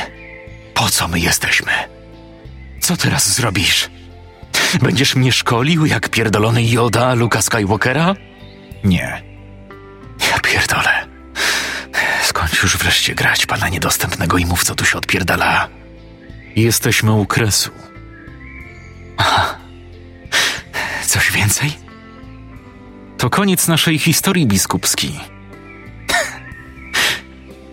Po 0.75 0.91
co 0.91 1.09
my 1.09 1.21
jesteśmy? 1.21 1.73
Co 2.81 2.97
teraz 2.97 3.35
zrobisz? 3.35 3.91
Będziesz 4.83 5.17
mnie 5.17 5.33
szkolił 5.33 5.87
jak 5.87 6.09
pierdolony 6.09 6.65
Yoda 6.65 7.15
Luka 7.15 7.43
Skywalkera? 7.43 8.15
Nie. 8.85 9.23
Ja 10.31 10.41
pierdolę. 10.41 11.09
Skończ 12.23 12.63
już 12.63 12.77
wreszcie 12.77 13.15
grać 13.15 13.47
pana 13.47 13.69
niedostępnego 13.69 14.39
i 14.39 14.47
mów, 14.47 14.65
co 14.65 14.75
tu 14.75 14.85
się 14.85 14.99
odpierdala. 14.99 15.69
Jesteśmy 16.57 17.13
u 17.13 17.27
kresu. 17.27 17.71
Aha. 19.17 19.59
Coś 21.07 21.33
więcej? 21.33 21.73
To 23.19 23.31
koniec 23.31 23.69
naszej 23.69 23.99
historii 23.99 24.47
biskupskiej. 24.47 25.21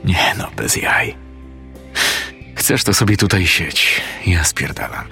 Nie 0.04 0.36
no, 0.38 0.52
bez 0.56 0.76
jaj. 0.76 1.16
Chcesz 2.56 2.84
to 2.84 2.94
sobie 2.94 3.18
tutaj 3.18 3.48
sieć. 3.48 4.02
Ja 4.26 4.44
spierdalam. 4.44 5.06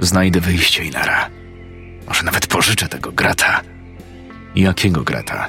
Znajdę 0.00 0.40
wyjście 0.40 0.84
i 0.84 0.90
nara. 0.90 1.30
Może 2.08 2.22
nawet 2.22 2.46
pożyczę 2.46 2.88
tego 2.88 3.12
grata. 3.12 3.60
Jakiego 4.54 5.02
grata? 5.02 5.48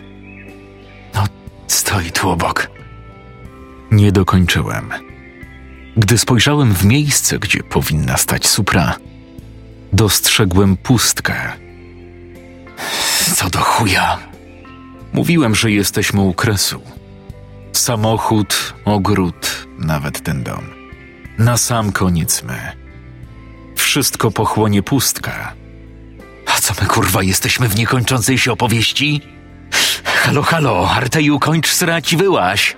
No, 1.14 1.24
stoi 1.68 2.12
tu 2.12 2.30
obok. 2.30 2.75
Nie 3.96 4.12
dokończyłem. 4.12 4.90
Gdy 5.98 6.18
spojrzałem 6.18 6.74
w 6.74 6.86
miejsce, 6.86 7.40
gdzie 7.40 7.64
powinna 7.64 8.18
stać 8.18 8.48
supra, 8.48 8.96
dostrzegłem 9.94 10.78
pustkę. 10.78 11.36
Co 13.36 13.50
do 13.50 13.60
chuja? 13.60 14.18
Mówiłem, 15.14 15.56
że 15.56 15.72
jesteśmy 15.72 16.22
u 16.22 16.34
kresu. 16.34 16.82
Samochód, 17.74 18.74
ogród, 18.86 19.68
nawet 19.80 20.24
ten 20.24 20.44
dom. 20.44 20.66
Na 21.38 21.58
sam 21.58 21.92
koniec 21.92 22.44
my. 22.44 22.72
Wszystko 23.76 24.32
pochłonie 24.32 24.84
pustka. 24.84 25.54
A 26.46 26.62
co 26.62 26.74
my 26.82 26.88
kurwa 26.88 27.24
jesteśmy 27.24 27.70
w 27.70 27.76
niekończącej 27.76 28.38
się 28.38 28.52
opowieści? 28.52 29.22
Halo, 30.04 30.42
halo, 30.44 30.90
Arteju, 30.92 31.40
kończ 31.40 31.68
srać 31.68 32.14
i 32.14 32.18
wyłaś. 32.18 32.76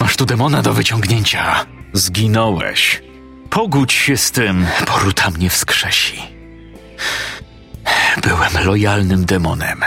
Masz 0.00 0.16
tu 0.16 0.26
demona 0.26 0.62
do 0.62 0.72
wyciągnięcia. 0.74 1.66
Zginąłeś. 1.92 3.02
Pogódź 3.50 3.92
się 3.92 4.16
z 4.16 4.30
tym, 4.30 4.66
poruta 4.86 5.30
mnie 5.30 5.50
wskrzesi. 5.50 6.22
Byłem 8.22 8.64
lojalnym 8.64 9.24
demonem. 9.24 9.80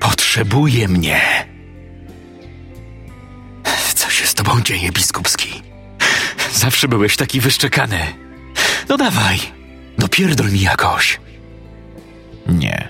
Potrzebuje 0.00 0.88
mnie. 0.88 1.46
Co 3.94 4.10
się 4.10 4.26
z 4.26 4.34
tobą 4.34 4.60
dzieje, 4.62 4.92
biskupski? 4.92 5.62
Zawsze 6.52 6.88
byłeś 6.88 7.16
taki 7.16 7.40
wyszczekany. 7.40 7.98
No 8.88 8.96
dawaj, 8.96 9.38
dopierdol 9.98 10.50
mi 10.52 10.60
jakoś. 10.60 11.20
Nie. 12.46 12.88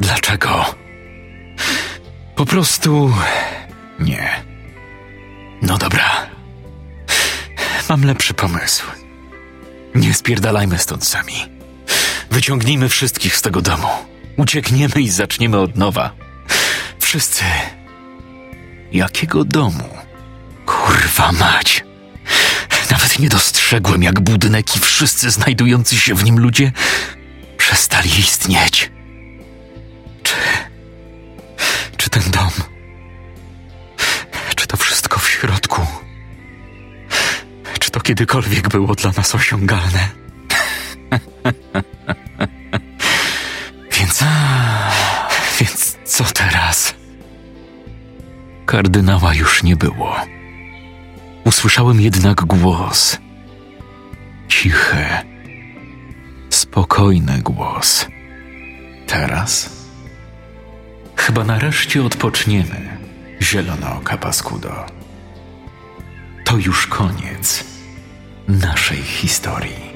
Dlaczego? 0.00 0.74
Po 2.36 2.46
prostu 2.46 3.14
nie. 3.98 4.53
No 5.66 5.78
dobra. 5.78 6.26
Mam 7.88 8.04
lepszy 8.04 8.34
pomysł. 8.34 8.84
Nie 9.94 10.14
spierdalajmy 10.14 10.78
stąd 10.78 11.04
sami. 11.06 11.34
Wyciągnijmy 12.30 12.88
wszystkich 12.88 13.36
z 13.36 13.42
tego 13.42 13.62
domu. 13.62 13.88
Uciekniemy 14.36 14.94
i 15.00 15.10
zaczniemy 15.10 15.58
od 15.58 15.76
nowa. 15.76 16.10
Wszyscy. 16.98 17.44
Jakiego 18.92 19.44
domu? 19.44 19.88
Kurwa 20.66 21.32
mać. 21.32 21.84
Nawet 22.90 23.18
nie 23.18 23.28
dostrzegłem, 23.28 24.02
jak 24.02 24.20
budynek 24.20 24.76
i 24.76 24.80
wszyscy 24.80 25.30
znajdujący 25.30 25.96
się 25.96 26.14
w 26.14 26.24
nim 26.24 26.38
ludzie 26.38 26.72
przestali 27.56 28.18
istnieć. 28.18 28.90
Czy. 30.22 30.34
Czy 31.96 32.10
ten 32.10 32.22
dom. 32.30 32.50
Czy 34.56 34.66
to 34.66 34.76
wszystko 34.76 35.13
kiedykolwiek 38.04 38.68
było 38.68 38.94
dla 38.94 39.10
nas 39.16 39.34
osiągalne? 39.34 40.08
Więc. 43.98 44.24
Więc 45.60 45.98
co 46.04 46.24
teraz? 46.24 46.94
Kardynała 48.66 49.34
już 49.34 49.62
nie 49.62 49.76
było. 49.76 50.16
Usłyszałem 51.44 52.00
jednak 52.00 52.44
głos. 52.44 53.18
Cichy, 54.48 55.06
spokojny 56.50 57.42
głos. 57.42 58.06
Teraz? 59.06 59.70
Chyba 61.16 61.44
nareszcie 61.44 62.04
odpoczniemy, 62.04 62.98
zielonooka 63.42 64.16
paskudo. 64.16 64.86
To 66.44 66.56
już 66.56 66.86
koniec 66.86 67.73
naszej 68.48 69.02
historii. 69.02 69.92